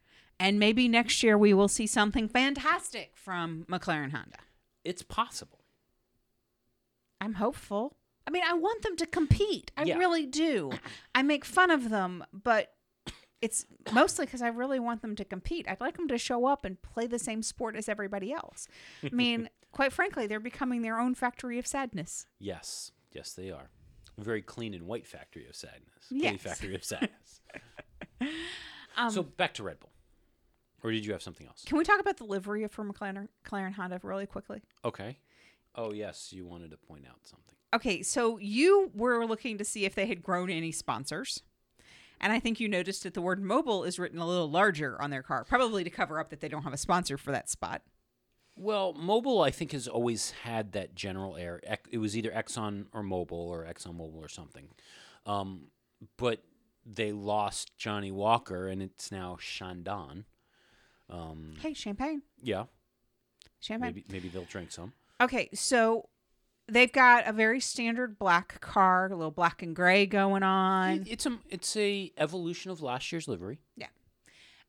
and 0.40 0.58
maybe 0.58 0.88
next 0.88 1.22
year 1.22 1.36
we 1.36 1.52
will 1.52 1.68
see 1.68 1.86
something 1.86 2.28
fantastic 2.28 3.12
from 3.14 3.66
McLaren 3.68 4.12
Honda. 4.12 4.38
It's 4.84 5.02
possible. 5.02 5.60
I'm 7.20 7.34
hopeful. 7.34 7.96
I 8.26 8.30
mean, 8.30 8.42
I 8.46 8.54
want 8.54 8.82
them 8.82 8.96
to 8.96 9.06
compete. 9.06 9.70
I 9.76 9.84
Yeah. 9.84 9.98
really 9.98 10.26
do. 10.26 10.70
I 11.14 11.22
make 11.22 11.44
fun 11.44 11.70
of 11.70 11.90
them, 11.90 12.24
but 12.32 12.74
it's 13.40 13.66
mostly 13.92 14.26
because 14.26 14.42
I 14.42 14.48
really 14.48 14.78
want 14.80 15.02
them 15.02 15.16
to 15.16 15.24
compete. 15.24 15.66
I'd 15.68 15.80
like 15.80 15.96
them 15.96 16.08
to 16.08 16.18
show 16.18 16.46
up 16.46 16.64
and 16.64 16.80
play 16.82 17.06
the 17.06 17.18
same 17.18 17.42
sport 17.42 17.74
as 17.76 17.88
everybody 17.88 18.32
else. 18.32 18.68
I 19.02 19.08
mean, 19.12 19.48
quite 19.72 19.92
frankly, 19.92 20.26
they're 20.26 20.38
becoming 20.40 20.82
their 20.82 20.98
own 20.98 21.14
factory 21.14 21.58
of 21.58 21.66
sadness. 21.66 22.26
Yes, 22.38 22.92
yes, 23.12 23.32
they 23.34 23.50
are. 23.50 23.70
A 24.18 24.22
very 24.22 24.42
clean 24.42 24.74
and 24.74 24.86
white 24.86 25.06
factory 25.06 25.46
of 25.48 25.56
sadness. 25.56 26.06
Clean 26.08 26.38
factory 26.38 26.74
of 26.74 26.84
sadness. 26.92 27.40
Um, 28.96 29.10
so 29.10 29.22
back 29.22 29.54
to 29.54 29.62
Red 29.62 29.80
Bull, 29.80 29.90
or 30.82 30.90
did 30.90 31.04
you 31.04 31.12
have 31.12 31.22
something 31.22 31.46
else? 31.46 31.64
Can 31.66 31.78
we 31.78 31.84
talk 31.84 32.00
about 32.00 32.16
the 32.16 32.24
livery 32.24 32.66
for 32.68 32.84
McLaren, 32.84 33.28
McLaren 33.44 33.74
Honda 33.74 34.00
really 34.02 34.26
quickly? 34.26 34.62
Okay. 34.84 35.18
Oh 35.74 35.92
yes, 35.92 36.32
you 36.32 36.46
wanted 36.46 36.70
to 36.72 36.76
point 36.76 37.06
out 37.08 37.18
something. 37.22 37.54
Okay, 37.74 38.02
so 38.02 38.38
you 38.38 38.90
were 38.94 39.24
looking 39.24 39.56
to 39.58 39.64
see 39.64 39.84
if 39.84 39.94
they 39.94 40.06
had 40.06 40.22
grown 40.22 40.50
any 40.50 40.72
sponsors. 40.72 41.42
And 42.20 42.32
I 42.32 42.38
think 42.38 42.60
you 42.60 42.68
noticed 42.68 43.02
that 43.02 43.14
the 43.14 43.22
word 43.22 43.42
Mobil 43.42 43.86
is 43.86 43.98
written 43.98 44.18
a 44.18 44.26
little 44.26 44.48
larger 44.48 45.00
on 45.00 45.10
their 45.10 45.22
car, 45.22 45.44
probably 45.44 45.82
to 45.82 45.90
cover 45.90 46.20
up 46.20 46.30
that 46.30 46.40
they 46.40 46.48
don't 46.48 46.62
have 46.62 46.72
a 46.72 46.78
sponsor 46.78 47.16
for 47.16 47.32
that 47.32 47.48
spot. 47.50 47.82
Well, 48.54 48.94
Mobil, 48.94 49.44
I 49.44 49.50
think, 49.50 49.72
has 49.72 49.88
always 49.88 50.32
had 50.42 50.72
that 50.72 50.94
general 50.94 51.36
air. 51.36 51.60
It 51.90 51.98
was 51.98 52.16
either 52.16 52.30
Exxon 52.30 52.86
or 52.92 53.02
Mobil 53.02 53.32
or 53.32 53.64
Exxon 53.64 53.96
Mobil 53.96 54.18
or 54.18 54.28
something. 54.28 54.68
Um, 55.26 55.68
but 56.16 56.44
they 56.84 57.12
lost 57.12 57.76
Johnnie 57.76 58.12
Walker, 58.12 58.68
and 58.68 58.82
it's 58.82 59.10
now 59.10 59.38
Chandon. 59.40 60.26
Um, 61.12 61.54
Hey, 61.60 61.74
champagne. 61.74 62.22
yeah, 62.42 62.64
Champagne. 63.60 63.94
maybe 63.94 64.04
maybe 64.08 64.28
they'll 64.28 64.44
drink 64.44 64.72
some. 64.72 64.92
Okay, 65.20 65.48
so 65.54 66.08
they've 66.68 66.90
got 66.92 67.26
a 67.28 67.32
very 67.32 67.60
standard 67.60 68.18
black 68.18 68.60
car, 68.60 69.06
a 69.06 69.14
little 69.16 69.30
black 69.30 69.62
and 69.62 69.76
gray 69.76 70.06
going 70.06 70.42
on, 70.42 71.04
It's 71.08 71.26
a 71.26 71.38
it's 71.50 71.76
a 71.76 72.10
evolution 72.16 72.70
of 72.70 72.80
last 72.82 73.12
year's 73.12 73.28
livery. 73.28 73.58
Yeah, 73.76 73.88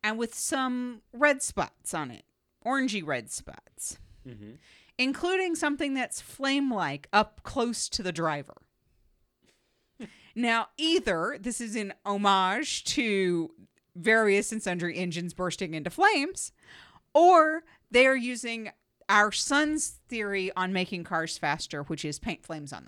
and 0.04 0.18
with 0.18 0.36
some 0.36 1.02
red 1.14 1.42
spots 1.42 1.94
on 1.94 2.12
it, 2.12 2.26
orangey 2.66 3.06
red 3.06 3.32
spots, 3.32 3.98
Mm-hmm. 4.28 4.52
including 4.98 5.56
something 5.56 5.94
that's 5.94 6.20
flame 6.22 6.72
like 6.74 7.08
up 7.14 7.42
close 7.44 7.88
to 7.90 8.04
the 8.04 8.12
driver. 8.12 8.56
now, 10.36 10.68
either 10.78 11.38
this 11.40 11.62
is 11.62 11.76
in 11.76 11.94
homage 12.06 12.84
to 12.86 13.52
various 13.96 14.52
and 14.52 14.62
sundry 14.62 14.98
engines 14.98 15.34
bursting 15.34 15.74
into 15.74 15.90
flames, 15.90 16.52
or 17.14 17.64
they 17.92 18.08
are 18.08 18.16
using 18.16 18.72
our 19.10 19.32
son's 19.32 20.00
theory 20.08 20.52
on 20.56 20.74
making 20.74 21.04
cars 21.04 21.38
faster, 21.38 21.84
which 21.84 22.06
is 22.06 22.20
paint 22.20 22.44
flames 22.44 22.74
on 22.74 22.88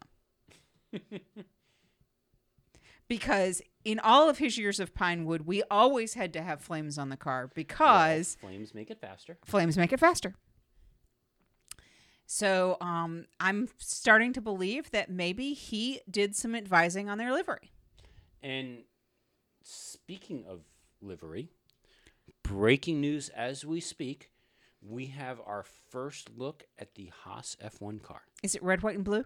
them. 1.02 1.22
because 3.08 3.62
in 3.84 4.00
all 4.00 4.30
of 4.30 4.40
his 4.40 4.58
years 4.58 4.80
of 4.80 4.94
Pinewood, 4.96 5.42
we 5.42 5.62
always 5.70 6.16
had 6.16 6.34
to 6.34 6.42
have 6.42 6.62
flames 6.62 6.98
on 6.98 7.10
the 7.10 7.18
car 7.18 7.50
because 7.54 8.38
flames 8.42 8.74
make 8.74 8.90
it 8.90 9.00
faster. 9.00 9.38
flames 9.46 9.78
make 9.78 9.94
it 9.94 10.00
faster. 10.00 10.34
So 12.28 12.78
um, 12.82 13.26
I'm 13.40 13.70
starting 13.78 14.34
to 14.34 14.42
believe 14.42 14.90
that 14.92 15.12
maybe 15.12 15.54
he 15.54 16.02
did 16.10 16.36
some 16.36 16.56
advising 16.56 17.08
on 17.08 17.20
their 17.20 17.32
livery. 17.32 17.72
And 18.42 18.80
speaking 19.62 20.46
of 20.48 20.62
livery, 21.02 21.50
breaking 22.44 23.02
news 23.02 23.30
as 23.30 23.66
we 23.66 23.80
speak, 23.80 24.32
we 24.82 25.08
have 25.08 25.40
our 25.46 25.64
first 25.90 26.30
look 26.36 26.64
at 26.78 26.96
the 26.96 27.12
Haas 27.24 27.56
F1 27.64 28.02
car. 28.02 28.22
Is 28.44 28.56
it 28.56 28.64
red, 28.64 28.84
white, 28.84 28.96
and 28.96 29.04
blue? 29.04 29.26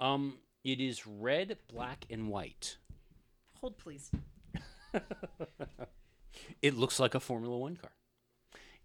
Um, 0.00 0.38
it 0.62 0.80
is 0.80 1.06
red, 1.06 1.58
black, 1.68 2.06
and 2.10 2.28
white. 2.28 2.78
Hold, 3.60 3.78
please. 3.78 4.10
It 6.62 6.76
looks 6.76 6.98
like 6.98 7.14
a 7.14 7.20
Formula 7.20 7.56
One 7.56 7.76
car. 7.76 7.92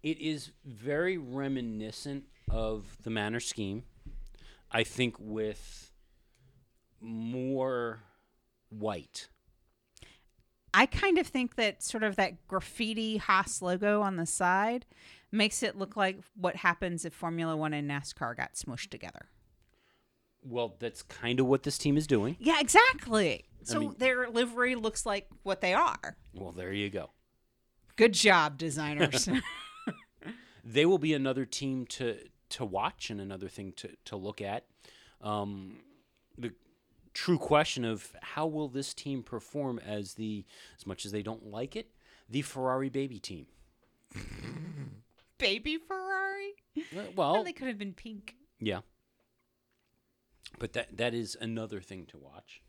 It 0.02 0.18
is 0.20 0.52
very 0.64 1.18
reminiscent 1.18 2.24
of 2.50 2.84
the 3.02 3.10
Manor 3.10 3.40
scheme. 3.40 3.84
I 4.70 4.84
think 4.84 5.16
with 5.18 5.92
more 7.00 8.02
white. 8.68 9.28
I 10.72 10.86
kind 10.86 11.18
of 11.18 11.26
think 11.26 11.56
that 11.56 11.82
sort 11.82 12.02
of 12.02 12.16
that 12.16 12.46
graffiti 12.46 13.16
Haas 13.16 13.60
logo 13.60 14.02
on 14.02 14.16
the 14.16 14.26
side 14.26 14.86
makes 15.32 15.62
it 15.62 15.76
look 15.76 15.96
like 15.96 16.18
what 16.34 16.56
happens 16.56 17.04
if 17.04 17.12
Formula 17.12 17.56
One 17.56 17.72
and 17.72 17.90
NASCAR 17.90 18.36
got 18.36 18.54
smushed 18.54 18.90
together. 18.90 19.26
Well, 20.42 20.76
that's 20.78 21.02
kind 21.02 21.38
of 21.40 21.46
what 21.46 21.64
this 21.64 21.76
team 21.76 21.96
is 21.96 22.06
doing. 22.06 22.36
Yeah, 22.38 22.60
exactly. 22.60 23.44
So 23.62 23.80
mean- 23.80 23.94
their 23.98 24.28
livery 24.30 24.74
looks 24.74 25.04
like 25.04 25.28
what 25.42 25.60
they 25.60 25.74
are. 25.74 26.16
Well, 26.34 26.52
there 26.52 26.72
you 26.72 26.88
go. 26.88 27.10
Good 27.96 28.14
job, 28.14 28.56
designers. 28.56 29.28
they 30.64 30.86
will 30.86 30.98
be 30.98 31.14
another 31.14 31.44
team 31.44 31.86
to 31.86 32.16
to 32.50 32.64
watch 32.64 33.10
and 33.10 33.20
another 33.20 33.48
thing 33.48 33.72
to 33.76 33.90
to 34.06 34.16
look 34.16 34.40
at. 34.40 34.64
Um, 35.20 35.76
the 36.38 36.52
true 37.14 37.38
question 37.38 37.84
of 37.84 38.12
how 38.22 38.46
will 38.46 38.68
this 38.68 38.94
team 38.94 39.22
perform 39.22 39.78
as 39.78 40.14
the 40.14 40.44
as 40.78 40.86
much 40.86 41.04
as 41.04 41.12
they 41.12 41.22
don't 41.22 41.46
like 41.46 41.76
it, 41.76 41.88
the 42.28 42.42
Ferrari 42.42 42.88
baby 42.88 43.18
team. 43.18 43.46
Baby 45.38 45.78
Ferrari. 45.78 46.52
Uh, 46.76 47.10
Well, 47.16 47.42
they 47.44 47.52
could 47.52 47.68
have 47.68 47.78
been 47.78 47.94
pink. 47.94 48.36
yeah. 48.58 48.80
But 50.58 50.72
that 50.74 50.96
that 50.98 51.14
is 51.14 51.36
another 51.40 51.80
thing 51.80 52.04
to 52.06 52.18
watch. 52.18 52.60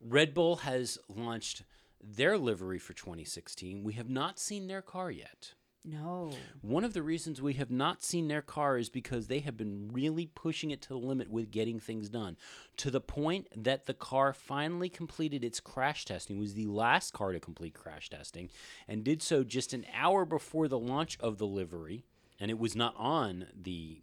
Red 0.00 0.32
Bull 0.32 0.56
has 0.56 0.98
launched 1.08 1.62
their 2.02 2.38
livery 2.38 2.78
for 2.78 2.92
2016. 2.94 3.82
We 3.82 3.94
have 3.94 4.08
not 4.08 4.38
seen 4.38 4.66
their 4.68 4.80
car 4.82 5.10
yet. 5.10 5.52
No. 5.88 6.32
One 6.62 6.82
of 6.84 6.94
the 6.94 7.02
reasons 7.02 7.40
we 7.40 7.54
have 7.54 7.70
not 7.70 8.02
seen 8.02 8.26
their 8.26 8.42
car 8.42 8.76
is 8.76 8.88
because 8.88 9.28
they 9.28 9.38
have 9.40 9.56
been 9.56 9.88
really 9.92 10.26
pushing 10.26 10.72
it 10.72 10.82
to 10.82 10.88
the 10.88 10.98
limit 10.98 11.30
with 11.30 11.52
getting 11.52 11.78
things 11.78 12.08
done 12.08 12.36
to 12.78 12.90
the 12.90 13.00
point 13.00 13.46
that 13.56 13.86
the 13.86 13.94
car 13.94 14.32
finally 14.32 14.88
completed 14.88 15.44
its 15.44 15.60
crash 15.60 16.04
testing. 16.04 16.38
It 16.38 16.40
was 16.40 16.54
the 16.54 16.66
last 16.66 17.12
car 17.12 17.32
to 17.32 17.38
complete 17.38 17.74
crash 17.74 18.10
testing 18.10 18.50
and 18.88 19.04
did 19.04 19.22
so 19.22 19.44
just 19.44 19.72
an 19.72 19.86
hour 19.94 20.24
before 20.24 20.66
the 20.66 20.78
launch 20.78 21.16
of 21.20 21.38
the 21.38 21.46
livery. 21.46 22.04
And 22.40 22.50
it 22.50 22.58
was 22.58 22.74
not 22.74 22.94
on 22.98 23.46
the 23.54 24.02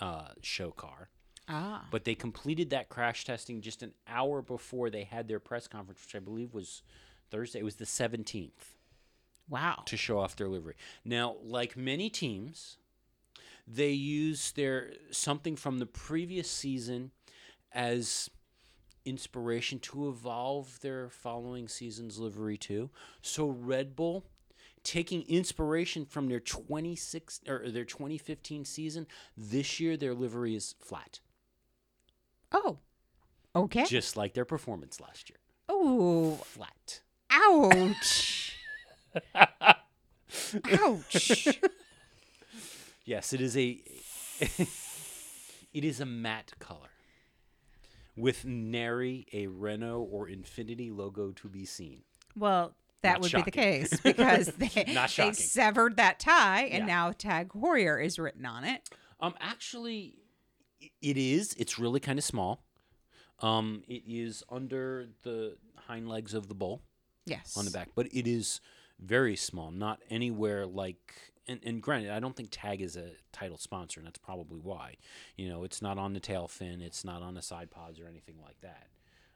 uh, 0.00 0.28
show 0.40 0.70
car, 0.70 1.08
Ah. 1.48 1.86
but 1.90 2.04
they 2.04 2.14
completed 2.14 2.70
that 2.70 2.88
crash 2.88 3.24
testing 3.24 3.60
just 3.60 3.82
an 3.82 3.92
hour 4.06 4.40
before 4.40 4.88
they 4.88 5.04
had 5.04 5.26
their 5.26 5.40
press 5.40 5.66
conference, 5.66 6.00
which 6.06 6.14
I 6.14 6.20
believe 6.20 6.54
was 6.54 6.82
Thursday. 7.30 7.58
It 7.58 7.64
was 7.64 7.76
the 7.76 7.84
17th 7.84 8.76
Wow. 9.52 9.82
to 9.86 9.96
show 9.96 10.18
off 10.18 10.34
their 10.34 10.48
livery. 10.48 10.74
Now, 11.04 11.36
like 11.44 11.76
many 11.76 12.08
teams, 12.10 12.78
they 13.66 13.90
use 13.92 14.50
their 14.52 14.92
something 15.10 15.56
from 15.56 15.78
the 15.78 15.86
previous 15.86 16.50
season 16.50 17.10
as 17.72 18.30
inspiration 19.04 19.78
to 19.80 20.08
evolve 20.08 20.80
their 20.80 21.08
following 21.10 21.68
season's 21.68 22.18
livery 22.18 22.56
too. 22.56 22.88
So 23.20 23.46
Red 23.46 23.94
Bull 23.94 24.24
taking 24.84 25.22
inspiration 25.28 26.04
from 26.06 26.28
their 26.28 26.40
26 26.40 27.40
or 27.46 27.68
their 27.70 27.84
2015 27.84 28.64
season, 28.64 29.06
this 29.36 29.78
year 29.78 29.96
their 29.96 30.14
livery 30.14 30.54
is 30.56 30.74
flat, 30.80 31.20
Oh. 32.52 32.78
Okay. 33.54 33.84
just 33.84 34.16
like 34.16 34.32
their 34.34 34.44
performance 34.44 35.00
last 35.00 35.28
year. 35.30 35.38
Oh. 35.68 36.36
Flat. 36.44 37.00
Ouch. 37.30 38.41
Ouch. 40.72 41.58
Yes, 43.04 43.32
it 43.32 43.40
is 43.40 43.56
a 43.56 43.80
it 44.40 45.84
is 45.84 46.00
a 46.00 46.06
matte 46.06 46.52
color 46.58 46.88
with 48.16 48.44
nary 48.44 49.26
a 49.32 49.46
Renault 49.46 50.08
or 50.10 50.28
Infiniti 50.28 50.94
logo 50.96 51.32
to 51.32 51.48
be 51.48 51.64
seen. 51.64 52.02
Well, 52.36 52.74
that 53.02 53.14
Not 53.14 53.20
would 53.22 53.30
shocking. 53.32 53.44
be 53.44 53.50
the 53.50 53.56
case 53.56 54.00
because 54.00 54.46
they, 54.58 54.68
they 54.68 55.32
severed 55.32 55.96
that 55.96 56.20
tie 56.20 56.62
and 56.64 56.86
Yeah. 56.86 56.94
now 56.94 57.12
Tag 57.12 57.48
Heuer 57.50 58.02
is 58.04 58.18
written 58.18 58.46
on 58.46 58.64
it. 58.64 58.88
Um, 59.20 59.34
actually, 59.40 60.18
it 61.00 61.16
is. 61.16 61.54
It's 61.58 61.78
really 61.78 62.00
kind 62.00 62.18
of 62.18 62.24
small. 62.24 62.62
Um, 63.40 63.82
it 63.88 64.02
is 64.06 64.44
under 64.50 65.08
the 65.22 65.56
hind 65.76 66.08
legs 66.08 66.32
of 66.34 66.46
the 66.48 66.54
bull 66.54 66.80
Yes. 67.26 67.56
on 67.56 67.64
the 67.64 67.70
back, 67.72 67.88
but 67.96 68.06
it 68.12 68.26
is 68.28 68.60
very 69.00 69.36
small. 69.36 69.70
Not 69.70 70.00
anywhere 70.10 70.66
like. 70.66 71.14
And, 71.48 71.58
and 71.64 71.82
granted, 71.82 72.12
I 72.12 72.20
don't 72.20 72.36
think 72.36 72.50
Tag 72.52 72.80
is 72.80 72.96
a 72.96 73.10
title 73.32 73.58
sponsor, 73.58 73.98
and 73.98 74.06
that's 74.06 74.18
probably 74.18 74.60
why. 74.60 74.94
You 75.36 75.48
know, 75.48 75.64
it's 75.64 75.82
not 75.82 75.98
on 75.98 76.12
the 76.12 76.20
tail 76.20 76.46
fin, 76.46 76.80
it's 76.80 77.04
not 77.04 77.20
on 77.20 77.34
the 77.34 77.42
side 77.42 77.68
pods 77.68 77.98
or 77.98 78.06
anything 78.06 78.36
like 78.40 78.60
that. 78.60 78.86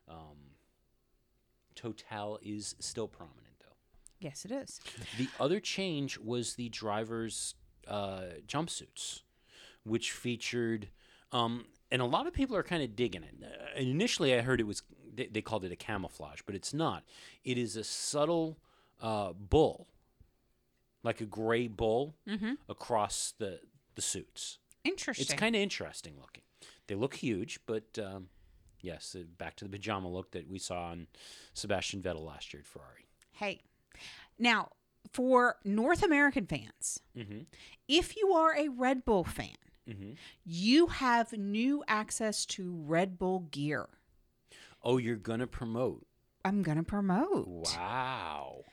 Um, 0.09 0.55
Total 1.75 2.39
is 2.43 2.77
still 2.79 3.09
prominent, 3.09 3.59
though. 3.61 3.77
Yes, 4.21 4.45
it 4.45 4.53
is. 4.53 4.81
The 5.19 5.29
other 5.39 5.61
change 5.61 6.19
was 6.19 6.55
the 6.55 6.69
driver's 6.69 7.55
uh, 7.87 8.23
jumpsuits, 8.47 9.23
which 9.85 10.13
featured, 10.13 10.89
um, 11.33 11.67
and 11.91 12.01
a 12.01 12.07
lot 12.07 12.27
of 12.27 12.33
people 12.33 12.57
are 12.57 12.63
kind 12.63 12.83
of 12.83 12.97
digging 12.97 13.23
it. 13.23 13.35
Uh, 13.43 13.79
initially, 13.79 14.35
I 14.35 14.41
heard 14.41 14.61
it 14.61 14.67
was 14.67 14.83
they, 15.15 15.27
they 15.27 15.43
called 15.43 15.65
it 15.65 15.73
a 15.73 15.77
camouflage, 15.77 16.41
but 16.47 16.55
it's 16.55 16.73
not. 16.75 17.05
It 17.45 17.59
is 17.59 17.77
a 17.77 17.85
subtle 17.85 18.59
uh, 19.01 19.33
bull, 19.33 19.87
like 21.03 21.21
a 21.21 21.27
gray 21.27 21.69
bull 21.69 22.15
Mm-hmm. 22.29 22.55
across 22.69 23.35
the 23.39 23.61
the 23.95 24.03
suits. 24.03 24.59
Interesting. 24.85 25.23
It's 25.25 25.35
kind 25.35 25.57
of 25.57 25.63
interesting 25.63 26.15
looking. 26.21 26.43
They 26.87 26.95
look 26.95 27.15
huge, 27.15 27.61
but 27.67 27.99
um, 27.99 28.29
yes, 28.81 29.17
uh, 29.19 29.25
back 29.39 29.57
to 29.57 29.65
the 29.65 29.71
pajama 29.71 30.09
look 30.09 30.31
that 30.33 30.49
we 30.49 30.59
saw 30.59 30.89
on 30.91 31.07
Sebastian 31.55 32.03
Vettel 32.03 32.25
last 32.25 32.53
year 32.53 32.61
at 32.61 32.67
Ferrari. 32.67 33.07
hey, 33.33 33.63
now 34.39 34.69
for 35.13 35.57
North 35.65 36.03
American 36.03 36.47
fans, 36.47 37.01
Mm-hmm. 37.17 37.41
if 37.89 38.17
you 38.17 38.33
are 38.33 38.57
a 38.57 38.69
Red 38.69 39.05
Bull 39.05 39.25
fan, 39.25 39.57
Mm-hmm. 39.89 40.11
you 40.45 40.89
have 40.89 41.33
new 41.33 41.85
access 41.89 42.45
to 42.47 42.75
Red 42.87 43.19
Bull 43.19 43.47
gear. 43.53 43.89
Oh, 44.83 44.99
you're 44.99 45.15
gonna 45.17 45.47
promote. 45.47 46.05
I'm 46.45 46.63
going 46.63 46.77
to 46.77 46.83
promote. 46.85 47.47
Wow. 47.49 48.65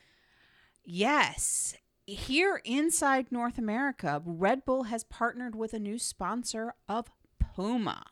Yes. 0.84 1.76
Here 2.06 2.60
inside 2.64 3.32
North 3.32 3.56
America, 3.56 4.22
Red 4.24 4.64
Bull 4.64 4.84
has 4.84 5.04
partnered 5.04 5.54
with 5.54 5.72
a 5.72 5.78
new 5.78 5.98
sponsor 5.98 6.74
of 6.88 7.10
Puma. 7.38 8.04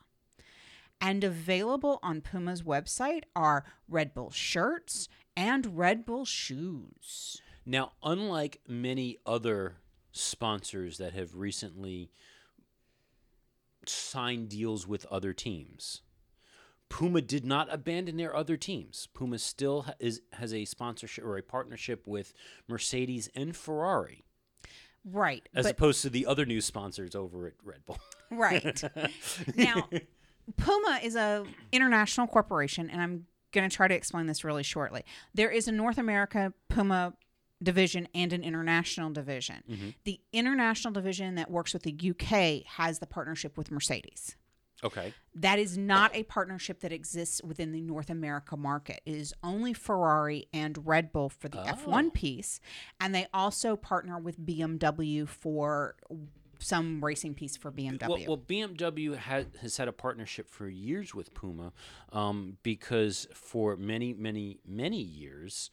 And 1.01 1.25
available 1.25 1.99
on 2.03 2.21
Puma's 2.21 2.63
website 2.63 3.25
are 3.37 3.65
Red 3.89 4.15
Bull 4.15 4.31
shirts 4.31 5.09
and 5.37 5.77
Red 5.77 6.07
Bull 6.07 6.25
shoes. 6.25 7.43
Now, 7.67 7.93
unlike 8.03 8.61
many 8.67 9.19
other 9.27 9.77
sponsors 10.13 10.99
that 10.99 11.13
have 11.13 11.35
recently 11.35 12.11
signed 13.87 14.49
deals 14.49 14.87
with 14.87 15.05
other 15.07 15.33
teams, 15.33 16.03
Puma 16.93 17.23
did 17.23 17.45
not 17.47 17.73
abandon 17.73 18.19
their 18.19 18.37
other 18.37 18.59
teams. 18.59 19.09
Puma 19.15 19.39
still 19.39 19.83
ha- 19.83 19.95
is 19.99 20.21
has 20.35 20.53
a 20.53 20.67
sponsorship 20.67 21.25
or 21.25 21.39
a 21.39 21.43
partnership 21.43 22.07
with 22.07 22.35
Mercedes 22.69 23.31
and 23.35 23.57
Ferrari, 23.57 24.25
Right. 25.03 25.49
as 25.55 25.65
but 25.65 25.73
opposed 25.73 26.03
to 26.03 26.11
the 26.11 26.27
other 26.27 26.45
new 26.45 26.61
sponsors 26.61 27.15
over 27.15 27.47
at 27.47 27.55
Red 27.65 27.87
Bull. 27.87 27.99
right. 28.31 28.83
now, 29.57 29.89
Puma 30.59 31.01
is 31.03 31.17
a 31.17 31.47
international 31.73 32.27
corporation 32.27 32.91
and 32.91 33.01
I'm 33.01 33.27
going 33.53 33.69
to 33.69 33.75
try 33.75 33.89
to 33.89 33.95
explain 33.95 34.27
this 34.27 34.45
really 34.45 34.63
shortly. 34.63 35.03
There 35.35 35.51
is 35.51 35.69
a 35.69 35.73
North 35.73 35.97
America 35.97 36.53
Puma 36.69 37.15
division 37.63 38.07
and 38.15 38.35
an 38.35 38.43
international 38.45 39.09
division. 39.11 39.63
Mm-hmm. 39.71 39.89
The 40.05 40.21
international 40.33 40.93
division 40.93 41.37
that 41.37 41.51
works 41.51 41.73
with 41.73 41.85
the 41.85 41.97
UK 42.11 42.67
has 42.77 42.99
the 42.99 43.07
partnership 43.07 43.57
with 43.57 43.71
Mercedes. 43.71 44.37
Okay. 44.85 45.15
That 45.35 45.59
is 45.59 45.79
not 45.79 46.15
a 46.15 46.25
partnership 46.25 46.81
that 46.81 46.93
exists 46.93 47.41
within 47.43 47.73
the 47.73 47.81
North 47.81 48.11
America 48.11 48.57
market. 48.57 49.01
It 49.07 49.15
is 49.15 49.33
only 49.43 49.73
Ferrari 49.73 50.47
and 50.53 50.87
Red 50.87 51.13
Bull 51.13 51.29
for 51.29 51.49
the 51.49 51.61
Oh. 51.61 51.75
F1 51.75 52.13
piece. 52.13 52.61
And 53.01 53.15
they 53.15 53.27
also 53.33 53.77
partner 53.77 54.19
with 54.19 54.41
BMW 54.41 55.29
for 55.29 55.95
some 56.59 57.05
racing 57.05 57.35
piece 57.35 57.57
for 57.57 57.71
BMW. 57.73 58.09
Well, 58.09 58.19
well, 58.27 58.37
BMW 58.39 59.17
has, 59.17 59.47
has 59.61 59.77
had 59.77 59.89
a 59.89 59.93
partnership 59.93 60.49
for 60.49 60.69
years 60.69 61.15
with 61.15 61.33
Puma 61.35 61.73
um, 62.13 62.57
because 62.63 63.27
for 63.35 63.77
many, 63.77 64.13
many, 64.13 64.61
many 64.67 65.01
years, 65.01 65.71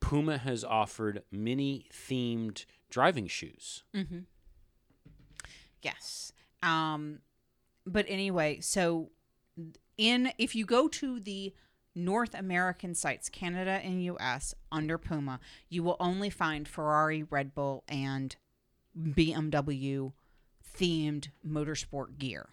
Puma 0.00 0.38
has 0.38 0.62
offered 0.64 1.22
mini 1.30 1.86
themed 1.92 2.64
driving 2.90 3.26
shoes. 3.26 3.84
Yes. 5.82 6.32
Um, 6.62 7.20
but 7.86 8.04
anyway, 8.08 8.60
so 8.60 9.10
in 9.96 10.32
if 10.38 10.54
you 10.54 10.66
go 10.66 10.88
to 10.88 11.20
the 11.20 11.54
North 11.94 12.34
American 12.34 12.94
sites, 12.94 13.28
Canada 13.28 13.80
and 13.82 14.04
US, 14.04 14.54
under 14.70 14.98
Puma, 14.98 15.40
you 15.68 15.82
will 15.82 15.96
only 15.98 16.28
find 16.28 16.68
Ferrari, 16.68 17.22
Red 17.22 17.54
Bull, 17.54 17.84
and 17.88 18.36
BMW 18.98 20.12
themed 20.78 21.28
motorsport 21.46 22.18
gear. 22.18 22.50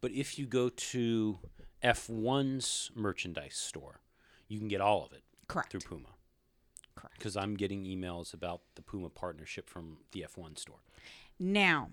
But 0.00 0.12
if 0.12 0.38
you 0.38 0.46
go 0.46 0.70
to 0.70 1.38
F1's 1.84 2.90
merchandise 2.94 3.56
store, 3.56 4.00
you 4.48 4.58
can 4.58 4.68
get 4.68 4.80
all 4.80 5.04
of 5.04 5.12
it 5.12 5.22
Correct. 5.46 5.70
through 5.70 5.80
Puma. 5.80 6.08
Correct. 6.96 7.16
Because 7.18 7.36
I'm 7.36 7.54
getting 7.54 7.84
emails 7.84 8.34
about 8.34 8.62
the 8.74 8.82
Puma 8.82 9.08
partnership 9.08 9.70
from 9.70 9.98
the 10.12 10.26
F1 10.28 10.58
store. 10.58 10.80
Now, 11.38 11.90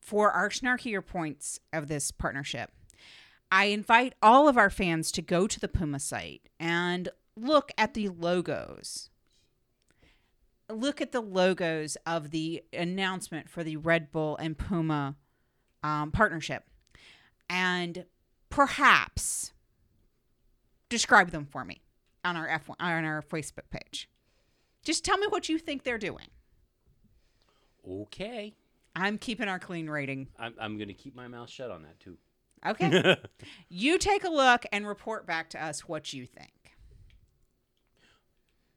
for 0.00 0.32
our 0.32 0.48
snarkier 0.48 1.04
points 1.04 1.60
of 1.72 1.88
this 1.88 2.10
partnership, 2.10 2.70
I 3.52 3.66
invite 3.66 4.14
all 4.22 4.48
of 4.48 4.56
our 4.56 4.70
fans 4.70 5.10
to 5.12 5.22
go 5.22 5.46
to 5.46 5.60
the 5.60 5.68
Puma 5.68 5.98
site 6.00 6.48
and 6.58 7.08
look 7.36 7.72
at 7.76 7.94
the 7.94 8.08
logos. 8.08 9.10
Look 10.68 11.00
at 11.00 11.10
the 11.10 11.20
logos 11.20 11.96
of 12.06 12.30
the 12.30 12.62
announcement 12.72 13.48
for 13.48 13.64
the 13.64 13.76
Red 13.76 14.12
Bull 14.12 14.36
and 14.36 14.56
Puma 14.56 15.16
um, 15.82 16.12
partnership, 16.12 16.64
and 17.48 18.04
perhaps 18.50 19.52
describe 20.88 21.30
them 21.30 21.44
for 21.44 21.64
me 21.64 21.80
on 22.24 22.36
our 22.36 22.46
F1 22.46 22.76
on 22.78 23.04
our 23.04 23.22
Facebook 23.22 23.70
page. 23.70 24.08
Just 24.84 25.04
tell 25.04 25.18
me 25.18 25.26
what 25.26 25.48
you 25.48 25.58
think 25.58 25.82
they're 25.82 25.98
doing. 25.98 26.28
Okay. 27.88 28.54
I'm 28.94 29.18
keeping 29.18 29.48
our 29.48 29.58
clean 29.58 29.88
rating. 29.88 30.28
I'm, 30.38 30.54
I'm 30.60 30.76
going 30.76 30.88
to 30.88 30.94
keep 30.94 31.14
my 31.14 31.28
mouth 31.28 31.48
shut 31.48 31.70
on 31.70 31.82
that 31.82 32.00
too. 32.00 32.16
Okay. 32.66 33.16
you 33.68 33.98
take 33.98 34.24
a 34.24 34.30
look 34.30 34.66
and 34.72 34.86
report 34.86 35.26
back 35.26 35.50
to 35.50 35.64
us 35.64 35.88
what 35.88 36.12
you 36.12 36.26
think. 36.26 36.76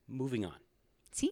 Moving 0.07 0.45
on. 0.45 0.55
See? 1.11 1.32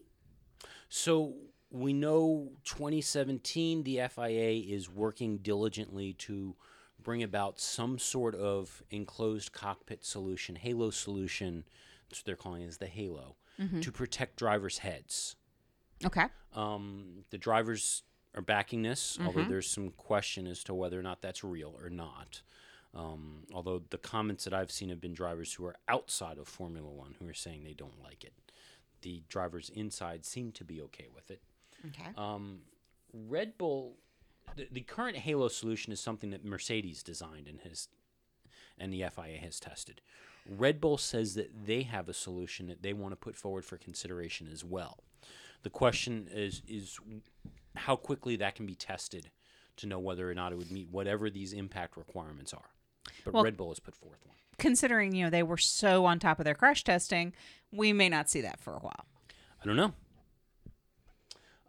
So 0.89 1.35
we 1.69 1.93
know 1.93 2.51
2017, 2.65 3.83
the 3.83 4.01
FIA 4.13 4.75
is 4.75 4.89
working 4.89 5.37
diligently 5.37 6.13
to 6.13 6.55
bring 7.01 7.23
about 7.23 7.59
some 7.59 7.97
sort 7.97 8.35
of 8.35 8.83
enclosed 8.91 9.53
cockpit 9.53 10.03
solution, 10.03 10.55
Halo 10.55 10.89
solution. 10.89 11.63
That's 12.09 12.19
what 12.19 12.25
they're 12.25 12.35
calling 12.35 12.63
it, 12.63 12.67
is 12.67 12.77
the 12.77 12.87
Halo, 12.87 13.37
to 13.81 13.91
protect 13.91 14.37
drivers' 14.37 14.79
heads. 14.79 15.35
Okay. 16.05 16.25
Um, 16.55 17.23
the 17.29 17.37
drivers 17.37 18.03
are 18.35 18.41
backing 18.41 18.81
this, 18.81 19.17
although 19.25 19.41
there's 19.49 19.67
some 19.69 19.89
question 19.91 20.47
as 20.47 20.63
to 20.65 20.73
whether 20.73 20.99
or 20.99 21.03
not 21.03 21.21
that's 21.21 21.43
real 21.43 21.75
or 21.81 21.89
not. 21.89 22.41
Um, 22.93 23.43
although 23.53 23.81
the 23.89 23.97
comments 23.97 24.43
that 24.43 24.53
I've 24.53 24.71
seen 24.71 24.89
have 24.89 24.99
been 25.01 25.13
drivers 25.13 25.53
who 25.53 25.65
are 25.65 25.75
outside 25.87 26.37
of 26.37 26.47
Formula 26.47 26.89
One 26.89 27.15
who 27.19 27.27
are 27.27 27.33
saying 27.33 27.63
they 27.63 27.73
don't 27.73 28.01
like 28.03 28.23
it. 28.23 28.33
The 29.01 29.23
drivers 29.29 29.69
inside 29.73 30.25
seem 30.25 30.51
to 30.53 30.63
be 30.63 30.81
okay 30.81 31.07
with 31.13 31.31
it. 31.31 31.41
Okay. 31.87 32.09
Um, 32.17 32.59
Red 33.13 33.57
Bull, 33.57 33.95
the, 34.55 34.67
the 34.71 34.81
current 34.81 35.17
Halo 35.17 35.47
solution 35.47 35.91
is 35.91 35.99
something 35.99 36.29
that 36.31 36.45
Mercedes 36.45 37.01
designed 37.01 37.47
and 37.47 37.59
has, 37.61 37.87
and 38.77 38.93
the 38.93 39.05
FIA 39.13 39.37
has 39.37 39.59
tested. 39.59 40.01
Red 40.49 40.81
Bull 40.81 40.97
says 40.97 41.35
that 41.35 41.65
they 41.65 41.83
have 41.83 42.09
a 42.09 42.13
solution 42.13 42.67
that 42.67 42.81
they 42.81 42.93
want 42.93 43.11
to 43.11 43.15
put 43.15 43.35
forward 43.35 43.65
for 43.65 43.77
consideration 43.77 44.49
as 44.51 44.63
well. 44.63 45.03
The 45.63 45.69
question 45.69 46.27
is 46.31 46.61
is 46.67 46.99
how 47.75 47.95
quickly 47.95 48.35
that 48.37 48.55
can 48.55 48.65
be 48.65 48.75
tested 48.75 49.29
to 49.77 49.87
know 49.87 49.99
whether 49.99 50.29
or 50.29 50.33
not 50.33 50.51
it 50.51 50.57
would 50.57 50.71
meet 50.71 50.89
whatever 50.89 51.29
these 51.29 51.53
impact 51.53 51.97
requirements 51.97 52.53
are. 52.53 52.69
But 53.23 53.33
Well- 53.33 53.43
Red 53.43 53.57
Bull 53.57 53.69
has 53.69 53.79
put 53.79 53.95
forth 53.95 54.19
one. 54.25 54.35
Considering, 54.57 55.15
you 55.15 55.23
know, 55.23 55.29
they 55.29 55.41
were 55.43 55.57
so 55.57 56.05
on 56.05 56.19
top 56.19 56.37
of 56.39 56.45
their 56.45 56.53
crash 56.53 56.83
testing, 56.83 57.33
we 57.71 57.93
may 57.93 58.09
not 58.09 58.29
see 58.29 58.41
that 58.41 58.59
for 58.59 58.73
a 58.73 58.79
while. 58.79 59.05
I 59.61 59.65
don't 59.65 59.75
know. 59.75 59.93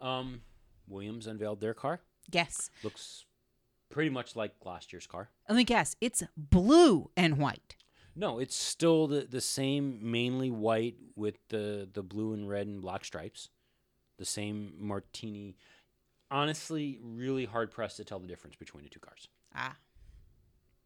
Um, 0.00 0.42
Williams 0.88 1.26
unveiled 1.26 1.60
their 1.60 1.74
car. 1.74 2.00
Yes. 2.30 2.70
Looks 2.82 3.24
pretty 3.88 4.10
much 4.10 4.36
like 4.36 4.52
last 4.64 4.92
year's 4.92 5.06
car. 5.06 5.30
Let 5.48 5.56
me 5.56 5.64
guess. 5.64 5.96
It's 6.00 6.22
blue 6.36 7.10
and 7.16 7.38
white. 7.38 7.76
No, 8.14 8.38
it's 8.38 8.56
still 8.56 9.06
the, 9.06 9.20
the 9.22 9.40
same, 9.40 9.98
mainly 10.02 10.50
white 10.50 10.96
with 11.16 11.36
the, 11.48 11.88
the 11.90 12.02
blue 12.02 12.34
and 12.34 12.46
red 12.48 12.66
and 12.66 12.82
black 12.82 13.04
stripes. 13.04 13.48
The 14.22 14.26
same 14.26 14.74
martini. 14.78 15.56
Honestly, 16.30 17.00
really 17.02 17.44
hard 17.44 17.72
pressed 17.72 17.96
to 17.96 18.04
tell 18.04 18.20
the 18.20 18.28
difference 18.28 18.54
between 18.54 18.84
the 18.84 18.88
two 18.88 19.00
cars. 19.00 19.26
Ah. 19.52 19.74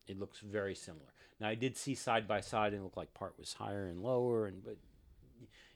It 0.08 0.18
looks 0.18 0.38
very 0.38 0.74
similar. 0.74 1.12
Now, 1.38 1.48
I 1.48 1.54
did 1.54 1.76
see 1.76 1.94
side 1.94 2.26
by 2.26 2.40
side, 2.40 2.72
and 2.72 2.80
it 2.80 2.84
looked 2.84 2.96
like 2.96 3.12
part 3.12 3.34
was 3.38 3.52
higher 3.52 3.88
and 3.88 4.02
lower, 4.02 4.46
and 4.46 4.64
but 4.64 4.78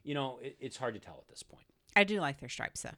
you 0.02 0.14
know, 0.14 0.38
it, 0.40 0.56
it's 0.58 0.78
hard 0.78 0.94
to 0.94 1.00
tell 1.00 1.18
at 1.20 1.28
this 1.28 1.42
point. 1.42 1.66
I 1.94 2.04
do 2.04 2.18
like 2.18 2.40
their 2.40 2.48
stripes, 2.48 2.80
though. 2.80 2.96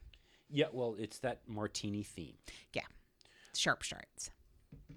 Yeah, 0.49 0.67
well, 0.71 0.95
it's 0.97 1.19
that 1.19 1.41
martini 1.45 2.03
theme. 2.03 2.35
Yeah. 2.71 2.83
Sharp 3.53 3.83
stripes. 3.83 4.29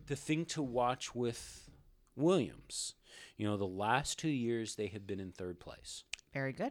the 0.06 0.14
thing 0.14 0.44
to 0.44 0.62
watch 0.62 1.12
with 1.12 1.68
Williams, 2.14 2.94
you 3.36 3.48
know, 3.48 3.56
the 3.56 3.66
last 3.66 4.16
two 4.16 4.28
years 4.28 4.76
they 4.76 4.86
have 4.86 5.08
been 5.08 5.18
in 5.18 5.32
third 5.32 5.58
place. 5.58 6.04
Very 6.32 6.52
good. 6.52 6.70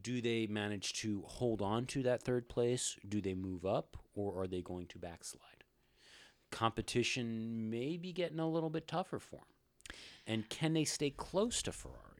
Do 0.00 0.20
they 0.20 0.46
manage 0.46 0.94
to 0.94 1.22
hold 1.26 1.60
on 1.60 1.86
to 1.86 2.02
that 2.04 2.22
third 2.22 2.48
place? 2.48 2.96
Do 3.06 3.20
they 3.20 3.34
move 3.34 3.66
up 3.66 3.96
or 4.14 4.40
are 4.40 4.46
they 4.46 4.62
going 4.62 4.86
to 4.88 4.98
backslide? 4.98 5.64
Competition 6.50 7.70
may 7.70 7.96
be 7.96 8.12
getting 8.12 8.38
a 8.38 8.48
little 8.48 8.70
bit 8.70 8.86
tougher 8.86 9.18
for 9.18 9.36
them. 9.36 9.96
And 10.26 10.48
can 10.48 10.72
they 10.72 10.84
stay 10.84 11.10
close 11.10 11.62
to 11.62 11.72
Ferrari? 11.72 12.12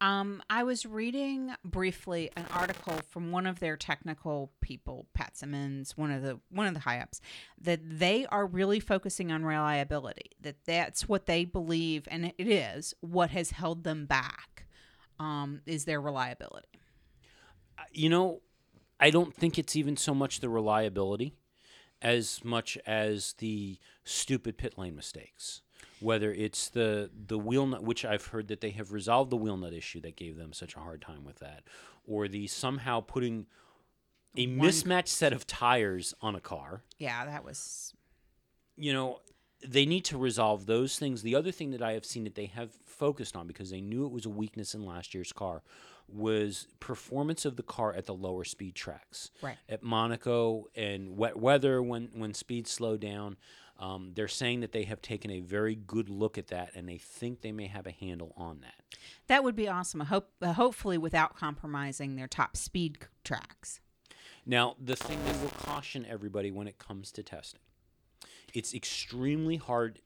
Um, 0.00 0.42
I 0.50 0.64
was 0.64 0.84
reading 0.84 1.54
briefly 1.64 2.30
an 2.36 2.46
article 2.52 3.00
from 3.08 3.30
one 3.30 3.46
of 3.46 3.60
their 3.60 3.76
technical 3.76 4.52
people, 4.60 5.06
Pat 5.14 5.36
Symonds, 5.36 5.96
one 5.96 6.10
of 6.10 6.22
the 6.22 6.40
one 6.50 6.66
of 6.66 6.74
the 6.74 6.80
high 6.80 6.98
ups, 6.98 7.20
that 7.60 7.80
they 7.82 8.26
are 8.26 8.44
really 8.44 8.80
focusing 8.80 9.30
on 9.30 9.44
reliability. 9.44 10.32
That 10.40 10.56
that's 10.66 11.08
what 11.08 11.26
they 11.26 11.44
believe, 11.44 12.06
and 12.10 12.32
it 12.36 12.48
is 12.48 12.92
what 13.00 13.30
has 13.30 13.52
held 13.52 13.84
them 13.84 14.04
back. 14.04 14.63
Um, 15.18 15.60
is 15.66 15.84
their 15.84 16.00
reliability. 16.00 16.68
you 17.92 18.08
know, 18.08 18.40
I 19.00 19.10
don't 19.10 19.34
think 19.34 19.58
it's 19.58 19.76
even 19.76 19.96
so 19.96 20.14
much 20.14 20.40
the 20.40 20.48
reliability 20.48 21.34
as 22.02 22.44
much 22.44 22.76
as 22.86 23.34
the 23.38 23.78
stupid 24.04 24.58
pit 24.58 24.76
lane 24.78 24.94
mistakes. 24.96 25.62
Whether 26.00 26.32
it's 26.32 26.68
the 26.68 27.10
the 27.26 27.38
wheel 27.38 27.66
nut, 27.66 27.82
which 27.82 28.04
I've 28.04 28.26
heard 28.26 28.48
that 28.48 28.60
they 28.60 28.70
have 28.70 28.92
resolved 28.92 29.30
the 29.30 29.36
wheel 29.36 29.56
nut 29.56 29.72
issue 29.72 30.00
that 30.02 30.16
gave 30.16 30.36
them 30.36 30.52
such 30.52 30.76
a 30.76 30.80
hard 30.80 31.00
time 31.00 31.24
with 31.24 31.38
that, 31.38 31.62
or 32.06 32.26
the 32.28 32.46
somehow 32.46 33.00
putting 33.00 33.46
a 34.36 34.46
One- 34.46 34.66
mismatched 34.66 35.08
set 35.08 35.32
of 35.32 35.46
tires 35.46 36.12
on 36.20 36.34
a 36.34 36.40
car. 36.40 36.82
Yeah, 36.98 37.24
that 37.24 37.44
was 37.44 37.94
You 38.76 38.92
know, 38.92 39.20
they 39.66 39.86
need 39.86 40.04
to 40.06 40.18
resolve 40.18 40.66
those 40.66 40.98
things. 40.98 41.22
The 41.22 41.34
other 41.34 41.50
thing 41.52 41.70
that 41.70 41.82
I 41.82 41.92
have 41.92 42.04
seen 42.04 42.24
that 42.24 42.34
they 42.34 42.46
have 42.46 42.70
focused 42.84 43.36
on 43.36 43.46
because 43.46 43.70
they 43.70 43.80
knew 43.80 44.04
it 44.04 44.12
was 44.12 44.26
a 44.26 44.30
weakness 44.30 44.74
in 44.74 44.84
last 44.84 45.14
year's 45.14 45.32
car 45.32 45.62
was 46.06 46.66
performance 46.80 47.44
of 47.44 47.56
the 47.56 47.62
car 47.62 47.94
at 47.94 48.04
the 48.06 48.14
lower 48.14 48.44
speed 48.44 48.74
tracks. 48.74 49.30
right. 49.42 49.56
At 49.68 49.82
Monaco 49.82 50.66
and 50.74 51.16
wet 51.16 51.36
weather 51.38 51.82
when 51.82 52.10
when 52.14 52.34
speeds 52.34 52.70
slow 52.70 52.96
down, 52.96 53.36
um, 53.78 54.12
they're 54.14 54.28
saying 54.28 54.60
that 54.60 54.72
they 54.72 54.84
have 54.84 55.00
taken 55.02 55.30
a 55.30 55.40
very 55.40 55.74
good 55.74 56.08
look 56.08 56.38
at 56.38 56.48
that 56.48 56.70
and 56.74 56.88
they 56.88 56.98
think 56.98 57.40
they 57.40 57.52
may 57.52 57.66
have 57.66 57.86
a 57.86 57.90
handle 57.90 58.32
on 58.36 58.60
that. 58.60 58.74
That 59.26 59.42
would 59.42 59.56
be 59.56 59.68
awesome. 59.68 60.02
I 60.02 60.04
hope, 60.04 60.30
uh, 60.40 60.52
hopefully, 60.52 60.98
without 60.98 61.36
compromising 61.36 62.16
their 62.16 62.28
top 62.28 62.56
speed 62.56 62.98
c- 63.00 63.08
tracks. 63.24 63.80
Now, 64.46 64.76
the 64.78 64.94
thing 64.94 65.18
that 65.24 65.40
will 65.40 65.48
caution 65.48 66.06
everybody 66.08 66.50
when 66.50 66.68
it 66.68 66.78
comes 66.78 67.10
to 67.12 67.22
testing, 67.22 67.60
it's 68.54 68.72
extremely 68.72 69.56
hard 69.56 69.98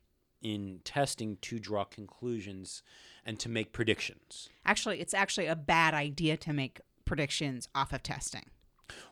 in 0.43 0.81
testing 0.85 1.37
to 1.43 1.59
draw 1.59 1.85
conclusions 1.85 2.83
and 3.25 3.39
to 3.41 3.49
make 3.49 3.73
predictions. 3.73 4.49
Actually, 4.65 5.01
it's 5.01 5.15
actually 5.15 5.47
a 5.47 5.57
bad 5.57 5.95
idea 5.95 6.37
to 6.39 6.53
make 6.53 6.81
predictions 7.05 7.69
off 7.75 7.93
of 7.93 8.03
testing. 8.03 8.47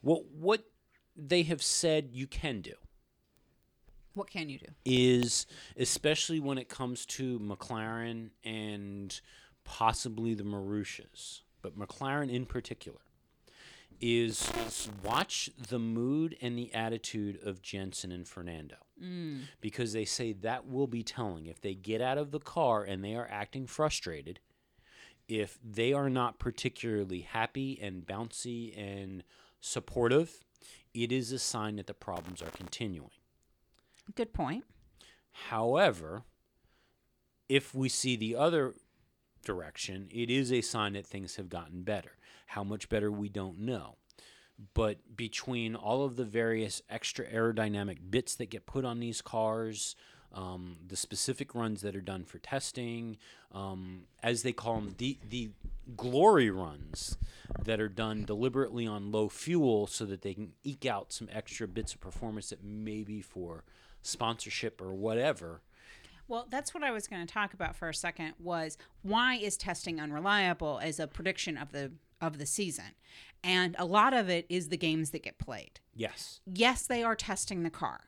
Well, 0.02 0.24
what 0.32 0.64
they 1.16 1.42
have 1.44 1.62
said 1.62 2.08
you 2.12 2.26
can 2.26 2.60
do 2.60 2.74
What 4.14 4.30
can 4.30 4.48
you 4.48 4.58
do? 4.58 4.66
is, 4.84 5.46
especially 5.76 6.40
when 6.40 6.58
it 6.58 6.68
comes 6.68 7.04
to 7.06 7.38
McLaren 7.38 8.30
and 8.44 9.20
possibly 9.64 10.34
the 10.34 10.44
Marussias, 10.44 11.40
but 11.60 11.78
McLaren 11.78 12.30
in 12.30 12.46
particular, 12.46 13.00
is 14.00 14.50
watch 15.02 15.50
the 15.56 15.78
mood 15.78 16.36
and 16.40 16.56
the 16.56 16.72
attitude 16.74 17.38
of 17.42 17.62
Jensen 17.62 18.12
and 18.12 18.26
Fernando. 18.28 18.76
Mm. 19.02 19.42
Because 19.60 19.92
they 19.92 20.04
say 20.04 20.32
that 20.32 20.66
will 20.66 20.86
be 20.86 21.02
telling. 21.02 21.46
If 21.46 21.60
they 21.60 21.74
get 21.74 22.00
out 22.00 22.18
of 22.18 22.30
the 22.30 22.40
car 22.40 22.82
and 22.82 23.04
they 23.04 23.14
are 23.14 23.28
acting 23.30 23.66
frustrated, 23.66 24.40
if 25.28 25.58
they 25.62 25.92
are 25.92 26.08
not 26.08 26.38
particularly 26.38 27.20
happy 27.20 27.78
and 27.82 28.06
bouncy 28.06 28.76
and 28.78 29.22
supportive, 29.60 30.44
it 30.94 31.12
is 31.12 31.32
a 31.32 31.38
sign 31.38 31.76
that 31.76 31.86
the 31.86 31.94
problems 31.94 32.40
are 32.40 32.50
continuing. 32.50 33.10
Good 34.14 34.32
point. 34.32 34.64
However, 35.32 36.22
if 37.48 37.74
we 37.74 37.88
see 37.88 38.16
the 38.16 38.36
other 38.36 38.74
direction, 39.44 40.08
it 40.10 40.30
is 40.30 40.52
a 40.52 40.60
sign 40.60 40.94
that 40.94 41.06
things 41.06 41.36
have 41.36 41.48
gotten 41.48 41.82
better. 41.82 42.12
How 42.46 42.64
much 42.64 42.88
better, 42.88 43.10
we 43.10 43.28
don't 43.28 43.58
know. 43.58 43.96
But 44.74 45.16
between 45.16 45.74
all 45.74 46.04
of 46.04 46.16
the 46.16 46.24
various 46.24 46.82
extra 46.88 47.26
aerodynamic 47.26 47.98
bits 48.10 48.34
that 48.36 48.50
get 48.50 48.66
put 48.66 48.84
on 48.84 49.00
these 49.00 49.20
cars, 49.20 49.96
um, 50.32 50.76
the 50.86 50.96
specific 50.96 51.54
runs 51.54 51.82
that 51.82 51.94
are 51.96 52.00
done 52.00 52.24
for 52.24 52.38
testing, 52.38 53.16
um, 53.52 54.02
as 54.22 54.42
they 54.42 54.52
call 54.52 54.76
them, 54.76 54.94
the, 54.98 55.18
the 55.28 55.50
glory 55.96 56.50
runs 56.50 57.16
that 57.64 57.80
are 57.80 57.88
done 57.88 58.24
deliberately 58.24 58.86
on 58.86 59.12
low 59.12 59.28
fuel 59.28 59.86
so 59.86 60.04
that 60.04 60.22
they 60.22 60.34
can 60.34 60.52
eke 60.64 60.86
out 60.86 61.12
some 61.12 61.28
extra 61.32 61.66
bits 61.68 61.94
of 61.94 62.00
performance 62.00 62.50
that 62.50 62.62
maybe 62.62 63.20
for 63.20 63.64
sponsorship 64.02 64.80
or 64.80 64.92
whatever. 64.92 65.62
Well, 66.28 66.46
that's 66.50 66.74
what 66.74 66.82
I 66.82 66.90
was 66.90 67.06
going 67.06 67.24
to 67.24 67.32
talk 67.32 67.54
about 67.54 67.76
for 67.76 67.88
a 67.88 67.94
second 67.94 68.34
was 68.38 68.76
why 69.02 69.36
is 69.36 69.56
testing 69.56 70.00
unreliable 70.00 70.80
as 70.82 70.98
a 70.98 71.06
prediction 71.06 71.56
of 71.56 71.72
the 71.72 71.92
of 72.20 72.38
the 72.38 72.46
season? 72.46 72.94
And 73.42 73.76
a 73.78 73.84
lot 73.84 74.12
of 74.12 74.28
it 74.28 74.46
is 74.48 74.68
the 74.68 74.76
games 74.76 75.10
that 75.10 75.22
get 75.22 75.38
played. 75.38 75.80
Yes. 75.94 76.40
Yes, 76.46 76.86
they 76.86 77.02
are 77.02 77.14
testing 77.14 77.62
the 77.62 77.70
car, 77.70 78.00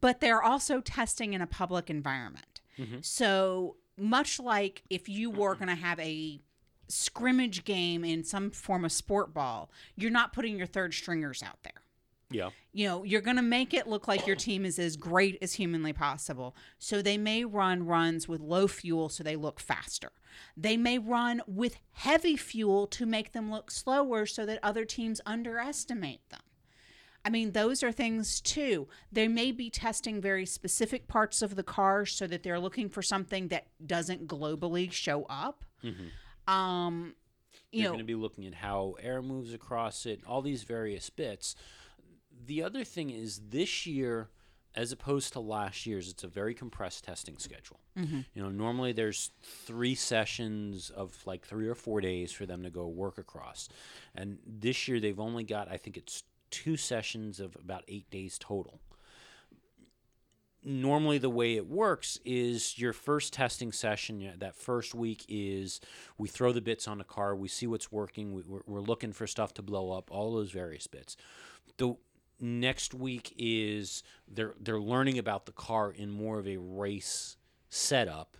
but 0.00 0.20
they're 0.20 0.42
also 0.42 0.80
testing 0.80 1.34
in 1.34 1.40
a 1.40 1.46
public 1.46 1.90
environment. 1.90 2.60
Mm-hmm. 2.78 2.98
So, 3.02 3.76
much 3.96 4.38
like 4.38 4.82
if 4.88 5.08
you 5.08 5.28
were 5.30 5.56
going 5.56 5.68
to 5.68 5.74
have 5.74 5.98
a 5.98 6.40
scrimmage 6.86 7.64
game 7.64 8.04
in 8.04 8.22
some 8.22 8.50
form 8.50 8.84
of 8.84 8.92
sport 8.92 9.34
ball, 9.34 9.70
you're 9.96 10.10
not 10.10 10.32
putting 10.32 10.56
your 10.56 10.68
third 10.68 10.94
stringers 10.94 11.42
out 11.42 11.58
there 11.64 11.82
Yeah. 12.30 12.50
you 12.72 12.86
know, 12.86 13.04
you're 13.04 13.22
going 13.22 13.36
to 13.36 13.42
make 13.42 13.72
it 13.72 13.86
look 13.86 14.06
like 14.06 14.26
your 14.26 14.36
team 14.36 14.64
is 14.64 14.78
as 14.78 14.96
great 14.96 15.38
as 15.40 15.54
humanly 15.54 15.92
possible. 15.92 16.54
So 16.78 17.00
they 17.00 17.16
may 17.16 17.44
run 17.44 17.86
runs 17.86 18.28
with 18.28 18.40
low 18.40 18.68
fuel 18.68 19.08
so 19.08 19.24
they 19.24 19.36
look 19.36 19.60
faster. 19.60 20.12
They 20.56 20.76
may 20.76 20.98
run 20.98 21.40
with 21.46 21.78
heavy 21.92 22.36
fuel 22.36 22.86
to 22.88 23.06
make 23.06 23.32
them 23.32 23.50
look 23.50 23.70
slower 23.70 24.26
so 24.26 24.44
that 24.46 24.58
other 24.62 24.84
teams 24.84 25.20
underestimate 25.24 26.28
them. 26.28 26.40
I 27.24 27.30
mean, 27.30 27.52
those 27.52 27.82
are 27.82 27.92
things 27.92 28.40
too. 28.40 28.88
They 29.10 29.26
may 29.28 29.50
be 29.52 29.70
testing 29.70 30.20
very 30.20 30.46
specific 30.46 31.08
parts 31.08 31.42
of 31.42 31.56
the 31.56 31.62
car 31.62 32.06
so 32.06 32.26
that 32.26 32.42
they're 32.42 32.60
looking 32.60 32.88
for 32.88 33.02
something 33.02 33.48
that 33.48 33.66
doesn't 33.84 34.28
globally 34.28 34.90
show 34.92 35.24
up. 35.28 35.64
Um, 36.46 37.14
you 37.72 37.82
You're 37.82 37.84
know, 37.84 37.96
going 37.96 38.06
to 38.06 38.12
be 38.12 38.14
looking 38.14 38.46
at 38.46 38.54
how 38.54 38.94
air 39.02 39.20
moves 39.20 39.52
across 39.52 40.06
it, 40.06 40.20
all 40.26 40.40
these 40.40 40.62
various 40.62 41.10
bits. 41.10 41.54
The 42.48 42.62
other 42.62 42.82
thing 42.82 43.10
is 43.10 43.42
this 43.50 43.84
year, 43.84 44.30
as 44.74 44.90
opposed 44.90 45.34
to 45.34 45.40
last 45.40 45.84
year's, 45.84 46.08
it's 46.08 46.24
a 46.24 46.28
very 46.28 46.54
compressed 46.54 47.04
testing 47.04 47.36
schedule. 47.36 47.78
Mm-hmm. 47.94 48.20
You 48.32 48.42
know, 48.42 48.48
normally 48.48 48.92
there's 48.92 49.32
three 49.42 49.94
sessions 49.94 50.88
of 50.88 51.14
like 51.26 51.44
three 51.44 51.68
or 51.68 51.74
four 51.74 52.00
days 52.00 52.32
for 52.32 52.46
them 52.46 52.62
to 52.62 52.70
go 52.70 52.88
work 52.88 53.18
across, 53.18 53.68
and 54.14 54.38
this 54.46 54.88
year 54.88 54.98
they've 54.98 55.20
only 55.20 55.44
got 55.44 55.70
I 55.70 55.76
think 55.76 55.98
it's 55.98 56.24
two 56.50 56.78
sessions 56.78 57.38
of 57.38 57.54
about 57.54 57.84
eight 57.86 58.10
days 58.10 58.38
total. 58.38 58.80
Normally 60.64 61.18
the 61.18 61.28
way 61.28 61.56
it 61.56 61.68
works 61.68 62.18
is 62.24 62.78
your 62.78 62.94
first 62.94 63.34
testing 63.34 63.72
session 63.72 64.32
that 64.38 64.56
first 64.56 64.94
week 64.94 65.26
is 65.28 65.82
we 66.16 66.28
throw 66.28 66.52
the 66.52 66.62
bits 66.62 66.88
on 66.88 66.98
the 66.98 67.04
car 67.04 67.36
we 67.36 67.46
see 67.46 67.66
what's 67.66 67.92
working 67.92 68.34
we, 68.34 68.42
we're, 68.42 68.60
we're 68.66 68.80
looking 68.80 69.12
for 69.12 69.26
stuff 69.26 69.54
to 69.54 69.62
blow 69.62 69.92
up 69.92 70.10
all 70.10 70.32
those 70.34 70.50
various 70.50 70.86
bits. 70.86 71.16
The 71.76 71.96
next 72.40 72.94
week 72.94 73.34
is 73.38 74.02
they're 74.26 74.54
they're 74.60 74.80
learning 74.80 75.18
about 75.18 75.46
the 75.46 75.52
car 75.52 75.90
in 75.90 76.10
more 76.10 76.38
of 76.38 76.46
a 76.46 76.56
race 76.56 77.36
setup 77.70 78.36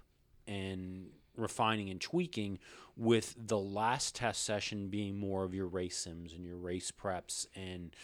and 0.47 1.07
refining 1.37 1.91
and 1.91 2.01
tweaking 2.01 2.59
with 2.97 3.35
the 3.39 3.59
last 3.59 4.17
test 4.17 4.45
session 4.45 4.89
being 4.89 5.19
more 5.19 5.45
of 5.45 5.55
your 5.55 5.67
race 5.67 5.97
sims 5.97 6.33
and 6.33 6.45
your 6.45 6.57
race 6.57 6.91
preps 6.91 7.47
and 7.55 7.95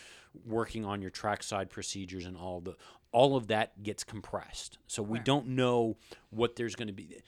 working 0.45 0.85
on 0.85 1.03
your 1.03 1.11
trackside 1.11 1.71
procedures 1.71 2.25
and 2.25 2.37
all 2.37 2.61
the 2.61 2.77
all 3.11 3.37
of 3.37 3.47
that 3.47 3.81
gets 3.85 4.03
compressed. 4.03 4.79
So 4.89 5.01
we 5.01 5.21
don't 5.21 5.47
know 5.47 5.97
what 6.31 6.57
there's 6.57 6.75
going 6.75 6.89
to 6.89 6.93
be 6.93 7.23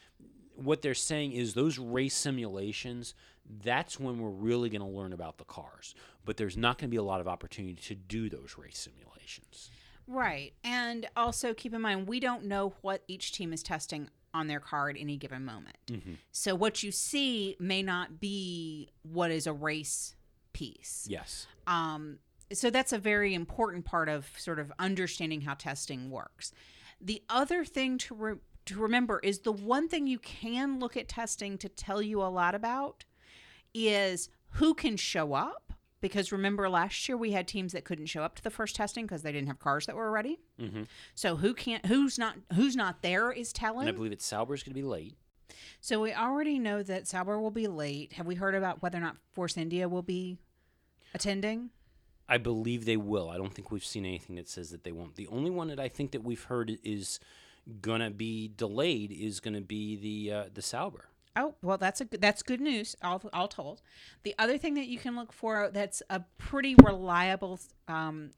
what 0.57 0.82
they're 0.82 0.94
saying 0.94 1.32
is 1.32 1.54
those 1.54 1.78
race 1.78 2.14
simulations 2.14 3.14
that's 3.62 4.00
when 4.00 4.18
we're 4.18 4.28
really 4.28 4.68
going 4.68 4.80
to 4.80 4.86
learn 4.86 5.12
about 5.12 5.38
the 5.38 5.44
cars 5.44 5.94
but 6.24 6.36
there's 6.36 6.57
not 6.57 6.78
going 6.78 6.88
to 6.88 6.90
be 6.90 6.96
a 6.96 7.02
lot 7.02 7.20
of 7.20 7.28
opportunity 7.28 7.74
to 7.74 7.94
do 7.94 8.28
those 8.28 8.57
race 8.59 8.78
simulations 8.78 9.70
Right. 10.09 10.52
And 10.62 11.07
also 11.16 11.52
keep 11.52 11.74
in 11.74 11.80
mind, 11.80 12.07
we 12.07 12.20
don't 12.20 12.44
know 12.44 12.74
what 12.82 13.02
each 13.09 13.32
team 13.32 13.52
is 13.52 13.62
testing 13.62 14.09
on 14.32 14.46
their 14.46 14.61
car 14.61 14.90
at 14.90 14.96
any 14.98 15.16
given 15.16 15.44
moment. 15.44 15.76
So 16.30 16.54
what 16.54 16.82
you 16.82 16.92
see 16.92 17.57
may 17.59 17.82
not 17.82 18.20
be 18.20 18.90
what 19.02 19.30
is 19.30 19.46
a 19.46 19.52
race 19.52 20.14
piece. 20.52 21.07
yes 21.09 21.46
Um, 21.66 22.18
so 22.52 22.70
that's 22.70 22.92
a 22.92 22.98
very 22.98 23.34
important 23.34 23.84
part 23.84 24.09
of 24.09 24.28
sort 24.38 24.59
of 24.59 24.72
understanding 24.78 25.40
how 25.40 25.54
testing 25.54 26.11
works. 26.11 26.52
The 27.00 27.22
other 27.28 27.64
thing 27.64 27.98
to 27.98 28.14
re- 28.14 28.34
to 28.66 28.78
remember 28.78 29.20
is 29.20 29.40
the 29.40 29.52
one 29.52 29.88
thing 29.88 30.06
you 30.06 30.18
can 30.18 30.78
look 30.78 30.96
at 30.96 31.08
testing 31.08 31.58
to 31.58 31.68
tell 31.68 32.02
you 32.02 32.20
a 32.22 32.24
lot 32.24 32.54
about 32.54 33.04
is 33.74 34.28
who 34.50 34.74
can 34.74 34.96
show 34.96 35.34
up. 35.34 35.72
Because 36.02 36.30
remember, 36.30 36.68
last 36.68 37.08
year 37.08 37.16
we 37.16 37.32
had 37.32 37.48
teams 37.48 37.72
that 37.72 37.84
couldn't 37.84 38.06
show 38.06 38.22
up 38.22 38.36
to 38.36 38.42
the 38.42 38.50
first 38.50 38.76
testing 38.76 39.06
because 39.06 39.22
they 39.22 39.32
didn't 39.32 39.48
have 39.48 39.58
cars 39.58 39.86
that 39.86 39.96
were 39.96 40.10
ready. 40.10 40.38
mm-hmm. 40.60 40.82
So 41.14 41.36
who 41.36 41.54
can't, 41.54 41.86
who's 41.86 42.18
not, 42.18 42.36
who's 42.54 42.76
not 42.76 43.02
there 43.02 43.32
is 43.32 43.52
and 43.52 43.56
i 43.56 43.66
telling. 43.66 43.94
believe 43.94 44.10
that 44.10 44.22
sauber's 44.22 44.62
going 44.62 44.74
to 44.74 44.80
be 44.80 44.86
late 44.86 45.16
So 45.80 46.00
we 46.02 46.12
already 46.12 46.58
know 46.58 46.82
that 46.82 47.06
Sauber 47.06 47.40
will 47.40 47.50
be 47.50 47.66
late. 47.66 48.12
Have 48.14 48.26
we 48.26 48.34
heard 48.34 48.54
about 48.54 48.82
whether 48.82 48.98
or 48.98 49.00
not 49.00 49.16
Force 49.32 49.56
India 49.56 49.88
will 49.88 50.02
be 50.02 50.38
attending? 51.14 51.70
I 52.28 52.38
believe 52.38 52.84
they 52.84 52.96
will. 52.96 53.30
I 53.30 53.36
don't 53.36 53.54
think 53.54 53.70
we've 53.70 53.84
seen 53.84 54.04
anything 54.04 54.36
that 54.36 54.48
says 54.48 54.70
that 54.70 54.82
they 54.84 54.92
won't. 54.92 55.14
The 55.14 55.28
only 55.28 55.50
one 55.50 55.68
that 55.68 55.78
I 55.80 55.88
think 55.88 56.10
that 56.10 56.24
we've 56.24 56.42
heard 56.42 56.78
is 56.82 57.20
gonna 57.80 58.10
be 58.10 58.48
delayed 58.56 59.10
is 59.12 59.40
gonna 59.40 59.60
be 59.60 59.96
the 59.96 60.32
uh, 60.34 60.44
the 60.52 60.62
Sauber. 60.62 61.06
Oh 61.34 61.54
well, 61.62 61.76
that's 61.78 62.00
a 62.00 62.04
good, 62.06 62.20
that's 62.20 62.42
good 62.42 62.60
news. 62.60 62.96
All 63.02 63.22
all 63.32 63.48
told, 63.48 63.82
the 64.22 64.34
other 64.38 64.56
thing 64.58 64.74
that 64.74 64.86
you 64.86 64.98
can 64.98 65.16
look 65.16 65.32
for 65.32 65.70
that's 65.72 66.02
a 66.08 66.20
pretty 66.38 66.74
reliable 66.82 67.58
um, 67.88 68.30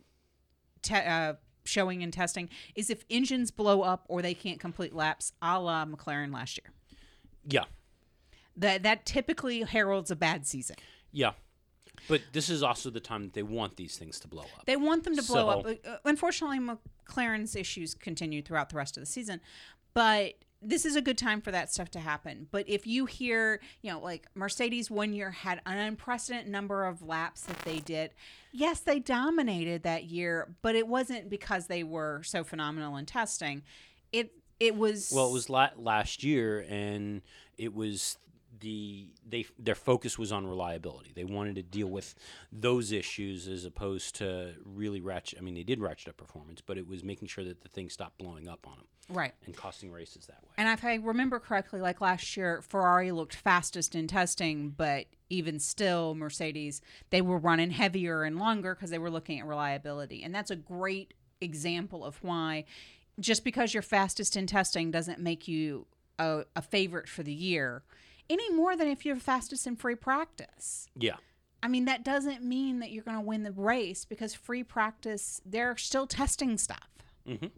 te- 0.82 0.94
uh, 0.96 1.34
showing 1.64 2.02
and 2.02 2.12
testing 2.12 2.48
is 2.74 2.90
if 2.90 3.04
engines 3.10 3.50
blow 3.50 3.82
up 3.82 4.04
or 4.08 4.20
they 4.22 4.34
can't 4.34 4.58
complete 4.58 4.94
laps, 4.94 5.32
a 5.42 5.60
la 5.60 5.84
McLaren 5.84 6.32
last 6.32 6.58
year. 6.58 6.72
Yeah, 7.50 7.64
That 8.56 8.82
that 8.82 9.06
typically 9.06 9.62
heralds 9.62 10.10
a 10.10 10.16
bad 10.16 10.46
season. 10.46 10.76
yeah. 11.12 11.32
But 12.08 12.22
this 12.32 12.48
is 12.48 12.62
also 12.62 12.90
the 12.90 13.00
time 13.00 13.24
that 13.24 13.32
they 13.32 13.42
want 13.42 13.76
these 13.76 13.96
things 13.96 14.20
to 14.20 14.28
blow 14.28 14.42
up. 14.42 14.66
They 14.66 14.76
want 14.76 15.04
them 15.04 15.16
to 15.16 15.22
blow 15.22 15.48
up. 15.48 15.64
So- 15.66 15.76
Uh, 15.90 15.96
Unfortunately, 16.04 16.58
McLaren's 16.58 17.56
issues 17.56 17.94
continue 17.94 18.42
throughout 18.42 18.68
the 18.70 18.76
rest 18.76 18.96
of 18.96 19.02
the 19.02 19.06
season, 19.06 19.40
but 19.94 20.34
this 20.60 20.84
is 20.84 20.96
a 20.96 21.00
good 21.00 21.16
time 21.16 21.40
for 21.40 21.52
that 21.52 21.72
stuff 21.72 21.88
to 21.92 22.00
happen. 22.00 22.48
But 22.50 22.68
if 22.68 22.84
you 22.86 23.06
hear, 23.06 23.60
you 23.80 23.92
know, 23.92 24.00
like 24.00 24.26
Mercedes 24.34 24.90
one 24.90 25.12
year 25.12 25.30
had 25.30 25.60
an 25.66 25.78
unprecedented 25.78 26.50
number 26.50 26.84
of 26.84 27.00
laps 27.00 27.42
that 27.42 27.60
they 27.60 27.78
did. 27.78 28.12
Yes, 28.50 28.80
they 28.80 28.98
dominated 28.98 29.84
that 29.84 30.04
year, 30.06 30.56
but 30.62 30.74
it 30.74 30.88
wasn't 30.88 31.30
because 31.30 31.68
they 31.68 31.84
were 31.84 32.22
so 32.24 32.42
phenomenal 32.42 32.96
in 32.96 33.06
testing. 33.06 33.62
It 34.12 34.32
it 34.58 34.74
was 34.74 35.12
Well, 35.14 35.28
it 35.28 35.32
was 35.32 35.48
la- 35.48 35.70
last 35.76 36.24
year, 36.24 36.66
and 36.68 37.22
it 37.56 37.72
was 37.72 38.18
the 38.60 39.08
they 39.26 39.46
their 39.58 39.74
focus 39.74 40.18
was 40.18 40.32
on 40.32 40.46
reliability. 40.46 41.12
They 41.14 41.24
wanted 41.24 41.56
to 41.56 41.62
deal 41.62 41.88
with 41.88 42.14
those 42.52 42.92
issues 42.92 43.48
as 43.48 43.64
opposed 43.64 44.16
to 44.16 44.54
really 44.64 45.00
ratchet. 45.00 45.38
I 45.38 45.42
mean, 45.42 45.54
they 45.54 45.62
did 45.62 45.80
ratchet 45.80 46.08
up 46.08 46.16
performance, 46.16 46.60
but 46.64 46.78
it 46.78 46.86
was 46.86 47.04
making 47.04 47.28
sure 47.28 47.44
that 47.44 47.62
the 47.62 47.68
thing 47.68 47.90
stopped 47.90 48.18
blowing 48.18 48.48
up 48.48 48.66
on 48.66 48.76
them 48.76 48.86
right. 49.08 49.32
and 49.46 49.56
costing 49.56 49.90
races 49.90 50.26
that 50.26 50.42
way. 50.42 50.50
And 50.56 50.68
if 50.68 50.84
I 50.84 50.96
remember 50.96 51.38
correctly, 51.38 51.80
like 51.80 52.00
last 52.00 52.36
year, 52.36 52.62
Ferrari 52.62 53.12
looked 53.12 53.34
fastest 53.34 53.94
in 53.94 54.06
testing, 54.06 54.70
but 54.70 55.06
even 55.30 55.58
still, 55.58 56.14
Mercedes, 56.14 56.80
they 57.10 57.20
were 57.20 57.38
running 57.38 57.70
heavier 57.70 58.22
and 58.22 58.38
longer 58.38 58.74
because 58.74 58.90
they 58.90 58.98
were 58.98 59.10
looking 59.10 59.38
at 59.40 59.46
reliability. 59.46 60.22
And 60.22 60.34
that's 60.34 60.50
a 60.50 60.56
great 60.56 61.14
example 61.40 62.04
of 62.04 62.22
why 62.22 62.64
just 63.20 63.44
because 63.44 63.74
you're 63.74 63.82
fastest 63.82 64.36
in 64.36 64.46
testing 64.46 64.90
doesn't 64.90 65.18
make 65.18 65.48
you 65.48 65.86
a, 66.18 66.44
a 66.54 66.62
favorite 66.62 67.08
for 67.08 67.22
the 67.22 67.32
year 67.32 67.82
any 68.30 68.50
more 68.52 68.76
than 68.76 68.88
if 68.88 69.04
you're 69.06 69.16
fastest 69.16 69.66
in 69.66 69.76
free 69.76 69.94
practice. 69.94 70.88
Yeah, 70.96 71.16
I 71.62 71.68
mean, 71.68 71.84
that 71.86 72.04
doesn't 72.04 72.42
mean 72.42 72.78
that 72.80 72.90
you're 72.90 73.02
going 73.04 73.16
to 73.16 73.22
win 73.22 73.42
the 73.42 73.52
race 73.52 74.04
because 74.04 74.34
free 74.34 74.62
practice, 74.62 75.40
they're 75.44 75.76
still 75.76 76.06
testing 76.06 76.56
stuff. 76.58 76.88
Mhm. 77.26 77.50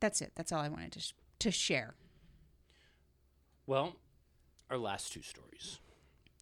That's 0.00 0.20
it. 0.20 0.32
That's 0.34 0.52
all 0.52 0.60
I 0.60 0.68
wanted 0.68 0.92
to, 0.92 1.00
sh- 1.00 1.12
to 1.38 1.50
share. 1.50 1.94
Well, 3.66 3.96
our 4.70 4.76
last 4.78 5.12
two 5.12 5.22
stories, 5.22 5.78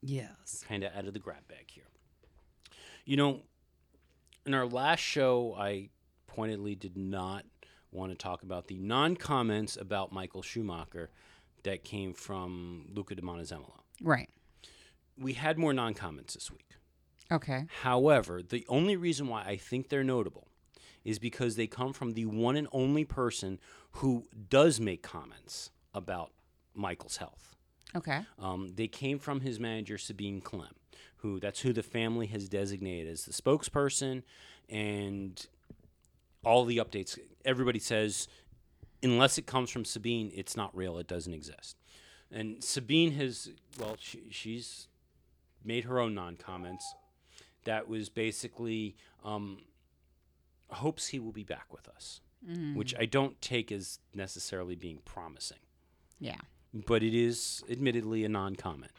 Yes. 0.02 0.64
kind 0.66 0.82
of 0.82 0.94
out 0.94 1.06
of 1.06 1.12
the 1.12 1.20
grab 1.20 1.46
bag 1.48 1.70
here. 1.70 1.84
You 3.04 3.16
know, 3.16 3.42
in 4.44 4.54
our 4.54 4.66
last 4.66 5.00
show, 5.00 5.54
I 5.56 5.90
pointedly 6.26 6.74
did 6.74 6.96
not 6.96 7.44
want 7.92 8.10
to 8.10 8.16
talk 8.16 8.42
about 8.42 8.66
the 8.66 8.78
non 8.78 9.14
comments 9.16 9.76
about 9.76 10.12
Michael 10.12 10.42
Schumacher 10.42 11.10
that 11.64 11.84
came 11.84 12.14
from 12.14 12.86
Luca 12.92 13.14
di 13.14 13.22
Montezemolo. 13.22 13.80
Right. 14.02 14.28
We 15.18 15.34
had 15.34 15.58
more 15.58 15.72
non 15.72 15.94
comments 15.94 16.34
this 16.34 16.50
week. 16.50 16.68
Okay. 17.30 17.66
However, 17.82 18.42
the 18.42 18.64
only 18.68 18.96
reason 18.96 19.28
why 19.28 19.42
I 19.44 19.56
think 19.56 19.88
they're 19.88 20.04
notable 20.04 20.48
is 21.04 21.18
because 21.18 21.56
they 21.56 21.66
come 21.66 21.92
from 21.92 22.12
the 22.12 22.26
one 22.26 22.56
and 22.56 22.68
only 22.72 23.04
person 23.04 23.58
who 23.92 24.24
does 24.48 24.80
make 24.80 25.02
comments 25.02 25.70
about 25.94 26.32
Michael's 26.74 27.16
health. 27.16 27.56
Okay. 27.94 28.20
Um, 28.38 28.72
they 28.74 28.86
came 28.86 29.18
from 29.18 29.40
his 29.40 29.60
manager 29.60 29.98
Sabine 29.98 30.40
Kehm, 30.40 30.68
who 31.16 31.40
that's 31.40 31.60
who 31.60 31.72
the 31.72 31.82
family 31.82 32.26
has 32.28 32.48
designated 32.48 33.10
as 33.10 33.24
the 33.24 33.32
spokesperson, 33.32 34.22
and 34.68 35.46
all 36.44 36.64
the 36.64 36.78
updates. 36.78 37.18
Everybody 37.44 37.78
says, 37.78 38.28
unless 39.02 39.38
it 39.38 39.46
comes 39.46 39.70
from 39.70 39.84
Sabine, 39.84 40.30
it's 40.34 40.56
not 40.56 40.74
real. 40.76 40.98
It 40.98 41.06
doesn't 41.08 41.32
exist. 41.34 41.76
And 42.30 42.62
Sabine 42.64 43.12
has 43.12 43.50
well, 43.78 43.96
she, 43.98 44.22
she's 44.30 44.88
made 45.64 45.84
her 45.84 45.98
own 45.98 46.14
non-comments. 46.14 46.94
That 47.64 47.88
was 47.88 48.08
basically 48.08 48.96
um, 49.24 49.58
hopes 50.70 51.08
he 51.08 51.18
will 51.20 51.32
be 51.32 51.44
back 51.44 51.72
with 51.72 51.88
us, 51.88 52.20
which 52.74 52.94
I 52.98 53.04
don't 53.06 53.40
take 53.40 53.70
as 53.70 54.00
necessarily 54.14 54.74
being 54.74 54.98
promising 55.04 55.58
Yeah. 56.18 56.38
but 56.86 57.04
it 57.04 57.14
is 57.14 57.62
admittedly 57.70 58.24
a 58.24 58.28
non-comment. 58.28 58.90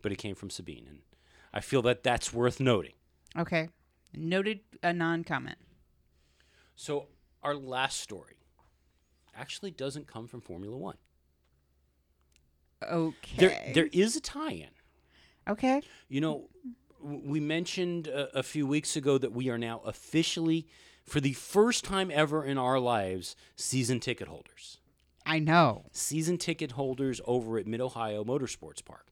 But 0.00 0.12
it 0.12 0.16
came 0.16 0.34
from 0.36 0.48
Sabine, 0.48 0.86
and 0.88 1.00
I 1.52 1.60
feel 1.60 1.82
that 1.82 2.02
that's 2.02 2.32
worth 2.32 2.60
noting. 2.60 2.94
Okay. 3.36 3.68
Noted 4.14 4.60
a 4.82 4.92
non 4.94 5.22
comment. 5.24 5.58
So 6.76 7.08
our 7.42 7.54
last 7.54 8.00
story 8.00 8.36
actually 9.38 9.70
doesn't 9.70 10.06
come 10.06 10.26
from 10.26 10.40
Formula 10.40 10.76
One. 10.76 10.96
Okay. 12.82 13.36
There, 13.36 13.72
there 13.74 13.88
is 13.92 14.16
a 14.16 14.20
tie-in. 14.20 14.68
okay. 15.48 15.82
You 16.08 16.20
know, 16.20 16.48
we 17.02 17.40
mentioned 17.40 18.06
a, 18.08 18.38
a 18.38 18.42
few 18.42 18.66
weeks 18.66 18.96
ago 18.96 19.18
that 19.18 19.32
we 19.32 19.48
are 19.48 19.58
now 19.58 19.80
officially, 19.84 20.66
for 21.04 21.20
the 21.20 21.32
first 21.32 21.84
time 21.84 22.10
ever 22.12 22.44
in 22.44 22.58
our 22.58 22.78
lives, 22.78 23.34
season 23.56 24.00
ticket 24.00 24.28
holders. 24.28 24.78
I 25.26 25.38
know. 25.40 25.84
season 25.92 26.38
ticket 26.38 26.72
holders 26.72 27.20
over 27.26 27.58
at 27.58 27.66
Mid 27.66 27.80
Ohio 27.80 28.24
Motorsports 28.24 28.82
Park. 28.84 29.06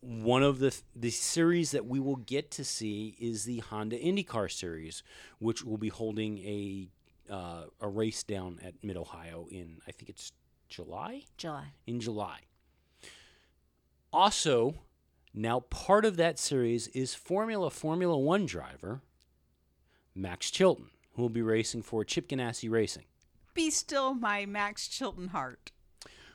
One 0.00 0.42
of 0.42 0.58
the 0.58 0.76
the 0.94 1.10
series 1.10 1.70
that 1.70 1.86
we 1.86 2.00
will 2.00 2.16
get 2.16 2.50
to 2.52 2.64
see 2.64 3.16
is 3.20 3.44
the 3.44 3.60
Honda 3.60 3.98
IndyCar 3.98 4.50
series, 4.50 5.02
which 5.38 5.64
will 5.64 5.78
be 5.78 5.88
holding 5.88 6.38
a 6.38 6.88
uh, 7.30 7.64
a 7.80 7.88
race 7.88 8.22
down 8.22 8.60
at 8.62 8.74
Mid 8.82 8.96
Ohio 8.96 9.46
in 9.50 9.78
I 9.86 9.92
think 9.92 10.08
it's 10.08 10.32
July 10.68 11.22
July. 11.36 11.72
in 11.86 12.00
July. 12.00 12.40
Also, 14.12 14.74
now 15.32 15.60
part 15.60 16.04
of 16.04 16.16
that 16.16 16.38
series 16.38 16.88
is 16.88 17.14
Formula 17.14 17.70
Formula 17.70 18.16
One 18.16 18.46
driver 18.46 19.02
Max 20.14 20.50
Chilton, 20.50 20.90
who 21.14 21.22
will 21.22 21.28
be 21.28 21.42
racing 21.42 21.82
for 21.82 22.04
Chip 22.04 22.28
Ganassi 22.28 22.70
Racing. 22.70 23.04
Be 23.54 23.70
still 23.70 24.14
my 24.14 24.46
Max 24.46 24.88
Chilton 24.88 25.28
heart. 25.28 25.72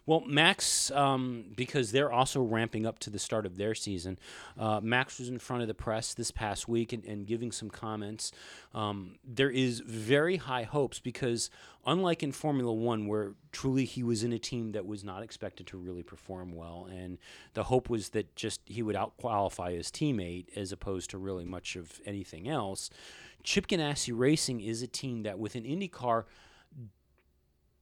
Well, 0.10 0.24
Max, 0.26 0.90
um, 0.90 1.46
because 1.56 1.92
they're 1.92 2.12
also 2.12 2.42
ramping 2.42 2.88
up 2.88 2.98
to 3.02 3.12
the 3.12 3.20
start 3.20 3.46
of 3.46 3.58
their 3.58 3.76
season, 3.76 4.18
uh, 4.58 4.80
Max 4.82 5.20
was 5.20 5.30
in 5.30 5.38
front 5.38 5.62
of 5.62 5.68
the 5.68 5.76
press 5.76 6.16
this 6.16 6.32
past 6.32 6.68
week 6.68 6.92
and, 6.94 7.06
and 7.06 7.28
giving 7.28 7.52
some 7.52 7.70
comments. 7.70 8.32
Um, 8.74 9.20
there 9.24 9.52
is 9.52 9.82
very 9.82 10.38
high 10.38 10.64
hopes 10.64 10.98
because, 11.00 11.52
unlike 11.86 12.24
in 12.24 12.32
Formula 12.32 12.74
One, 12.74 13.06
where 13.06 13.34
truly 13.52 13.86
he 13.86 14.02
was 14.02 14.24
in 14.24 14.34
a 14.34 14.40
team 14.40 14.72
that 14.72 14.88
was 14.88 15.04
not 15.04 15.22
expected 15.22 15.68
to 15.68 15.78
really 15.78 16.02
perform 16.02 16.56
well, 16.56 16.90
and 16.92 17.20
the 17.54 17.66
hope 17.66 17.88
was 17.88 18.10
that 18.10 18.36
just 18.36 18.62
he 18.66 18.82
would 18.82 18.96
outqualify 18.96 19.76
his 19.76 19.92
teammate 19.92 20.48
as 20.58 20.72
opposed 20.72 21.12
to 21.12 21.20
really 21.20 21.46
much 21.46 21.76
of 21.76 22.02
anything 22.04 22.50
else. 22.50 22.90
Chip 23.44 23.68
Ganassi 23.68 24.12
Racing 24.12 24.60
is 24.60 24.82
a 24.82 24.88
team 24.88 25.22
that, 25.22 25.38
with 25.38 25.54
an 25.54 25.66
IndyCar, 25.66 26.24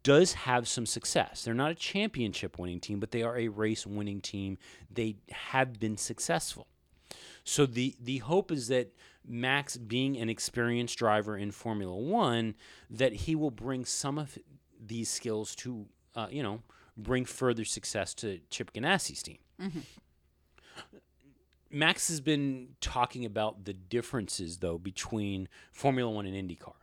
does 0.07 0.31
have 0.31 0.69
some 0.69 0.85
success. 0.85 1.43
They're 1.43 1.53
not 1.53 1.71
a 1.71 1.75
championship 1.75 2.57
winning 2.57 2.79
team, 2.79 3.01
but 3.01 3.11
they 3.11 3.23
are 3.23 3.37
a 3.37 3.49
race 3.49 3.85
winning 3.85 4.21
team. 4.21 4.57
They 4.89 5.17
have 5.29 5.81
been 5.81 5.97
successful. 5.97 6.67
So 7.43 7.65
the 7.65 7.93
the 7.99 8.19
hope 8.19 8.49
is 8.49 8.69
that 8.69 8.95
Max, 9.27 9.75
being 9.75 10.15
an 10.15 10.29
experienced 10.29 10.97
driver 10.97 11.35
in 11.37 11.51
Formula 11.51 11.93
One, 11.93 12.55
that 12.89 13.11
he 13.11 13.35
will 13.35 13.51
bring 13.51 13.83
some 13.83 14.17
of 14.17 14.37
these 14.79 15.09
skills 15.09 15.53
to 15.55 15.87
uh, 16.15 16.27
you 16.31 16.41
know 16.41 16.61
bring 16.95 17.25
further 17.25 17.65
success 17.65 18.13
to 18.13 18.39
Chip 18.49 18.71
Ganassi's 18.71 19.21
team. 19.21 19.39
Max 21.69 22.07
has 22.07 22.21
been 22.21 22.69
talking 22.79 23.25
about 23.25 23.65
the 23.65 23.73
differences 23.73 24.59
though 24.59 24.77
between 24.77 25.49
Formula 25.73 26.09
One 26.09 26.25
and 26.25 26.49
IndyCar 26.49 26.75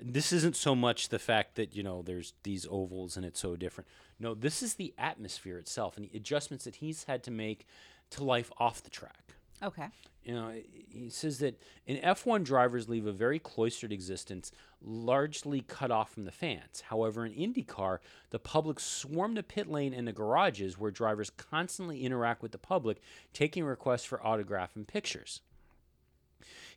this 0.00 0.32
isn't 0.32 0.56
so 0.56 0.74
much 0.74 1.08
the 1.08 1.18
fact 1.18 1.56
that 1.56 1.74
you 1.74 1.82
know 1.82 2.02
there's 2.02 2.34
these 2.42 2.66
ovals 2.70 3.16
and 3.16 3.24
it's 3.26 3.40
so 3.40 3.56
different. 3.56 3.88
No 4.18 4.34
this 4.34 4.62
is 4.62 4.74
the 4.74 4.94
atmosphere 4.98 5.58
itself 5.58 5.96
and 5.96 6.08
the 6.08 6.16
adjustments 6.16 6.64
that 6.64 6.76
he's 6.76 7.04
had 7.04 7.22
to 7.24 7.30
make 7.30 7.66
to 8.10 8.24
life 8.24 8.50
off 8.58 8.82
the 8.82 8.90
track. 8.90 9.34
Okay. 9.60 9.88
you 10.22 10.34
know 10.34 10.52
he 10.88 11.10
says 11.10 11.40
that 11.40 11.60
in 11.84 11.96
f1 11.96 12.44
drivers 12.44 12.88
leave 12.88 13.06
a 13.06 13.12
very 13.12 13.40
cloistered 13.40 13.92
existence 13.92 14.52
largely 14.80 15.62
cut 15.62 15.90
off 15.90 16.12
from 16.12 16.24
the 16.24 16.30
fans. 16.30 16.82
However 16.82 17.26
in 17.26 17.32
indycar 17.32 17.98
the 18.30 18.38
public 18.38 18.78
swarm 18.78 19.34
the 19.34 19.42
pit 19.42 19.66
lane 19.66 19.92
and 19.92 20.06
the 20.06 20.12
garages 20.12 20.78
where 20.78 20.92
drivers 20.92 21.30
constantly 21.30 22.04
interact 22.04 22.40
with 22.40 22.52
the 22.52 22.58
public 22.58 23.00
taking 23.32 23.64
requests 23.64 24.04
for 24.04 24.24
autograph 24.24 24.76
and 24.76 24.86
pictures 24.86 25.40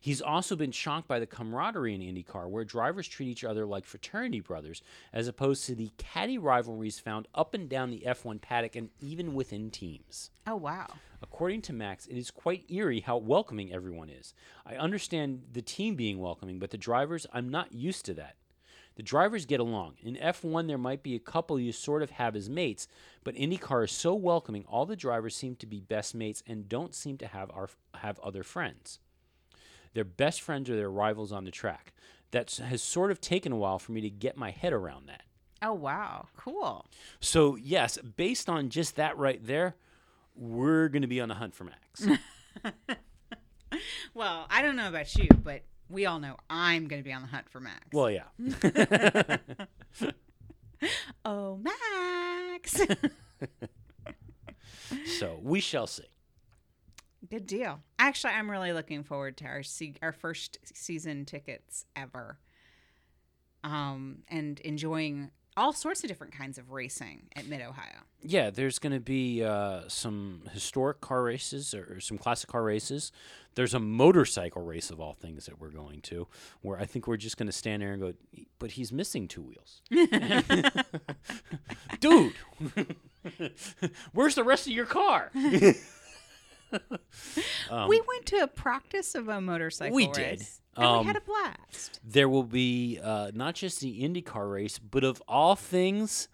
He's 0.02 0.20
also 0.20 0.56
been 0.56 0.72
shocked 0.72 1.06
by 1.06 1.20
the 1.20 1.28
camaraderie 1.28 1.94
in 1.94 2.00
IndyCar, 2.00 2.50
where 2.50 2.64
drivers 2.64 3.06
treat 3.06 3.28
each 3.28 3.44
other 3.44 3.64
like 3.64 3.84
fraternity 3.84 4.40
brothers, 4.40 4.82
as 5.12 5.28
opposed 5.28 5.64
to 5.66 5.76
the 5.76 5.92
catty 5.96 6.38
rivalries 6.38 6.98
found 6.98 7.28
up 7.36 7.54
and 7.54 7.68
down 7.68 7.92
the 7.92 8.02
F1 8.04 8.40
paddock 8.40 8.74
and 8.74 8.90
even 8.98 9.32
within 9.32 9.70
teams. 9.70 10.32
Oh 10.44 10.56
wow. 10.56 10.88
According 11.22 11.62
to 11.62 11.72
Max, 11.72 12.08
it 12.08 12.16
is 12.16 12.32
quite 12.32 12.68
eerie 12.68 12.98
how 12.98 13.16
welcoming 13.16 13.72
everyone 13.72 14.10
is. 14.10 14.34
I 14.66 14.74
understand 14.74 15.42
the 15.52 15.62
team 15.62 15.94
being 15.94 16.18
welcoming, 16.18 16.58
but 16.58 16.72
the 16.72 16.76
drivers, 16.76 17.24
I'm 17.32 17.48
not 17.48 17.72
used 17.72 18.04
to 18.06 18.14
that. 18.14 18.34
The 18.96 19.04
drivers 19.04 19.46
get 19.46 19.60
along. 19.60 19.98
In 20.02 20.16
F1, 20.16 20.66
there 20.66 20.78
might 20.78 21.04
be 21.04 21.14
a 21.14 21.20
couple 21.20 21.60
you 21.60 21.70
sort 21.70 22.02
of 22.02 22.10
have 22.10 22.34
as 22.34 22.50
mates, 22.50 22.88
but 23.22 23.36
IndyCar 23.36 23.84
is 23.84 23.92
so 23.92 24.16
welcoming. 24.16 24.64
All 24.66 24.84
the 24.84 24.96
drivers 24.96 25.36
seem 25.36 25.54
to 25.56 25.66
be 25.66 25.78
best 25.78 26.12
mates 26.12 26.42
and 26.44 26.68
don't 26.68 26.92
seem 26.92 27.18
to 27.18 27.28
have 27.28 27.52
our, 27.52 27.70
have 27.94 28.18
other 28.18 28.42
friends. 28.42 28.98
Their 29.94 30.04
best 30.04 30.40
friends 30.40 30.70
are 30.70 30.76
their 30.76 30.90
rivals 30.90 31.32
on 31.32 31.44
the 31.44 31.50
track. 31.50 31.92
That 32.30 32.50
has 32.56 32.82
sort 32.82 33.10
of 33.10 33.20
taken 33.20 33.52
a 33.52 33.56
while 33.56 33.78
for 33.78 33.92
me 33.92 34.00
to 34.00 34.08
get 34.08 34.38
my 34.38 34.50
head 34.50 34.72
around 34.72 35.06
that. 35.08 35.22
Oh 35.60 35.74
wow, 35.74 36.28
cool. 36.36 36.86
So 37.20 37.56
yes, 37.56 37.98
based 37.98 38.48
on 38.48 38.70
just 38.70 38.96
that 38.96 39.18
right 39.18 39.44
there, 39.44 39.76
we're 40.34 40.88
going 40.88 41.02
to 41.02 41.08
be 41.08 41.20
on 41.20 41.28
the 41.28 41.34
hunt 41.34 41.54
for 41.54 41.64
Max. 41.64 42.06
Well, 44.14 44.46
I 44.50 44.62
don't 44.62 44.76
know 44.76 44.88
about 44.88 45.14
you, 45.16 45.28
but 45.42 45.62
we 45.88 46.06
all 46.06 46.20
know 46.20 46.36
I'm 46.50 46.86
going 46.88 47.00
to 47.00 47.04
be 47.04 47.12
on 47.12 47.22
the 47.22 47.28
hunt 47.28 47.48
for 47.48 47.60
Max. 47.60 47.86
well, 47.92 48.10
yeah. 48.10 48.24
oh, 51.24 51.58
Max. 51.58 52.80
so 55.18 55.38
we 55.42 55.60
shall 55.60 55.86
see. 55.86 56.04
Good 57.32 57.46
deal. 57.46 57.80
Actually, 57.98 58.34
I'm 58.34 58.50
really 58.50 58.74
looking 58.74 59.04
forward 59.04 59.38
to 59.38 59.46
our 59.46 59.62
se- 59.62 59.94
our 60.02 60.12
first 60.12 60.58
season 60.74 61.24
tickets 61.24 61.86
ever. 61.96 62.36
Um, 63.64 64.18
and 64.28 64.60
enjoying 64.60 65.30
all 65.56 65.72
sorts 65.72 66.04
of 66.04 66.08
different 66.08 66.34
kinds 66.34 66.58
of 66.58 66.72
racing 66.72 67.22
at 67.34 67.46
Mid 67.46 67.62
Ohio. 67.62 68.02
Yeah, 68.22 68.50
there's 68.50 68.78
going 68.78 68.92
to 68.92 69.00
be 69.00 69.42
uh, 69.42 69.84
some 69.88 70.42
historic 70.52 71.00
car 71.00 71.22
races 71.22 71.72
or, 71.72 71.94
or 71.94 72.00
some 72.00 72.18
classic 72.18 72.50
car 72.50 72.64
races. 72.64 73.12
There's 73.54 73.72
a 73.72 73.80
motorcycle 73.80 74.60
race 74.60 74.90
of 74.90 75.00
all 75.00 75.14
things 75.14 75.46
that 75.46 75.58
we're 75.58 75.70
going 75.70 76.02
to, 76.02 76.28
where 76.60 76.78
I 76.78 76.84
think 76.84 77.06
we're 77.06 77.16
just 77.16 77.38
going 77.38 77.46
to 77.46 77.52
stand 77.52 77.80
there 77.80 77.92
and 77.92 78.02
go, 78.02 78.12
but 78.58 78.72
he's 78.72 78.92
missing 78.92 79.26
two 79.26 79.40
wheels. 79.40 79.80
Dude, 82.00 82.34
where's 84.12 84.34
the 84.34 84.44
rest 84.44 84.66
of 84.66 84.74
your 84.74 84.84
car? 84.84 85.30
we 87.88 88.00
went 88.00 88.26
to 88.26 88.36
a 88.42 88.46
practice 88.46 89.14
of 89.14 89.28
a 89.28 89.40
motorcycle 89.40 89.92
Um, 89.92 89.96
we 89.96 90.06
race. 90.08 90.14
did. 90.16 90.46
And 90.74 90.90
we 90.90 90.98
Um, 91.00 91.06
had 91.06 91.16
a 91.16 91.20
blast. 91.20 92.00
there 92.02 92.28
will 92.28 92.44
be 92.44 92.98
uh, 93.02 93.30
not 93.34 93.54
just 93.54 93.80
the 93.80 94.02
IndyCar 94.02 94.50
race, 94.50 94.78
but 94.78 95.04
of 95.04 95.22
all 95.28 95.54
things, 95.54 96.28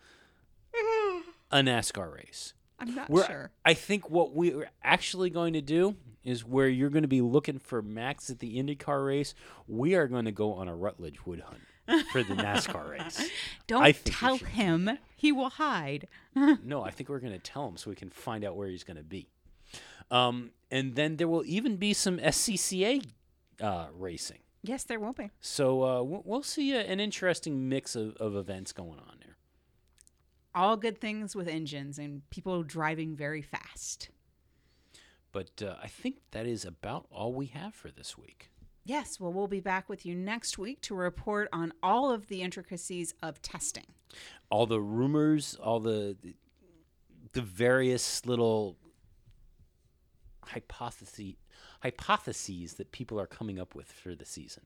a 1.50 1.58
NASCAR 1.58 2.14
race. 2.14 2.54
I'm 2.78 2.94
not 2.94 3.10
We're, 3.10 3.26
sure. 3.26 3.50
I 3.64 3.74
think 3.74 4.08
what 4.08 4.32
we're 4.34 4.70
actually 4.84 5.30
going 5.30 5.54
to 5.54 5.60
do 5.60 5.96
is 6.22 6.44
where 6.44 6.68
you're 6.68 6.90
going 6.90 7.02
to 7.02 7.08
be 7.08 7.20
looking 7.20 7.58
for 7.58 7.82
Max 7.82 8.30
at 8.30 8.38
the 8.38 8.56
IndyCar 8.62 9.04
race. 9.04 9.34
We 9.66 9.94
are 9.94 10.06
going 10.06 10.26
to 10.26 10.32
go 10.32 10.52
on 10.54 10.68
a 10.68 10.76
Rutledge 10.76 11.24
Wood 11.26 11.40
hunt 11.40 12.06
for 12.12 12.22
the 12.22 12.34
NASCAR 12.34 12.88
race. 12.98 13.28
Don't 13.66 13.82
I 13.82 13.92
tell 13.92 14.36
him. 14.36 14.98
He 15.16 15.32
will 15.32 15.50
hide. 15.50 16.06
No, 16.64 16.84
I 16.84 16.92
think 16.92 17.08
we're 17.08 17.18
going 17.18 17.32
to 17.32 17.38
tell 17.40 17.66
him 17.66 17.76
so 17.76 17.90
we 17.90 17.96
can 17.96 18.10
find 18.10 18.44
out 18.44 18.54
where 18.54 18.68
he's 18.68 18.84
going 18.84 18.98
to 18.98 19.02
be. 19.02 19.28
Um, 20.10 20.50
and 20.70 20.94
then 20.94 21.16
there 21.16 21.28
will 21.28 21.44
even 21.46 21.76
be 21.76 21.92
some 21.92 22.18
SCCA 22.18 23.04
uh, 23.60 23.86
racing. 23.94 24.38
Yes, 24.62 24.84
there 24.84 24.98
will 25.00 25.12
be. 25.12 25.30
So 25.40 25.82
uh, 25.84 26.02
we'll 26.02 26.42
see 26.42 26.72
a, 26.74 26.80
an 26.80 27.00
interesting 27.00 27.68
mix 27.68 27.94
of, 27.94 28.16
of 28.16 28.34
events 28.36 28.72
going 28.72 28.98
on 28.98 29.16
there. 29.20 29.36
All 30.54 30.76
good 30.76 31.00
things 31.00 31.36
with 31.36 31.46
engines 31.46 31.98
and 31.98 32.28
people 32.30 32.62
driving 32.62 33.14
very 33.14 33.42
fast. 33.42 34.10
But 35.30 35.62
uh, 35.62 35.74
I 35.82 35.86
think 35.86 36.16
that 36.32 36.46
is 36.46 36.64
about 36.64 37.06
all 37.10 37.32
we 37.32 37.46
have 37.46 37.74
for 37.74 37.90
this 37.90 38.16
week. 38.18 38.50
Yes, 38.84 39.20
well, 39.20 39.32
we'll 39.32 39.46
be 39.48 39.60
back 39.60 39.88
with 39.88 40.06
you 40.06 40.14
next 40.14 40.56
week 40.58 40.80
to 40.82 40.94
report 40.94 41.48
on 41.52 41.72
all 41.82 42.10
of 42.10 42.28
the 42.28 42.40
intricacies 42.42 43.12
of 43.22 43.40
testing. 43.42 43.84
all 44.50 44.64
the 44.66 44.80
rumors, 44.80 45.56
all 45.62 45.78
the 45.80 46.16
the 47.32 47.42
various 47.42 48.24
little 48.24 48.78
hypotheses 50.48 51.34
hypotheses 51.80 52.74
that 52.74 52.92
people 52.92 53.20
are 53.20 53.26
coming 53.26 53.58
up 53.58 53.74
with 53.74 53.90
for 53.90 54.14
the 54.14 54.24
season. 54.24 54.64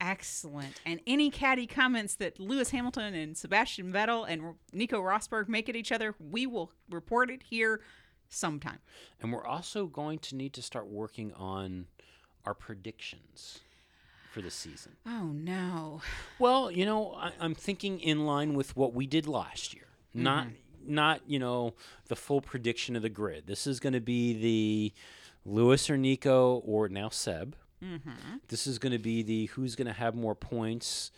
Excellent. 0.00 0.80
And 0.84 1.00
any 1.06 1.30
catty 1.30 1.66
comments 1.66 2.16
that 2.16 2.38
Lewis 2.38 2.70
Hamilton 2.70 3.14
and 3.14 3.36
Sebastian 3.36 3.92
Vettel 3.92 4.26
and 4.28 4.54
Nico 4.72 5.00
Rosberg 5.00 5.48
make 5.48 5.68
at 5.68 5.76
each 5.76 5.90
other, 5.90 6.14
we 6.18 6.46
will 6.46 6.70
report 6.90 7.30
it 7.30 7.42
here 7.42 7.80
sometime. 8.28 8.78
And 9.20 9.32
we're 9.32 9.46
also 9.46 9.86
going 9.86 10.18
to 10.20 10.36
need 10.36 10.52
to 10.54 10.62
start 10.62 10.86
working 10.88 11.32
on 11.32 11.86
our 12.44 12.54
predictions 12.54 13.60
for 14.32 14.42
the 14.42 14.50
season. 14.50 14.96
Oh, 15.06 15.30
no. 15.32 16.02
Well, 16.38 16.70
you 16.70 16.84
know, 16.84 17.14
I, 17.14 17.32
I'm 17.40 17.54
thinking 17.54 17.98
in 18.00 18.26
line 18.26 18.52
with 18.54 18.76
what 18.76 18.92
we 18.92 19.06
did 19.06 19.26
last 19.26 19.72
year. 19.72 19.86
Not 20.12 20.46
mm-hmm. 20.48 20.56
Not, 20.88 21.22
you 21.26 21.38
know, 21.38 21.74
the 22.08 22.16
full 22.16 22.40
prediction 22.40 22.96
of 22.96 23.02
the 23.02 23.08
grid. 23.08 23.46
This 23.46 23.66
is 23.66 23.80
going 23.80 23.92
to 23.92 24.00
be 24.00 24.32
the 24.34 24.92
Lewis 25.44 25.88
or 25.88 25.96
Nico 25.96 26.62
or 26.64 26.88
now 26.88 27.08
Seb. 27.08 27.56
This 28.48 28.66
is 28.66 28.78
going 28.78 28.92
to 28.92 28.98
be 28.98 29.22
the 29.22 29.46
who's 29.46 29.76
going 29.76 29.86
to 29.86 29.92
have 29.92 30.14
more 30.14 30.34
points, 30.34 31.12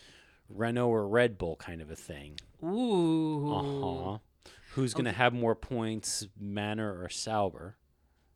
Renault 0.49 0.89
or 0.89 1.09
Red 1.09 1.39
Bull 1.39 1.57
kind 1.57 1.81
of 1.81 1.91
a 1.91 1.97
thing. 1.97 2.39
Ooh. 2.63 3.53
Uh 3.53 3.63
huh. 4.13 4.19
Who's 4.75 4.93
going 4.93 5.07
to 5.07 5.13
have 5.13 5.33
more 5.33 5.55
points, 5.55 6.27
Manor 6.39 7.03
or 7.03 7.09
Sauber? 7.09 7.77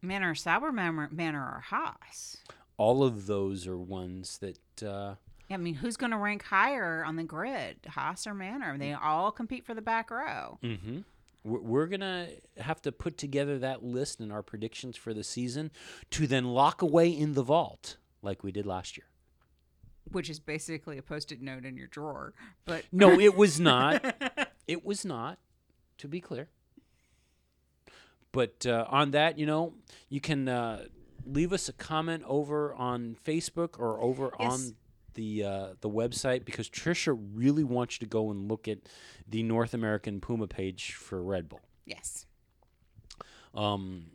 Manor, 0.00 0.34
Sauber, 0.34 0.72
Manor, 0.72 1.08
Manor, 1.12 1.42
or 1.42 1.60
Haas? 1.66 2.38
All 2.76 3.04
of 3.04 3.26
those 3.26 3.66
are 3.66 3.78
ones 3.78 4.38
that 4.38 4.82
uh, 4.82 5.14
I 5.52 5.56
mean, 5.56 5.74
who's 5.74 5.96
going 5.96 6.12
to 6.12 6.16
rank 6.16 6.44
higher 6.44 7.04
on 7.04 7.16
the 7.16 7.22
grid, 7.22 7.76
Haas 7.86 8.26
or 8.26 8.34
Manor? 8.34 8.78
They 8.78 8.92
all 8.92 9.30
compete 9.30 9.64
for 9.64 9.74
the 9.74 9.82
back 9.82 10.10
row. 10.10 10.58
Mm-hmm. 10.62 11.00
We're, 11.44 11.86
going 11.86 12.00
to 12.00 12.28
have 12.58 12.80
to 12.82 12.92
put 12.92 13.18
together 13.18 13.58
that 13.58 13.82
list 13.82 14.20
and 14.20 14.32
our 14.32 14.42
predictions 14.42 14.96
for 14.96 15.12
the 15.12 15.24
season 15.24 15.70
to 16.10 16.26
then 16.26 16.44
lock 16.46 16.82
away 16.82 17.08
in 17.10 17.32
the 17.34 17.42
vault 17.42 17.96
like 18.22 18.44
we 18.44 18.52
did 18.52 18.64
last 18.66 18.96
year. 18.96 19.06
which 20.10 20.30
is 20.30 20.38
basically 20.38 20.98
a 20.98 21.02
post-it 21.02 21.40
note 21.42 21.64
in 21.64 21.76
your 21.76 21.88
drawer. 21.88 22.32
But 22.64 22.84
No, 22.92 23.18
it 23.18 23.34
was 23.42 23.58
not. 23.58 24.04
it 24.68 24.84
was 24.84 25.04
not, 25.04 25.38
to 25.98 26.06
be 26.08 26.20
clear. 26.20 26.48
But 28.32 28.64
uh, 28.66 28.86
on 28.88 29.10
that, 29.10 29.38
you 29.38 29.46
know, 29.46 29.74
you 30.08 30.20
can 30.20 30.48
uh, 30.48 30.84
leave 31.26 31.52
us 31.52 31.68
a 31.68 31.72
comment 31.72 32.22
over 32.26 32.72
on 32.74 33.16
Facebook 33.24 33.78
or 33.78 34.00
over 34.00 34.32
Yes. 34.40 34.52
on 34.52 34.76
the 35.14 35.44
uh, 35.44 35.68
the 35.80 35.90
website 35.90 36.44
because 36.44 36.68
Trisha 36.68 37.16
really 37.34 37.64
wants 37.64 37.96
you 37.96 38.06
to 38.06 38.10
go 38.10 38.30
and 38.30 38.48
look 38.50 38.68
at 38.68 38.78
the 39.28 39.42
North 39.42 39.74
American 39.74 40.20
Puma 40.20 40.46
page 40.46 40.92
for 40.94 41.22
Red 41.22 41.48
Bull. 41.48 41.60
yes, 41.86 42.26
Um, 43.54 44.06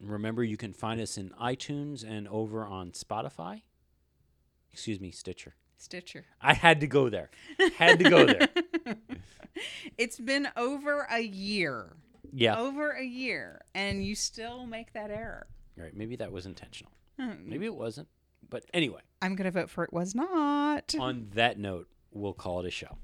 remember, 0.00 0.42
you 0.44 0.56
can 0.56 0.72
find 0.72 1.00
us 1.00 1.16
in 1.18 1.30
iTunes 1.40 2.04
and 2.08 2.26
over 2.28 2.64
on 2.66 2.90
Spotify. 2.92 3.62
Excuse 4.72 5.00
me, 5.00 5.10
Stitcher. 5.10 5.54
Stitcher. 5.76 6.24
I 6.42 6.54
had 6.54 6.80
to 6.80 6.86
go 6.86 7.08
there. 7.08 7.30
Had 7.76 7.98
to 8.00 8.10
go 8.10 8.24
there. 8.26 8.48
It's 9.96 10.20
been 10.20 10.46
over 10.56 11.08
a 11.10 11.18
year. 11.20 11.96
Yeah. 12.32 12.58
Over 12.60 12.90
a 12.92 13.02
year, 13.04 13.62
and 13.74 14.04
you 14.04 14.14
still 14.14 14.66
make 14.66 14.92
that 14.92 15.10
error. 15.10 15.48
Right. 15.76 15.96
Maybe 15.96 16.14
that 16.16 16.30
was 16.30 16.46
intentional. 16.46 16.92
Hmm. 17.18 17.32
Maybe 17.48 17.64
it 17.66 17.74
wasn't. 17.74 18.06
But 18.48 18.64
anyway, 18.72 19.00
I'm 19.20 19.34
going 19.34 19.46
to 19.46 19.50
vote 19.50 19.70
for 19.70 19.84
it 19.84 19.92
was 19.92 20.14
not. 20.14 20.94
on 20.98 21.28
that 21.34 21.58
note, 21.58 21.88
we'll 22.12 22.34
call 22.34 22.60
it 22.60 22.66
a 22.66 22.70
show. 22.70 22.98